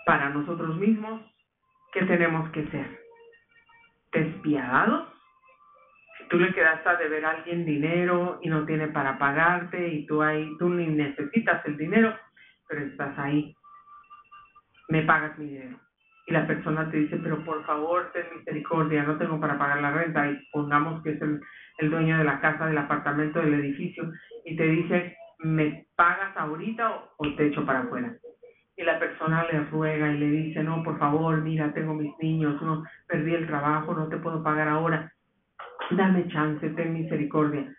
para 0.06 0.30
nosotros 0.30 0.76
mismos, 0.76 1.20
¿qué 1.92 2.02
tenemos 2.04 2.50
que 2.50 2.66
ser? 2.68 3.00
Despiadados, 4.12 5.08
tú 6.30 6.38
le 6.38 6.52
quedaste 6.54 6.88
a 6.88 6.96
deber 6.96 7.24
a 7.26 7.30
alguien 7.32 7.66
dinero 7.66 8.38
y 8.42 8.48
no 8.48 8.64
tiene 8.64 8.88
para 8.88 9.18
pagarte 9.18 9.88
y 9.88 10.06
tú 10.06 10.22
ahí, 10.22 10.50
tú 10.58 10.70
ni 10.70 10.86
necesitas 10.86 11.64
el 11.66 11.76
dinero, 11.76 12.16
pero 12.66 12.82
estás 12.82 13.18
ahí, 13.18 13.54
me 14.88 15.02
pagas 15.02 15.38
mi 15.38 15.48
dinero. 15.50 15.78
Y 16.26 16.32
la 16.32 16.46
persona 16.46 16.90
te 16.90 16.96
dice, 16.96 17.18
pero 17.18 17.44
por 17.44 17.64
favor, 17.64 18.10
ten 18.12 18.26
misericordia, 18.36 19.02
no 19.02 19.18
tengo 19.18 19.38
para 19.38 19.58
pagar 19.58 19.80
la 19.82 19.90
renta 19.90 20.30
y 20.30 20.38
pongamos 20.50 21.02
que 21.02 21.10
es 21.10 21.20
el 21.22 21.90
dueño 21.90 22.18
de 22.18 22.24
la 22.24 22.40
casa, 22.40 22.66
del 22.66 22.78
apartamento, 22.78 23.40
del 23.40 23.54
edificio 23.54 24.10
y 24.44 24.56
te 24.56 24.66
dice, 24.66 25.16
¿me 25.38 25.86
pagas 25.96 26.36
ahorita 26.36 27.10
o, 27.16 27.34
te 27.36 27.46
echo 27.46 27.64
para 27.64 27.80
afuera? 27.80 28.14
Y 28.76 28.84
la 28.84 28.98
persona 28.98 29.44
le 29.50 29.60
ruega 29.64 30.10
y 30.12 30.18
le 30.18 30.30
dice, 30.30 30.62
no, 30.62 30.82
por 30.82 30.98
favor, 30.98 31.42
mira, 31.42 31.72
tengo 31.72 31.94
mis 31.94 32.12
niños, 32.20 32.60
no, 32.62 32.84
perdí 33.08 33.34
el 33.34 33.46
trabajo, 33.46 33.92
no 33.94 34.08
te 34.08 34.18
puedo 34.18 34.42
pagar 34.42 34.68
ahora 34.68 35.12
dame 35.90 36.28
chance, 36.28 36.68
ten 36.70 36.92
misericordia. 36.92 37.72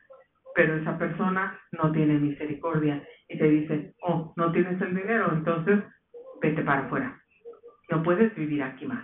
Pero 0.56 0.76
esa 0.78 0.98
persona 0.98 1.60
no 1.72 1.92
tiene 1.92 2.18
misericordia 2.18 3.04
y 3.28 3.38
te 3.38 3.48
dice, 3.48 3.94
oh, 4.02 4.34
no 4.36 4.52
tienes 4.52 4.82
el 4.82 4.96
dinero, 4.96 5.32
entonces 5.32 5.80
vete 6.42 6.64
para 6.64 6.86
afuera. 6.86 7.18
No 7.90 8.04
puedes 8.04 8.34
vivir 8.36 8.64
aquí 8.64 8.86
más. 8.86 9.04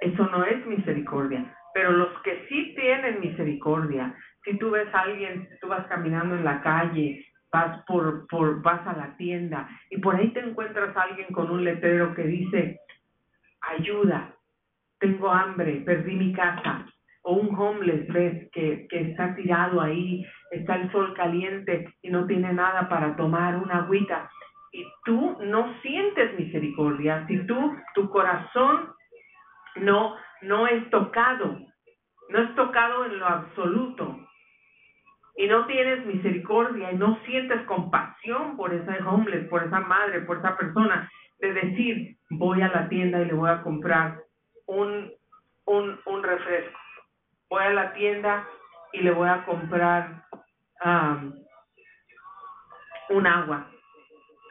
Eso 0.00 0.26
no 0.26 0.44
es 0.44 0.64
misericordia. 0.66 1.54
Pero 1.74 1.92
los 1.92 2.10
que 2.22 2.46
sí 2.48 2.74
tienen 2.76 3.20
misericordia, 3.20 4.14
si 4.44 4.58
tú 4.58 4.70
ves 4.70 4.92
a 4.94 5.00
alguien, 5.00 5.48
tú 5.60 5.68
vas 5.68 5.86
caminando 5.86 6.36
en 6.36 6.44
la 6.44 6.60
calle, 6.62 7.24
vas 7.52 7.82
por, 7.86 8.26
por, 8.28 8.62
vas 8.62 8.86
a 8.86 8.96
la 8.96 9.16
tienda 9.16 9.68
y 9.90 9.98
por 9.98 10.16
ahí 10.16 10.28
te 10.32 10.40
encuentras 10.40 10.96
a 10.96 11.02
alguien 11.02 11.28
con 11.32 11.50
un 11.50 11.64
letrero 11.64 12.14
que 12.14 12.22
dice, 12.22 12.80
ayuda, 13.60 14.34
tengo 14.98 15.30
hambre, 15.30 15.82
perdí 15.84 16.14
mi 16.14 16.32
casa, 16.32 16.86
o 17.22 17.34
un 17.34 17.54
homeless 17.54 18.06
ves 18.08 18.50
que, 18.52 18.86
que 18.88 19.10
está 19.10 19.34
tirado 19.34 19.80
ahí, 19.80 20.24
está 20.50 20.76
el 20.76 20.90
sol 20.92 21.14
caliente 21.14 21.94
y 22.02 22.10
no 22.10 22.26
tiene 22.26 22.52
nada 22.52 22.88
para 22.88 23.16
tomar 23.16 23.56
una 23.56 23.78
agüita. 23.78 24.30
Y 24.72 24.84
tú 25.04 25.38
no 25.42 25.74
sientes 25.80 26.38
misericordia, 26.38 27.26
si 27.26 27.38
tú, 27.46 27.76
tu 27.94 28.08
corazón 28.10 28.92
no, 29.76 30.16
no 30.42 30.66
es 30.66 30.88
tocado, 30.90 31.58
no 32.28 32.38
es 32.38 32.54
tocado 32.54 33.06
en 33.06 33.18
lo 33.18 33.26
absoluto 33.26 34.27
y 35.38 35.46
no 35.46 35.64
tienes 35.66 36.04
misericordia 36.04 36.92
y 36.92 36.96
no 36.96 37.18
sientes 37.24 37.62
compasión 37.62 38.56
por 38.56 38.74
ese 38.74 39.02
homeless, 39.02 39.48
por 39.48 39.62
esa 39.62 39.80
madre, 39.80 40.20
por 40.22 40.38
esa 40.38 40.56
persona, 40.56 41.10
de 41.38 41.52
decir, 41.54 42.16
voy 42.28 42.60
a 42.60 42.68
la 42.68 42.88
tienda 42.90 43.22
y 43.22 43.26
le 43.26 43.32
voy 43.32 43.48
a 43.48 43.62
comprar 43.62 44.20
un, 44.66 45.10
un, 45.64 45.98
un 46.04 46.22
refresco 46.22 46.78
voy 47.48 47.62
a 47.62 47.70
la 47.70 47.92
tienda 47.92 48.46
y 48.92 49.00
le 49.00 49.10
voy 49.10 49.28
a 49.28 49.44
comprar 49.44 50.24
un 53.10 53.26
agua, 53.26 53.70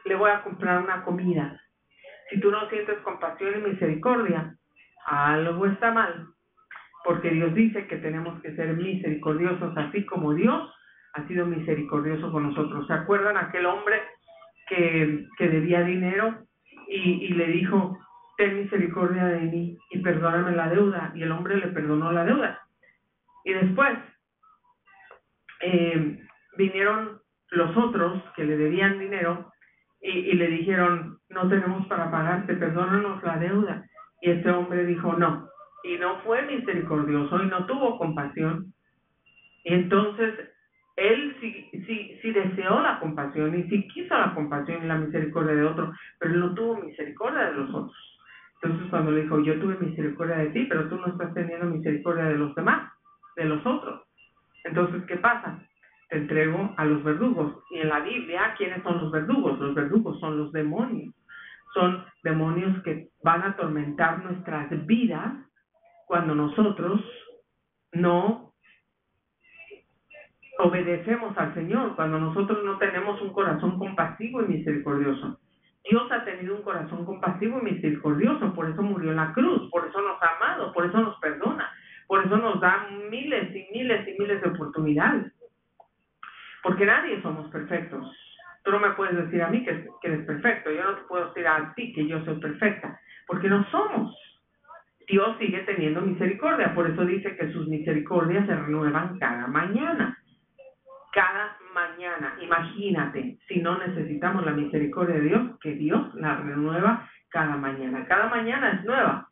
le 0.05 0.15
voy 0.15 0.31
a 0.31 0.41
comprar 0.43 0.79
una 0.83 1.03
comida. 1.03 1.61
Si 2.29 2.39
tú 2.39 2.51
no 2.51 2.67
sientes 2.69 2.97
compasión 2.99 3.59
y 3.59 3.69
misericordia, 3.69 4.55
algo 5.05 5.65
está 5.67 5.91
mal, 5.91 6.27
porque 7.05 7.29
Dios 7.29 7.53
dice 7.53 7.87
que 7.87 7.97
tenemos 7.97 8.41
que 8.41 8.55
ser 8.55 8.75
misericordiosos, 8.75 9.77
así 9.77 10.05
como 10.05 10.33
Dios 10.33 10.73
ha 11.17 11.27
sido 11.27 11.45
misericordioso 11.45 12.31
con 12.31 12.43
nosotros. 12.43 12.85
¿Se 12.87 12.93
acuerdan 12.93 13.37
aquel 13.37 13.65
hombre 13.65 14.01
que, 14.67 15.25
que 15.37 15.47
debía 15.49 15.81
dinero 15.81 16.43
y, 16.87 17.25
y 17.25 17.29
le 17.29 17.47
dijo, 17.47 17.97
ten 18.37 18.57
misericordia 18.57 19.25
de 19.25 19.41
mí 19.41 19.77
y 19.91 19.99
perdóname 19.99 20.55
la 20.55 20.69
deuda? 20.69 21.11
Y 21.15 21.23
el 21.23 21.31
hombre 21.31 21.57
le 21.57 21.67
perdonó 21.67 22.11
la 22.11 22.23
deuda. 22.23 22.61
Y 23.43 23.53
después 23.53 23.97
eh, 25.61 26.19
vinieron 26.57 27.19
los 27.51 27.75
otros 27.77 28.21
que 28.35 28.43
le 28.43 28.57
debían 28.57 28.99
dinero 28.99 29.51
y, 30.01 30.33
le 30.33 30.47
dijeron, 30.47 31.17
no 31.29 31.49
tenemos 31.49 31.87
para 31.87 32.11
pagarte, 32.11 32.53
perdónanos 32.55 33.21
la 33.23 33.37
deuda. 33.37 33.85
Y 34.21 34.31
ese 34.31 34.49
hombre 34.51 34.85
dijo, 34.85 35.13
no. 35.13 35.49
Y 35.83 35.97
no 35.97 36.19
fue 36.21 36.43
misericordioso 36.43 37.43
y 37.43 37.47
no 37.47 37.65
tuvo 37.65 37.97
compasión. 37.97 38.73
Y 39.63 39.73
entonces 39.73 40.33
él 40.97 41.37
sí, 41.39 41.69
sí, 41.85 42.19
sí 42.21 42.31
deseó 42.31 42.81
la 42.81 42.99
compasión 42.99 43.57
y 43.57 43.63
sí 43.69 43.87
quiso 43.89 44.17
la 44.17 44.33
compasión 44.33 44.83
y 44.83 44.87
la 44.87 44.97
misericordia 44.97 45.53
de 45.53 45.63
otro, 45.63 45.93
pero 46.19 46.33
él 46.33 46.39
no 46.39 46.53
tuvo 46.55 46.77
misericordia 46.77 47.45
de 47.45 47.53
los 47.53 47.69
otros. 47.69 48.17
Entonces 48.61 48.89
cuando 48.89 49.11
le 49.11 49.21
dijo, 49.21 49.39
yo 49.39 49.59
tuve 49.59 49.77
misericordia 49.77 50.37
de 50.37 50.47
ti, 50.47 50.65
pero 50.67 50.89
tú 50.89 50.95
no 50.97 51.07
estás 51.07 51.33
teniendo 51.35 51.67
misericordia 51.67 52.25
de 52.25 52.37
los 52.37 52.55
demás 52.55 52.91
de 53.35 53.45
los 53.45 53.63
otros. 53.65 54.01
Entonces, 54.63 55.03
¿qué 55.05 55.17
pasa? 55.17 55.59
Te 56.09 56.17
entrego 56.17 56.73
a 56.77 56.85
los 56.85 57.03
verdugos. 57.03 57.63
Y 57.69 57.77
en 57.77 57.89
la 57.89 57.99
Biblia, 57.99 58.55
¿quiénes 58.57 58.81
son 58.81 58.97
los 58.97 59.11
verdugos? 59.11 59.59
Los 59.59 59.75
verdugos 59.75 60.19
son 60.19 60.37
los 60.37 60.51
demonios. 60.51 61.13
Son 61.73 62.03
demonios 62.23 62.81
que 62.83 63.09
van 63.23 63.43
a 63.43 63.49
atormentar 63.49 64.23
nuestras 64.23 64.85
vidas 64.87 65.33
cuando 66.07 66.33
nosotros 66.33 67.01
no 67.93 68.46
obedecemos 70.59 71.37
al 71.37 71.53
Señor, 71.53 71.95
cuando 71.95 72.19
nosotros 72.19 72.63
no 72.63 72.77
tenemos 72.77 73.21
un 73.21 73.33
corazón 73.33 73.77
compasivo 73.77 74.41
y 74.43 74.47
misericordioso. 74.47 75.39
Dios 75.89 76.11
ha 76.11 76.25
tenido 76.25 76.55
un 76.55 76.63
corazón 76.63 77.05
compasivo 77.05 77.59
y 77.59 77.73
misericordioso, 77.73 78.53
por 78.53 78.69
eso 78.69 78.81
murió 78.81 79.11
en 79.11 79.17
la 79.17 79.33
cruz, 79.33 79.69
por 79.71 79.87
eso 79.87 80.01
nos 80.01 80.21
ha 80.21 80.35
amado, 80.35 80.73
por 80.73 80.85
eso 80.85 80.99
nos 80.99 81.17
perdona, 81.19 81.71
por 82.07 82.25
eso 82.25 82.37
nos 82.37 82.59
da 82.59 82.87
miles 83.09 83.55
y 83.55 83.67
miles 83.71 84.07
y 84.07 84.19
miles 84.19 84.41
de 84.41 84.49
oportunidades. 84.49 85.31
Porque 86.63 86.85
nadie 86.85 87.21
somos 87.21 87.49
perfectos. 87.49 88.05
Tú 88.63 88.71
no 88.71 88.79
me 88.79 88.89
puedes 88.91 89.15
decir 89.15 89.41
a 89.41 89.47
mí 89.47 89.63
que, 89.63 89.87
eres 90.03 90.25
perfecto. 90.25 90.69
Yo 90.71 90.83
no 90.83 90.95
te 90.95 91.03
puedo 91.03 91.27
decir 91.27 91.47
a 91.47 91.73
ti 91.75 91.93
que 91.93 92.05
yo 92.05 92.23
soy 92.25 92.39
perfecta. 92.41 92.99
Porque 93.25 93.47
no 93.47 93.65
somos. 93.69 94.13
Dios 95.07 95.37
sigue 95.39 95.59
teniendo 95.59 96.01
misericordia. 96.01 96.75
Por 96.75 96.89
eso 96.89 97.05
dice 97.05 97.37
que 97.37 97.53
sus 97.53 97.69
misericordias 97.69 98.45
se 98.45 98.55
renuevan 98.55 99.17
cada 99.19 99.47
mañana. 99.47 100.16
Cada 101.11 101.57
mañana. 101.73 102.37
Imagínate, 102.41 103.39
si 103.47 103.59
no 103.61 103.77
necesitamos 103.77 104.45
la 104.45 104.51
misericordia 104.51 105.15
de 105.15 105.21
Dios, 105.21 105.59
que 105.61 105.73
Dios 105.73 106.13
la 106.15 106.37
renueva 106.37 107.09
cada 107.29 107.55
mañana. 107.57 108.05
Cada 108.07 108.27
mañana 108.27 108.71
es 108.71 108.85
nueva. 108.85 109.27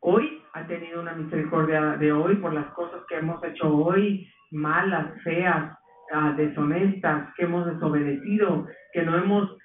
Hoy 0.00 0.42
ha 0.54 0.66
tenido 0.66 1.00
una 1.00 1.12
misericordia 1.12 1.96
de 1.96 2.12
hoy 2.12 2.36
por 2.36 2.52
las 2.52 2.66
cosas 2.74 3.02
que 3.08 3.16
hemos 3.16 3.42
hecho 3.44 3.72
hoy, 3.72 4.28
malas, 4.50 5.20
feas, 5.22 5.78
ah, 6.12 6.32
deshonestas, 6.36 7.32
que 7.36 7.44
hemos 7.44 7.66
desobedecido, 7.66 8.66
que 8.92 9.02
no 9.02 9.16
hemos 9.16 9.56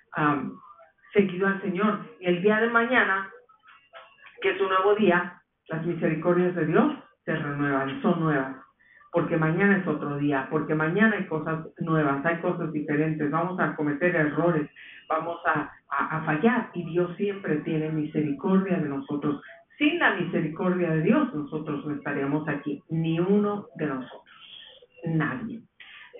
seguido 1.13 1.47
al 1.47 1.61
Señor. 1.61 1.99
Y 2.19 2.27
el 2.27 2.41
día 2.41 2.59
de 2.59 2.69
mañana, 2.69 3.29
que 4.41 4.51
es 4.51 4.61
un 4.61 4.69
nuevo 4.69 4.95
día, 4.95 5.41
las 5.69 5.85
misericordias 5.85 6.55
de 6.55 6.65
Dios 6.65 6.93
se 7.25 7.35
renuevan, 7.35 8.01
son 8.01 8.19
nuevas. 8.21 8.55
Porque 9.17 9.35
mañana 9.35 9.77
es 9.77 9.87
otro 9.87 10.19
día, 10.19 10.47
porque 10.51 10.75
mañana 10.75 11.15
hay 11.17 11.25
cosas 11.25 11.65
nuevas, 11.79 12.23
hay 12.23 12.35
cosas 12.35 12.71
diferentes, 12.71 13.31
vamos 13.31 13.59
a 13.59 13.75
cometer 13.75 14.15
errores, 14.15 14.69
vamos 15.09 15.39
a, 15.43 15.73
fallar 16.23 16.69
y 16.75 16.85
Dios 16.91 17.09
siempre 17.17 17.55
tiene 17.61 17.89
misericordia 17.89 18.77
de 18.77 18.87
nosotros. 18.87 19.41
Sin 19.79 19.97
la 19.97 20.13
misericordia 20.13 20.91
de 20.91 21.01
Dios, 21.01 21.33
nosotros 21.33 21.83
no 21.87 21.95
estaríamos 21.95 22.47
aquí, 22.47 22.83
ni 22.89 23.19
uno 23.19 23.65
de 23.77 23.87
nosotros, 23.87 24.21
nadie. 25.05 25.61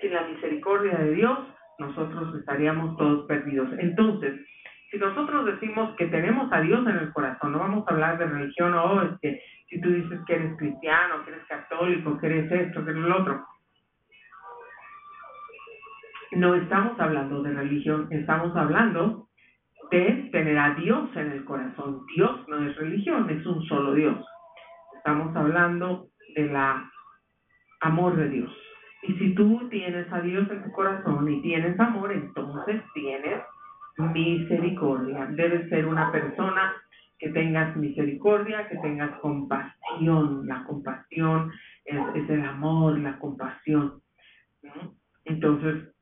Sin 0.01 0.13
la 0.13 0.27
misericordia 0.29 0.97
de 0.97 1.11
Dios, 1.11 1.37
nosotros 1.77 2.33
estaríamos 2.39 2.97
todos 2.97 3.27
perdidos. 3.27 3.69
Entonces, 3.77 4.41
si 4.89 4.97
nosotros 4.97 5.45
decimos 5.45 5.95
que 5.97 6.07
tenemos 6.07 6.51
a 6.51 6.61
Dios 6.61 6.85
en 6.87 6.95
el 6.97 7.11
corazón, 7.11 7.51
no 7.51 7.59
vamos 7.59 7.87
a 7.87 7.91
hablar 7.91 8.17
de 8.17 8.25
religión, 8.25 8.73
o 8.73 8.83
oh, 8.83 9.01
es 9.01 9.19
que 9.21 9.41
si 9.69 9.81
tú 9.81 9.89
dices 9.89 10.19
que 10.25 10.35
eres 10.35 10.57
cristiano, 10.57 11.25
que 11.25 11.31
eres 11.31 11.45
católico, 11.45 12.17
que 12.17 12.27
eres 12.27 12.51
esto, 12.51 12.85
que 12.85 12.91
eres 12.91 13.03
lo 13.03 13.17
otro. 13.17 13.45
No 16.31 16.55
estamos 16.55 16.99
hablando 16.99 17.41
de 17.43 17.53
religión, 17.53 18.07
estamos 18.11 18.55
hablando 18.55 19.27
de 19.91 20.29
tener 20.31 20.57
a 20.57 20.73
Dios 20.75 21.09
en 21.15 21.31
el 21.31 21.45
corazón. 21.45 22.05
Dios 22.15 22.47
no 22.47 22.57
es 22.65 22.75
religión, 22.77 23.29
es 23.29 23.45
un 23.45 23.63
solo 23.65 23.93
Dios. 23.93 24.25
Estamos 24.97 25.35
hablando 25.35 26.07
de 26.35 26.47
la 26.47 26.89
amor 27.81 28.15
de 28.15 28.29
Dios. 28.29 28.51
Y 29.03 29.13
si 29.13 29.35
tú 29.35 29.67
tienes 29.69 30.11
a 30.11 30.21
Dios 30.21 30.49
en 30.49 30.63
tu 30.63 30.71
corazón 30.71 31.29
y 31.31 31.41
tienes 31.41 31.79
amor, 31.79 32.11
entonces 32.11 32.81
tienes 32.93 33.41
misericordia. 33.97 35.27
Debes 35.31 35.69
ser 35.69 35.85
una 35.85 36.11
persona 36.11 36.73
que 37.19 37.29
tengas 37.29 37.75
misericordia, 37.75 38.67
que 38.67 38.77
tengas 38.77 39.19
compasión. 39.19 40.47
La 40.47 40.63
compasión 40.63 41.51
es, 41.85 42.29
el 42.29 42.45
amor, 42.45 42.99
la 42.99 43.17
compasión. 43.19 44.01
Entonces, 45.25 45.93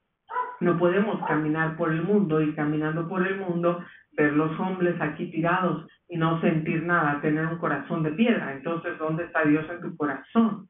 no 0.59 0.77
podemos 0.77 1.25
caminar 1.27 1.77
por 1.77 1.91
el 1.91 2.03
mundo 2.03 2.41
y 2.41 2.53
caminando 2.53 3.07
por 3.07 3.25
el 3.25 3.39
mundo 3.39 3.83
ver 4.13 4.33
los 4.33 4.57
hombres 4.59 4.99
aquí 5.01 5.29
tirados 5.29 5.87
y 6.07 6.17
no 6.17 6.39
sentir 6.39 6.83
nada, 6.83 7.19
tener 7.21 7.45
un 7.47 7.57
corazón 7.57 8.03
de 8.03 8.11
piedra. 8.11 8.53
Entonces, 8.53 8.97
¿dónde 8.97 9.25
está 9.25 9.43
Dios 9.43 9.65
en 9.69 9.81
tu 9.81 9.95
corazón? 9.97 10.69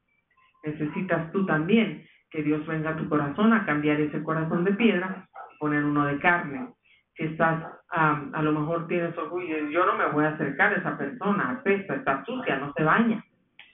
necesitas 0.66 1.30
tú 1.32 1.46
también 1.46 2.04
que 2.30 2.42
Dios 2.42 2.66
venga 2.66 2.90
a 2.90 2.96
tu 2.96 3.08
corazón 3.08 3.52
a 3.52 3.64
cambiar 3.64 4.00
ese 4.00 4.22
corazón 4.22 4.64
de 4.64 4.72
piedra 4.72 5.28
y 5.54 5.58
poner 5.58 5.84
uno 5.84 6.06
de 6.06 6.18
carne. 6.18 6.68
Si 7.16 7.24
estás, 7.24 7.64
a 7.90 8.42
lo 8.42 8.52
mejor 8.52 8.86
tienes 8.88 9.16
orgullo, 9.16 9.70
yo 9.70 9.86
no 9.86 9.96
me 9.96 10.06
voy 10.06 10.24
a 10.24 10.30
acercar 10.30 10.74
a 10.74 10.76
esa 10.76 10.98
persona, 10.98 11.50
apesta, 11.50 11.94
está 11.94 12.24
sucia, 12.24 12.56
no 12.58 12.72
se 12.74 12.82
baña. 12.82 13.24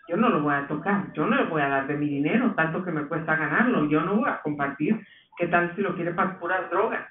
Yo 0.09 0.17
no 0.17 0.29
lo 0.29 0.43
voy 0.43 0.55
a 0.55 0.67
tocar, 0.69 1.13
yo 1.13 1.27
no 1.27 1.37
le 1.37 1.45
voy 1.45 1.63
a 1.63 1.69
dar 1.69 1.87
de 1.87 1.97
mi 1.97 2.09
dinero, 2.09 2.55
tanto 2.55 2.85
que 2.85 2.93
me 2.93 3.07
cuesta 3.07 3.37
ganarlo, 3.37 3.89
yo 3.89 4.03
no 4.03 4.17
voy 4.17 4.29
a 4.29 4.41
compartir. 4.43 5.01
¿Qué 5.37 5.47
tal 5.49 5.75
si 5.75 5.83
lo 5.83 5.95
quiere 5.95 6.13
para 6.13 6.39
puras 6.39 6.71
drogas? 6.71 7.07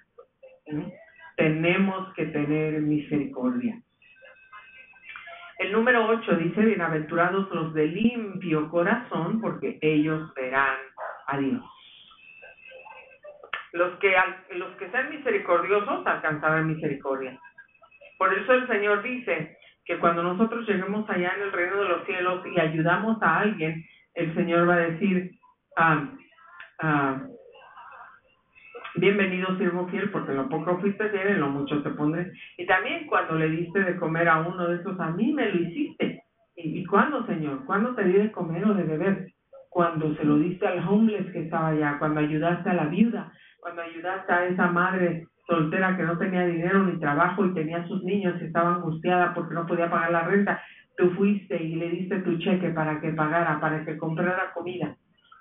Tenemos 1.36 2.14
que 2.14 2.26
tener 2.28 2.82
misericordia. 2.82 3.82
El 5.60 5.72
número 5.72 6.08
8 6.08 6.38
dice, 6.38 6.62
bienaventurados 6.62 7.50
los 7.52 7.74
de 7.74 7.88
limpio 7.88 8.70
corazón, 8.70 9.42
porque 9.42 9.80
ellos 9.82 10.34
verán 10.34 10.78
a 11.28 11.38
Dios. 11.38 11.64
Los 13.74 13.98
que, 14.00 14.14
los 14.56 14.76
que 14.76 14.90
sean 14.90 15.10
misericordiosos 15.10 16.06
alcanzarán 16.06 16.68
misericordia. 16.68 17.40
Por 18.18 18.34
eso 18.34 18.54
el 18.54 18.68
Señor 18.68 19.02
dice 19.02 19.58
que 19.86 19.98
cuando 19.98 20.24
nosotros 20.24 20.68
lleguemos 20.68 21.10
allá 21.10 21.34
en 21.36 21.44
el 21.44 21.52
reino 21.52 21.78
de 21.78 21.90
los 21.90 22.06
cielos 22.06 22.46
y 22.46 22.60
ayudamos 22.60 23.22
a 23.22 23.40
alguien, 23.40 23.84
el 24.14 24.34
Señor 24.36 24.68
va 24.70 24.76
a 24.76 24.90
decir, 24.90 25.32
ah, 25.78 26.10
ah, 26.80 27.22
bienvenido 28.96 29.58
siervo 29.58 29.88
fiel, 29.88 30.12
porque 30.12 30.34
lo 30.34 30.50
poco 30.50 30.80
fuiste 30.80 31.10
fiel, 31.10 31.28
en 31.28 31.40
lo 31.40 31.50
mucho 31.50 31.82
te 31.82 31.90
pondré. 31.92 32.32
Y 32.58 32.66
también 32.66 33.08
cuando 33.08 33.36
le 33.36 33.50
diste 33.50 33.80
de 33.80 33.98
comer 33.98 34.28
a 34.28 34.42
uno 34.42 34.68
de 34.68 34.78
esos, 34.78 35.00
a 35.00 35.10
mí 35.12 35.32
me 35.34 35.50
lo 35.50 35.62
hiciste. 35.62 36.24
¿Y, 36.56 36.80
y 36.82 36.86
cuándo, 36.86 37.26
Señor? 37.26 37.66
¿Cuándo 37.66 37.96
te 37.96 38.04
di 38.04 38.14
de 38.14 38.32
comer 38.32 38.66
o 38.66 38.74
de 38.74 38.84
beber? 38.84 39.34
Cuando 39.70 40.14
se 40.16 40.26
lo 40.26 40.38
diste 40.38 40.68
al 40.68 40.86
homeless 40.88 41.32
que 41.32 41.44
estaba 41.44 41.70
allá, 41.70 41.96
cuando 41.98 42.20
ayudaste 42.20 42.70
a 42.70 42.74
la 42.74 42.86
viuda, 42.86 43.32
cuando 43.62 43.84
ayudaste 43.84 44.34
a 44.34 44.46
esa 44.48 44.68
madre 44.68 45.28
soltera 45.48 45.96
que 45.96 46.04
no 46.04 46.18
tenía 46.18 46.46
dinero 46.46 46.84
ni 46.84 47.00
trabajo 47.00 47.46
y 47.46 47.54
tenía 47.54 47.86
sus 47.88 48.04
niños 48.04 48.42
y 48.42 48.46
estaba 48.46 48.76
angustiada 48.76 49.34
porque 49.34 49.54
no 49.54 49.68
podía 49.68 49.90
pagar 49.90 50.12
la 50.12 50.24
renta, 50.24 50.62
tú 50.98 51.12
fuiste 51.12 51.62
y 51.62 51.76
le 51.76 51.90
diste 51.90 52.20
tu 52.20 52.38
cheque 52.40 52.70
para 52.70 53.00
que 53.00 53.12
pagara, 53.12 53.60
para 53.60 53.86
que 53.86 53.98
comprara 53.98 54.52
comida. 54.54 54.96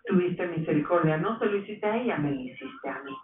Tuviste 0.06 0.46
misericordia, 0.46 1.16
no 1.16 1.38
se 1.38 1.46
lo 1.46 1.56
hiciste 1.56 1.86
a 1.86 1.96
ella, 1.96 2.16
me 2.18 2.30
lo 2.30 2.40
hiciste 2.40 2.88
a 2.88 3.02
mí. 3.02 3.16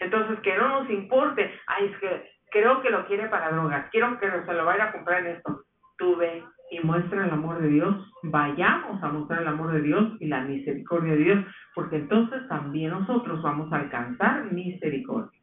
Entonces, 0.00 0.40
que 0.40 0.56
no 0.56 0.80
nos 0.80 0.90
importe, 0.90 1.50
ay, 1.66 1.86
es 1.86 1.98
que 1.98 2.30
creo 2.50 2.82
que 2.82 2.90
lo 2.90 3.06
quiere 3.06 3.28
para 3.28 3.50
drogas, 3.50 3.88
quiero 3.90 4.18
que 4.18 4.28
se 4.30 4.52
lo 4.52 4.64
vaya 4.64 4.84
a 4.84 4.92
comprar 4.92 5.20
en 5.20 5.36
esto. 5.36 5.64
Tú 5.98 6.16
ve 6.16 6.42
y 6.70 6.80
muestra 6.80 7.24
el 7.24 7.30
amor 7.30 7.60
de 7.60 7.68
Dios, 7.68 7.94
vayamos 8.22 9.02
a 9.02 9.08
mostrar 9.08 9.42
el 9.42 9.48
amor 9.48 9.72
de 9.72 9.82
Dios 9.82 10.12
y 10.20 10.26
la 10.26 10.42
misericordia 10.42 11.12
de 11.12 11.18
Dios, 11.18 11.44
porque 11.74 11.96
entonces 11.96 12.46
también 12.48 12.90
nosotros 12.90 13.42
vamos 13.42 13.72
a 13.72 13.76
alcanzar 13.76 14.52
misericordia. 14.52 15.38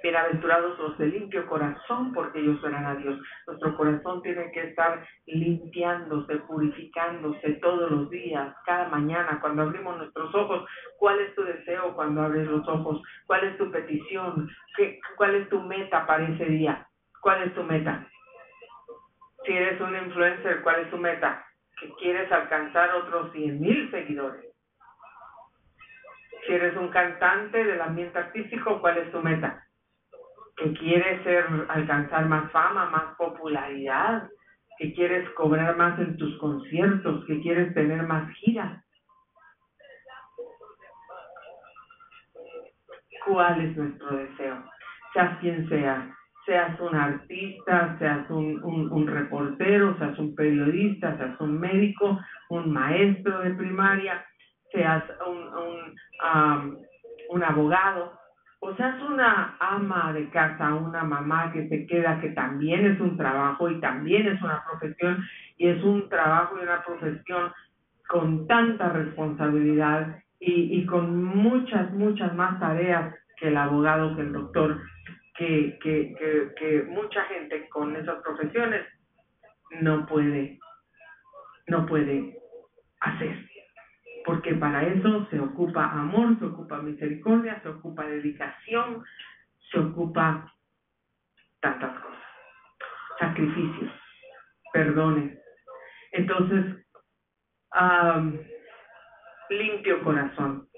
Bienaventurados 0.00 0.78
los 0.78 0.96
de 0.96 1.06
limpio 1.06 1.44
corazón, 1.48 2.12
porque 2.12 2.38
ellos 2.38 2.62
verán 2.62 2.86
a 2.86 2.94
Dios. 2.94 3.20
Nuestro 3.48 3.76
corazón 3.76 4.22
tiene 4.22 4.50
que 4.52 4.68
estar 4.68 5.04
limpiándose, 5.26 6.36
purificándose 6.36 7.54
todos 7.54 7.90
los 7.90 8.08
días, 8.08 8.54
cada 8.64 8.88
mañana, 8.88 9.40
cuando 9.40 9.62
abrimos 9.62 9.98
nuestros 9.98 10.32
ojos. 10.36 10.64
¿Cuál 10.98 11.18
es 11.18 11.34
tu 11.34 11.42
deseo 11.42 11.94
cuando 11.94 12.22
abres 12.22 12.46
los 12.46 12.66
ojos? 12.68 13.02
¿Cuál 13.26 13.44
es 13.44 13.58
tu 13.58 13.72
petición? 13.72 14.48
¿Qué, 14.76 15.00
¿Cuál 15.16 15.34
es 15.34 15.48
tu 15.48 15.60
meta 15.62 16.06
para 16.06 16.28
ese 16.28 16.44
día? 16.44 16.86
¿Cuál 17.20 17.42
es 17.42 17.54
tu 17.54 17.64
meta? 17.64 18.06
Si 19.48 19.56
eres 19.56 19.80
un 19.80 19.96
influencer, 19.96 20.60
¿cuál 20.60 20.82
es 20.82 20.90
tu 20.90 20.98
meta? 20.98 21.42
Que 21.80 21.90
quieres 21.94 22.30
alcanzar 22.30 22.94
otros 22.94 23.32
100 23.32 23.58
mil 23.58 23.90
seguidores. 23.90 24.52
Si 26.46 26.52
eres 26.52 26.76
un 26.76 26.88
cantante 26.88 27.64
del 27.64 27.80
ambiente 27.80 28.18
artístico, 28.18 28.78
¿cuál 28.82 28.98
es 28.98 29.10
tu 29.10 29.22
meta? 29.22 29.64
que 30.58 30.72
quieres 30.72 31.22
ser, 31.22 31.46
alcanzar 31.68 32.26
más 32.26 32.50
fama, 32.50 32.90
más 32.90 33.14
popularidad, 33.16 34.28
que 34.78 34.92
quieres 34.92 35.28
cobrar 35.30 35.76
más 35.76 35.98
en 36.00 36.16
tus 36.16 36.36
conciertos, 36.38 37.24
que 37.26 37.40
quieres 37.40 37.72
tener 37.74 38.02
más 38.02 38.28
giras. 38.34 38.84
¿Cuál 43.24 43.60
es 43.60 43.76
nuestro 43.76 44.16
deseo? 44.16 44.64
Seas 45.12 45.38
quien 45.38 45.68
sea, 45.68 46.17
seas 46.48 46.80
un 46.80 46.94
artista, 46.94 47.94
seas 47.98 48.28
un, 48.30 48.58
un, 48.90 49.06
reportero, 49.06 49.96
seas 49.98 50.18
un 50.18 50.34
periodista, 50.34 51.14
seas 51.18 51.38
un 51.40 51.60
médico, 51.60 52.18
un 52.48 52.72
maestro 52.72 53.40
de 53.40 53.50
primaria, 53.50 54.24
seas 54.72 55.04
un, 55.26 55.36
un, 55.36 56.78
un 57.28 57.44
abogado, 57.44 58.18
o 58.60 58.74
seas 58.76 59.00
una 59.02 59.56
ama 59.60 60.12
de 60.14 60.30
casa, 60.30 60.74
una 60.74 61.04
mamá 61.04 61.52
que 61.52 61.68
se 61.68 61.86
queda, 61.86 62.18
que 62.20 62.30
también 62.30 62.86
es 62.86 62.98
un 62.98 63.18
trabajo 63.18 63.68
y 63.68 63.78
también 63.80 64.26
es 64.26 64.40
una 64.40 64.64
profesión, 64.64 65.22
y 65.58 65.68
es 65.68 65.84
un 65.84 66.08
trabajo 66.08 66.56
y 66.58 66.62
una 66.62 66.82
profesión 66.82 67.52
con 68.08 68.46
tanta 68.46 68.88
responsabilidad 68.88 70.16
y, 70.40 70.80
y 70.80 70.86
con 70.86 71.22
muchas, 71.24 71.92
muchas 71.92 72.34
más 72.34 72.58
tareas 72.58 73.14
que 73.36 73.48
el 73.48 73.56
abogado, 73.58 74.16
que 74.16 74.22
el 74.22 74.32
doctor, 74.32 74.80
que, 75.38 75.78
que, 75.80 76.14
que, 76.18 76.52
que 76.58 76.82
mucha 76.82 77.24
gente 77.24 77.68
con 77.68 77.96
esas 77.96 78.20
profesiones 78.22 78.86
no 79.80 80.04
puede, 80.06 80.58
no 81.68 81.86
puede 81.86 82.36
hacer 83.00 83.48
porque 84.28 84.52
para 84.56 84.84
eso 84.84 85.26
se 85.30 85.40
ocupa 85.40 85.84
amor, 85.84 86.38
se 86.38 86.44
ocupa 86.44 86.76
misericordia, 86.82 87.62
se 87.62 87.68
ocupa 87.70 88.04
dedicación, 88.04 89.02
se 89.70 89.78
ocupa 89.78 90.46
tantas 91.60 91.98
cosas, 91.98 92.22
sacrificios, 93.18 93.90
perdones. 94.70 95.38
Entonces, 96.12 96.62
limpio 99.48 100.04
corazón. 100.04 100.68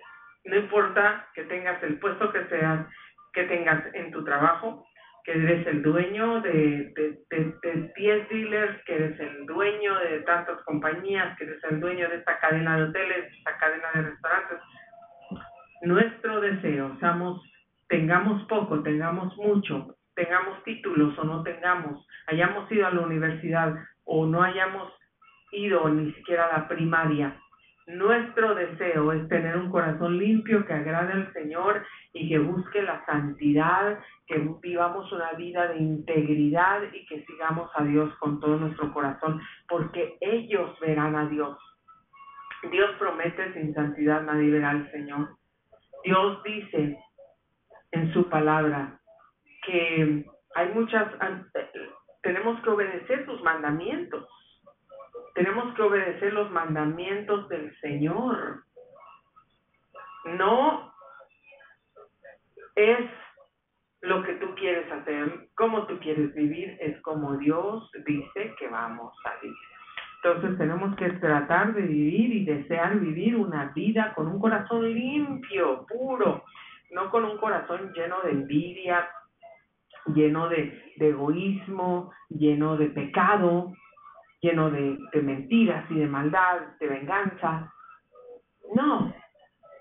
No 0.44 0.56
importa 0.56 1.26
que 1.34 1.42
tengas 1.42 1.82
el 1.82 1.98
puesto 1.98 2.30
que 2.30 2.44
seas, 2.44 2.86
que 3.32 3.44
tengas 3.44 3.82
en 3.94 4.10
tu 4.10 4.24
trabajo, 4.24 4.86
que 5.24 5.32
eres 5.32 5.66
el 5.66 5.82
dueño 5.82 6.40
de, 6.40 6.92
de, 6.96 7.54
de, 7.62 7.92
10 7.96 8.28
dealers, 8.28 8.84
que 8.84 8.94
eres 8.94 9.20
el 9.20 9.46
dueño 9.46 9.98
de 9.98 10.20
tantas 10.20 10.60
compañías, 10.64 11.36
que 11.36 11.44
eres 11.44 11.62
el 11.64 11.80
dueño 11.80 12.08
de 12.08 12.16
esta 12.16 12.38
cadena 12.38 12.76
de 12.76 12.84
hoteles, 12.84 13.32
esta 13.36 13.58
cadena 13.58 13.88
de 13.94 14.02
restaurantes. 14.02 14.58
Nuestro 15.82 16.40
deseo, 16.40 16.96
seamos, 17.00 17.42
tengamos 17.88 18.42
poco, 18.44 18.82
tengamos 18.82 19.36
mucho, 19.36 19.96
tengamos 20.14 20.62
títulos 20.64 21.18
o 21.18 21.24
no 21.24 21.42
tengamos, 21.42 22.06
hayamos 22.26 22.70
ido 22.70 22.86
a 22.86 22.90
la 22.90 23.00
universidad 23.00 23.74
o 24.04 24.26
no 24.26 24.42
hayamos 24.42 24.92
ido 25.52 25.88
ni 25.88 26.12
siquiera 26.12 26.46
a 26.46 26.58
la 26.58 26.68
primaria, 26.68 27.36
nuestro 27.96 28.54
deseo 28.54 29.12
es 29.12 29.28
tener 29.28 29.56
un 29.56 29.70
corazón 29.70 30.18
limpio 30.18 30.64
que 30.66 30.72
agrade 30.72 31.12
al 31.12 31.32
Señor 31.32 31.84
y 32.12 32.28
que 32.28 32.38
busque 32.38 32.82
la 32.82 33.04
santidad, 33.06 33.98
que 34.26 34.38
vivamos 34.62 35.10
una 35.12 35.32
vida 35.32 35.68
de 35.68 35.78
integridad 35.78 36.82
y 36.92 37.06
que 37.06 37.24
sigamos 37.24 37.70
a 37.74 37.84
Dios 37.84 38.14
con 38.18 38.40
todo 38.40 38.56
nuestro 38.58 38.92
corazón, 38.92 39.40
porque 39.68 40.16
ellos 40.20 40.78
verán 40.80 41.16
a 41.16 41.28
Dios. 41.28 41.58
Dios 42.70 42.90
promete 42.98 43.52
sin 43.54 43.74
santidad 43.74 44.22
nadie 44.22 44.50
verá 44.50 44.70
al 44.70 44.90
Señor. 44.90 45.36
Dios 46.04 46.42
dice 46.42 46.98
en 47.92 48.12
su 48.12 48.28
palabra 48.28 49.00
que 49.66 50.24
hay 50.54 50.68
muchas, 50.74 51.06
tenemos 52.22 52.60
que 52.62 52.70
obedecer 52.70 53.26
sus 53.26 53.42
mandamientos 53.42 54.26
tenemos 55.40 55.74
que 55.74 55.80
obedecer 55.80 56.34
los 56.34 56.50
mandamientos 56.50 57.48
del 57.48 57.74
Señor. 57.80 58.62
No 60.36 60.92
es 62.74 62.98
lo 64.02 64.22
que 64.22 64.34
tú 64.34 64.54
quieres 64.56 64.92
hacer, 64.92 65.48
cómo 65.54 65.86
tú 65.86 65.98
quieres 66.00 66.34
vivir, 66.34 66.76
es 66.78 67.00
como 67.00 67.38
Dios 67.38 67.90
dice 68.06 68.54
que 68.58 68.68
vamos 68.68 69.14
a 69.24 69.40
vivir. 69.40 69.56
Entonces 70.22 70.58
tenemos 70.58 70.94
que 70.96 71.08
tratar 71.12 71.72
de 71.72 71.82
vivir 71.82 72.36
y 72.36 72.44
desear 72.44 73.00
vivir 73.00 73.34
una 73.34 73.72
vida 73.74 74.12
con 74.14 74.26
un 74.26 74.38
corazón 74.38 74.92
limpio, 74.92 75.86
puro, 75.88 76.44
no 76.90 77.10
con 77.10 77.24
un 77.24 77.38
corazón 77.38 77.94
lleno 77.94 78.20
de 78.20 78.32
envidia, 78.32 79.08
lleno 80.14 80.50
de, 80.50 80.92
de 80.96 81.08
egoísmo, 81.08 82.12
lleno 82.28 82.76
de 82.76 82.90
pecado, 82.90 83.72
lleno 84.40 84.70
de, 84.70 84.98
mentiras 85.22 85.84
y 85.90 85.94
de 85.94 86.06
maldad, 86.06 86.60
de 86.78 86.86
venganza. 86.86 87.72
No, 88.74 89.14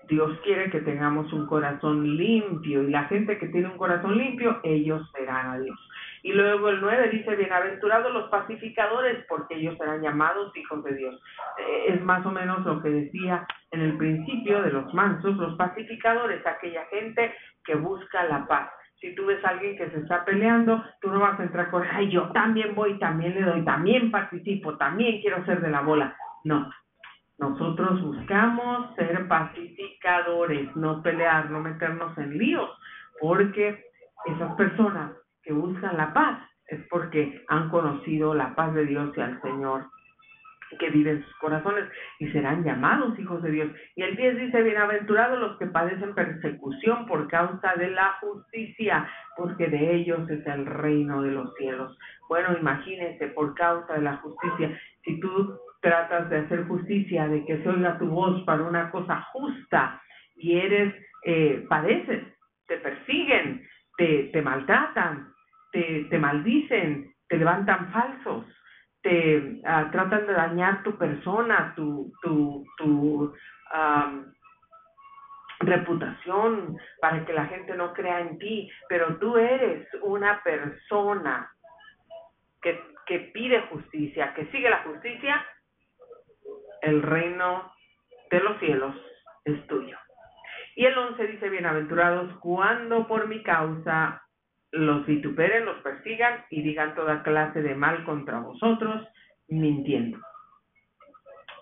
Dios 0.08 0.38
quiere 0.44 0.70
que 0.70 0.80
tengamos 0.80 1.32
un 1.32 1.46
corazón 1.46 2.16
limpio 2.16 2.82
y 2.82 2.90
la 2.90 3.04
gente 3.04 3.38
que 3.38 3.48
tiene 3.48 3.68
un 3.68 3.78
corazón 3.78 4.18
limpio, 4.18 4.60
ellos 4.62 5.10
verán 5.12 5.50
a 5.50 5.58
Dios. 5.58 5.78
Y 6.22 6.32
luego 6.32 6.68
el 6.68 6.80
9 6.82 7.08
dice, 7.10 7.34
bienaventurados 7.34 8.12
los 8.12 8.28
pacificadores, 8.28 9.24
porque 9.26 9.54
ellos 9.54 9.78
serán 9.78 10.02
llamados 10.02 10.54
hijos 10.54 10.84
de 10.84 10.94
Dios. 10.94 11.22
Eh, 11.58 11.94
es 11.94 12.02
más 12.02 12.26
o 12.26 12.30
menos 12.30 12.64
lo 12.66 12.82
que 12.82 12.90
decía 12.90 13.46
en 13.70 13.80
el 13.80 13.96
principio 13.96 14.60
de 14.62 14.70
los 14.70 14.92
mansos, 14.92 15.36
los 15.36 15.56
pacificadores, 15.56 16.46
aquella 16.46 16.84
gente 16.86 17.34
que 17.64 17.74
busca 17.76 18.24
la 18.24 18.46
paz. 18.46 18.70
Si 19.00 19.14
tú 19.14 19.26
ves 19.26 19.42
a 19.44 19.50
alguien 19.50 19.76
que 19.76 19.90
se 19.90 19.98
está 19.98 20.24
peleando, 20.24 20.84
tú 21.00 21.10
no 21.10 21.20
vas 21.20 21.40
a 21.40 21.44
entrar 21.44 21.70
con, 21.70 21.82
ay, 21.90 22.10
yo 22.10 22.30
también 22.32 22.74
voy, 22.74 22.98
también 22.98 23.34
le 23.34 23.42
doy, 23.42 23.64
también 23.64 24.10
participo, 24.10 24.76
también 24.76 25.20
quiero 25.22 25.44
ser 25.46 25.60
de 25.62 25.70
la 25.70 25.80
bola. 25.80 26.14
No, 26.44 26.70
nosotros 27.38 28.02
buscamos 28.02 28.94
ser 28.96 29.26
pacificadores, 29.26 30.76
no 30.76 31.02
pelear, 31.02 31.50
no 31.50 31.60
meternos 31.60 32.16
en 32.18 32.36
líos, 32.36 32.70
porque 33.18 33.82
esas 34.26 34.54
personas 34.56 35.12
que 35.42 35.54
buscan 35.54 35.96
la 35.96 36.12
paz 36.12 36.38
es 36.66 36.86
porque 36.90 37.42
han 37.48 37.70
conocido 37.70 38.34
la 38.34 38.54
paz 38.54 38.74
de 38.74 38.84
Dios 38.84 39.16
y 39.16 39.20
al 39.20 39.40
Señor 39.40 39.86
que 40.78 40.90
vive 40.90 41.10
en 41.10 41.24
sus 41.24 41.34
corazones 41.36 41.84
y 42.18 42.28
serán 42.28 42.64
llamados 42.64 43.18
hijos 43.18 43.42
de 43.42 43.50
Dios. 43.50 43.70
Y 43.96 44.02
el 44.02 44.16
10 44.16 44.36
dice, 44.36 44.62
bienaventurados 44.62 45.38
los 45.38 45.58
que 45.58 45.66
padecen 45.66 46.14
persecución 46.14 47.06
por 47.06 47.28
causa 47.28 47.74
de 47.76 47.90
la 47.90 48.12
justicia, 48.20 49.08
porque 49.36 49.66
de 49.68 49.94
ellos 49.94 50.28
es 50.30 50.46
el 50.46 50.66
reino 50.66 51.22
de 51.22 51.32
los 51.32 51.54
cielos. 51.56 51.96
Bueno, 52.28 52.56
imagínense, 52.58 53.28
por 53.28 53.54
causa 53.54 53.94
de 53.94 54.02
la 54.02 54.16
justicia, 54.18 54.78
si 55.04 55.18
tú 55.20 55.58
tratas 55.80 56.28
de 56.30 56.38
hacer 56.38 56.66
justicia, 56.66 57.26
de 57.28 57.44
que 57.44 57.62
se 57.62 57.68
oiga 57.68 57.98
tu 57.98 58.06
voz 58.06 58.42
para 58.44 58.62
una 58.62 58.90
cosa 58.90 59.20
justa 59.32 60.00
y 60.36 60.58
eres, 60.58 60.94
eh, 61.24 61.64
padeces, 61.68 62.22
te 62.66 62.76
persiguen, 62.78 63.66
te, 63.96 64.30
te 64.32 64.42
maltratan, 64.42 65.32
te, 65.72 66.06
te 66.08 66.18
maldicen, 66.18 67.12
te 67.28 67.36
levantan 67.36 67.90
falsos, 67.92 68.44
te 69.02 69.60
tratan 69.92 70.26
de 70.26 70.32
dañar 70.32 70.82
tu 70.82 70.96
persona, 70.96 71.72
tu, 71.74 72.12
tu, 72.22 72.66
tu 72.76 73.34
reputación, 75.60 76.76
para 77.00 77.24
que 77.24 77.32
la 77.32 77.46
gente 77.46 77.74
no 77.74 77.92
crea 77.92 78.20
en 78.20 78.38
ti, 78.38 78.70
pero 78.88 79.18
tú 79.18 79.36
eres 79.36 79.86
una 80.02 80.42
persona 80.42 81.50
que, 82.62 82.80
que 83.06 83.18
pide 83.32 83.60
justicia, 83.68 84.34
que 84.34 84.46
sigue 84.46 84.70
la 84.70 84.82
justicia, 84.82 85.44
el 86.82 87.02
reino 87.02 87.72
de 88.30 88.40
los 88.40 88.58
cielos 88.58 88.94
es 89.44 89.66
tuyo. 89.66 89.98
Y 90.76 90.86
el 90.86 90.96
11 90.96 91.26
dice, 91.26 91.48
bienaventurados 91.48 92.38
cuando 92.38 93.06
por 93.06 93.28
mi 93.28 93.42
causa 93.42 94.22
los 94.72 95.06
vituperen, 95.06 95.64
los 95.64 95.78
persigan 95.78 96.44
y 96.50 96.62
digan 96.62 96.94
toda 96.94 97.22
clase 97.22 97.62
de 97.62 97.74
mal 97.74 98.04
contra 98.04 98.40
vosotros, 98.40 99.06
mintiendo. 99.48 100.18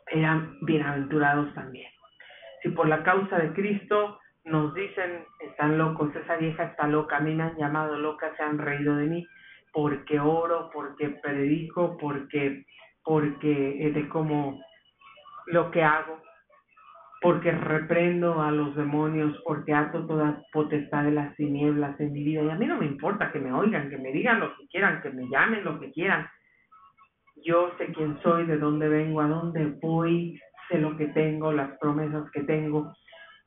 Eran 0.09 0.59
bienaventurados 0.63 1.53
también. 1.55 1.91
Si 2.63 2.71
por 2.71 2.89
la 2.89 3.03
causa 3.03 3.39
de 3.39 3.53
Cristo 3.53 4.19
nos 4.45 4.75
dicen, 4.75 5.25
están 5.41 5.79
locos, 5.79 6.15
esa 6.17 6.37
vieja 6.37 6.65
está 6.65 6.87
loca, 6.87 7.19
a 7.19 7.21
mí 7.21 7.35
me 7.35 7.45
han 7.45 7.57
llamado 7.57 7.99
loca, 7.99 8.35
se 8.37 8.43
han 8.43 8.59
reído 8.59 8.97
de 8.97 9.07
mí, 9.07 9.27
porque 9.73 10.19
oro, 10.19 10.71
porque 10.73 11.11
predico, 11.23 11.97
porque, 11.99 12.65
porque 13.05 13.91
de 13.95 14.09
como 14.09 14.61
lo 15.47 15.71
que 15.71 15.83
hago, 15.83 16.21
porque 17.21 17.51
reprendo 17.51 18.41
a 18.41 18.51
los 18.51 18.77
demonios, 18.77 19.37
porque 19.45 19.75
ato 19.75 20.07
toda 20.07 20.41
potestad 20.53 21.05
de 21.05 21.13
las 21.13 21.35
tinieblas 21.37 21.99
en 22.01 22.13
mi 22.13 22.23
vida. 22.23 22.43
Y 22.43 22.51
a 22.51 22.55
mí 22.55 22.67
no 22.67 22.79
me 22.79 22.87
importa 22.87 23.33
que 23.33 23.41
me 23.41 23.53
oigan, 23.53 23.91
que 23.91 23.99
me 23.99 24.13
digan 24.13 24.41
lo 24.41 24.57
que 24.57 24.69
quieran, 24.69 25.03
que 25.03 25.11
me 25.11 25.29
llamen 25.29 25.65
lo 25.65 25.81
que 25.81 25.91
quieran. 25.91 26.29
Yo 27.45 27.73
sé 27.79 27.87
quién 27.93 28.19
soy, 28.23 28.47
de 28.47 28.59
dónde 28.59 28.89
vengo, 28.89 29.21
a 29.21 29.29
dónde 29.29 29.65
voy, 29.83 30.41
sé 30.69 30.79
lo 30.79 30.97
que 30.97 31.07
tengo, 31.09 31.53
las 31.53 31.77
promesas 31.79 32.31
que 32.33 32.43
tengo. 32.43 32.95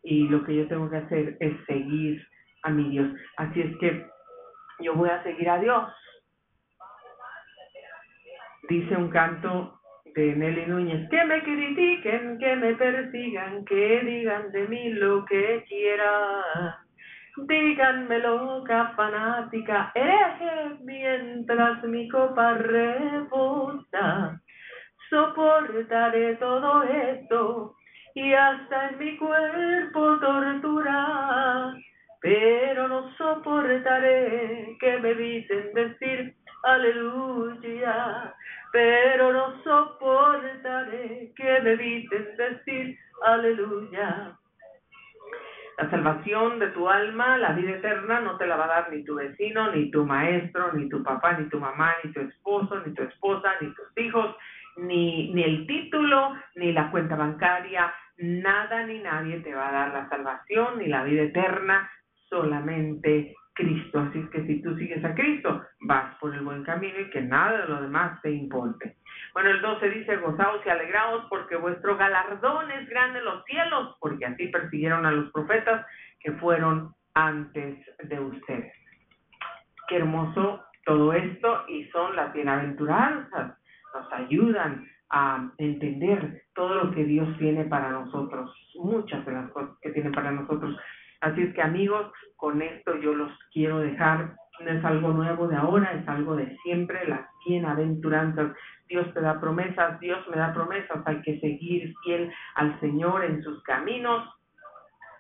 Y 0.04 0.28
lo 0.28 0.44
que 0.44 0.56
yo 0.56 0.68
tengo 0.68 0.90
que 0.90 0.98
hacer 0.98 1.38
es 1.40 1.54
seguir 1.66 2.22
a 2.64 2.70
mi 2.72 2.90
Dios. 2.90 3.10
Así 3.38 3.62
es 3.62 3.78
que 3.78 4.06
yo 4.80 4.96
voy 4.96 5.10
a 5.10 5.24
seguir 5.24 5.50
a 5.50 5.60
Dios. 5.60 5.90
Dice 8.68 8.96
un 8.96 9.10
canto 9.10 9.81
de 10.14 10.66
Núñez, 10.68 11.10
que 11.10 11.26
me 11.26 11.42
critiquen, 11.42 12.38
que 12.38 12.56
me 12.56 12.74
persigan, 12.76 13.64
que 13.66 14.02
digan 14.04 14.52
de 14.52 14.68
mí 14.68 14.90
lo 14.94 15.26
que 15.26 15.64
quieran. 15.68 16.76
Díganme 17.38 18.20
loca, 18.20 18.94
fanática, 18.96 19.92
hereje, 19.96 20.76
mientras 20.84 21.84
mi 21.84 22.10
copa 22.10 22.56
rebosa. 22.56 24.40
Soportaré 25.10 26.36
todo 26.36 26.84
esto 26.84 27.76
y 28.16 28.34
hasta 28.34 28.90
en 28.90 29.00
mi 29.00 29.18
cuerpo 29.18 30.20
tortura, 30.20 31.74
pero 32.22 32.88
no 32.88 33.10
soportaré 33.16 34.78
que 34.80 34.98
me 35.00 35.12
eviten 35.12 35.74
decir 35.74 36.36
aleluya 36.64 38.34
pero 38.72 39.34
no 39.34 39.62
soportaré 39.64 41.32
que 41.36 41.60
me 41.62 41.72
eviten 41.72 42.38
decir 42.38 42.98
aleluya. 43.24 44.38
La 45.78 45.90
salvación 45.90 46.60
de 46.60 46.68
tu 46.68 46.88
alma, 46.88 47.38
la 47.38 47.54
vida 47.54 47.72
eterna, 47.72 48.20
no 48.20 48.38
te 48.38 48.46
la 48.46 48.56
va 48.56 48.66
a 48.66 48.82
dar 48.82 48.92
ni 48.92 49.04
tu 49.04 49.16
vecino, 49.16 49.72
ni 49.72 49.90
tu 49.90 50.06
maestro, 50.06 50.74
ni 50.74 50.88
tu 50.90 51.02
papá, 51.02 51.34
ni 51.34 51.50
tu 51.50 51.60
mamá, 51.60 51.94
ni 52.04 52.12
tu 52.12 52.20
esposo, 52.20 52.80
ni 52.86 52.94
tu 52.94 53.02
esposa, 53.04 53.54
ni 53.62 53.74
tus 53.74 53.98
hijos, 53.98 54.36
ni, 54.78 55.34
ni 55.34 55.44
el 55.44 55.66
título, 55.66 56.36
ni 56.56 56.72
la 56.72 56.92
cuenta 56.92 57.16
bancaria, 57.16 57.92
nada 58.18 58.86
ni 58.86 59.00
nadie 59.00 59.40
te 59.40 59.56
va 59.56 59.70
a 59.70 59.72
dar 59.72 59.94
la 59.94 60.10
salvación 60.10 60.78
ni 60.78 60.88
la 60.88 61.04
vida 61.04 61.24
eterna, 61.24 61.90
solamente 62.30 63.36
Cristo. 63.54 64.00
Así 64.00 64.20
es 64.20 64.30
que 64.30 64.46
si 64.46 64.62
tú 64.62 64.76
sigues 64.76 65.04
a 65.04 65.14
Cristo, 65.14 65.64
vas 65.82 66.16
por 66.20 66.34
el 66.34 66.42
buen 66.42 66.64
camino 66.64 67.00
y 67.00 67.10
que 67.10 67.22
nada 67.22 67.62
de 67.62 67.68
lo 67.68 67.82
demás 67.82 68.22
te 68.22 68.32
importe. 68.32 68.98
Bueno, 69.34 69.50
el 69.50 69.62
12 69.62 69.90
dice, 69.90 70.18
gozaos 70.18 70.66
y 70.66 70.70
alegraos 70.70 71.26
porque 71.30 71.56
vuestro 71.56 71.98
galardón 71.98 72.72
es 72.72 72.88
grande 72.90 73.20
en 73.20 73.26
los 73.26 73.44
cielos, 73.46 73.96
porque 74.00 74.26
así 74.26 74.48
persiguieron 74.48 75.06
a 75.06 75.12
los 75.12 75.32
profetas 75.32 75.86
que 76.20 76.32
fueron 76.34 76.94
antes 77.14 77.78
de 78.04 78.20
ustedes. 78.20 78.74
Qué 79.88 79.98
hermoso 79.98 80.64
todo 80.86 81.14
esto 81.14 81.66
y 81.68 81.86
son 81.90 82.16
las 82.16 82.34
bienaventuranzas, 82.34 83.58
nos 83.94 84.14
ayudan 84.14 84.88
a 85.10 85.52
entender 85.58 86.44
todo 86.56 86.76
lo 86.76 86.92
que 86.92 87.04
Dios 87.04 87.38
tiene 87.38 87.66
para 87.66 87.90
nosotros, 87.90 88.56
muchas 88.76 89.26
de 89.26 89.34
las 89.34 89.52
cosas 89.52 89.78
que 89.82 89.92
tiene 89.92 90.10
para 90.12 90.32
nosotros. 90.32 90.78
Así 91.22 91.42
es 91.42 91.54
que 91.54 91.62
amigos, 91.62 92.12
con 92.36 92.62
esto 92.62 92.98
yo 92.98 93.14
los 93.14 93.32
quiero 93.54 93.80
dejar. 93.80 94.36
No 94.60 94.72
es 94.72 94.84
algo 94.86 95.10
nuevo 95.10 95.48
de 95.48 95.56
ahora, 95.56 95.92
es 95.94 96.08
algo 96.08 96.36
de 96.36 96.56
siempre, 96.58 97.08
las 97.08 97.22
bienaventuranzas. 97.48 98.56
Dios 98.88 99.12
te 99.14 99.22
da 99.22 99.40
promesas, 99.40 100.00
Dios 100.00 100.20
me 100.30 100.38
da 100.38 100.54
promesas, 100.54 101.02
hay 101.06 101.22
que 101.22 101.40
seguir 101.40 101.94
fiel 102.04 102.32
al 102.56 102.80
Señor 102.80 103.24
en 103.24 103.42
sus 103.44 103.64
caminos 103.64 104.28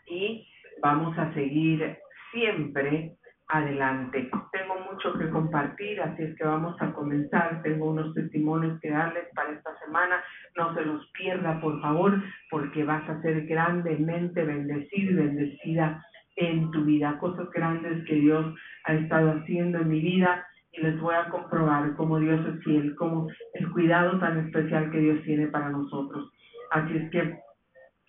y 0.08 0.47
vamos 0.82 1.18
a 1.18 1.34
seguir 1.34 1.97
siempre 2.32 3.16
adelante. 3.52 4.30
Tengo 4.52 4.80
mucho 4.89 5.14
que 5.20 5.30
compartir, 5.30 6.02
así 6.02 6.24
es 6.24 6.36
que 6.38 6.45
vamos 6.45 6.76
a 6.82 6.93
comenzar. 6.93 7.62
Tengo 7.64 7.91
unos 7.91 8.14
testimonios 8.14 8.80
que 8.80 8.89
darles 8.89 9.26
para 9.36 9.52
esta 9.52 9.78
semana. 9.86 10.24
No 10.58 10.74
se 10.74 10.86
los 10.86 11.06
pierda, 11.12 11.60
por 11.60 11.82
favor, 11.82 12.22
porque 12.49 12.84
vas 12.84 13.08
a 13.10 13.22
ser 13.22 13.45
grandemente 13.45 14.43
bendecido 14.43 15.12
y 15.12 15.16
bendecida 15.16 16.04
en 16.38 16.72
tu 16.72 16.86
vida. 16.86 17.18
Cosas 17.20 17.49
grandes 17.52 18.06
que 18.06 18.16
Dios 18.16 18.56
ha 18.86 18.93
estado 18.93 19.32
haciendo 19.32 19.80
en 19.80 19.89
mi 19.89 19.99
vida 19.99 20.45
y 20.72 20.82
les 20.82 20.97
voy 21.02 21.16
a 21.16 21.30
comprobar 21.30 21.93
cómo 21.97 22.20
Dios 22.20 22.45
es 22.47 22.64
fiel, 22.64 22.95
cómo 22.95 23.28
el 23.54 23.70
cuidado 23.72 24.18
tan 24.20 24.45
especial 24.45 24.89
que 24.91 24.99
Dios 24.99 25.22
tiene 25.24 25.47
para 25.47 25.70
nosotros. 25.70 26.32
Así 26.72 26.95
es 26.95 27.12
que 27.12 27.38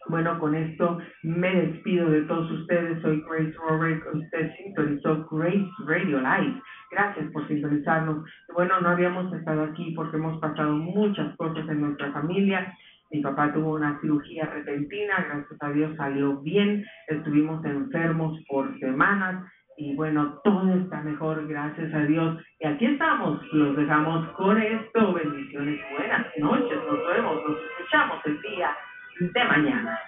bueno, 0.08 0.38
con 0.38 0.54
esto 0.54 0.98
me 1.22 1.54
despido 1.54 2.10
de 2.10 2.22
todos 2.22 2.50
ustedes. 2.50 3.00
Soy 3.02 3.22
Grace 3.28 3.54
Robert. 3.68 4.02
Usted 4.12 4.52
sintonizó 4.56 5.26
Grace 5.30 5.68
Radio 5.86 6.20
Live. 6.20 6.62
Gracias 6.90 7.30
por 7.32 7.46
sintonizarnos. 7.48 8.28
Bueno, 8.52 8.80
no 8.80 8.90
habíamos 8.90 9.32
estado 9.32 9.62
aquí 9.64 9.92
porque 9.94 10.16
hemos 10.16 10.40
pasado 10.40 10.72
muchas 10.72 11.34
cosas 11.36 11.68
en 11.68 11.80
nuestra 11.80 12.12
familia. 12.12 12.74
Mi 13.10 13.20
papá 13.20 13.52
tuvo 13.52 13.74
una 13.74 14.00
cirugía 14.00 14.46
repentina, 14.46 15.14
gracias 15.28 15.62
a 15.62 15.70
Dios 15.70 15.96
salió 15.96 16.38
bien. 16.38 16.84
Estuvimos 17.08 17.64
enfermos 17.64 18.38
por 18.48 18.78
semanas 18.78 19.44
y 19.76 19.94
bueno, 19.96 20.40
todo 20.44 20.74
está 20.74 21.02
mejor, 21.02 21.46
gracias 21.46 21.92
a 21.94 22.00
Dios. 22.04 22.42
Y 22.60 22.66
aquí 22.66 22.86
estamos, 22.86 23.40
los 23.52 23.76
dejamos 23.76 24.28
con 24.30 24.60
esto. 24.60 25.12
Bendiciones, 25.12 25.80
buenas 25.96 26.26
noches, 26.38 26.78
nos 26.90 27.06
vemos, 27.06 27.36
nos 27.46 27.58
escuchamos 27.58 28.18
el 28.24 28.40
día 28.40 28.70
de 29.20 29.44
mañana. 29.44 30.00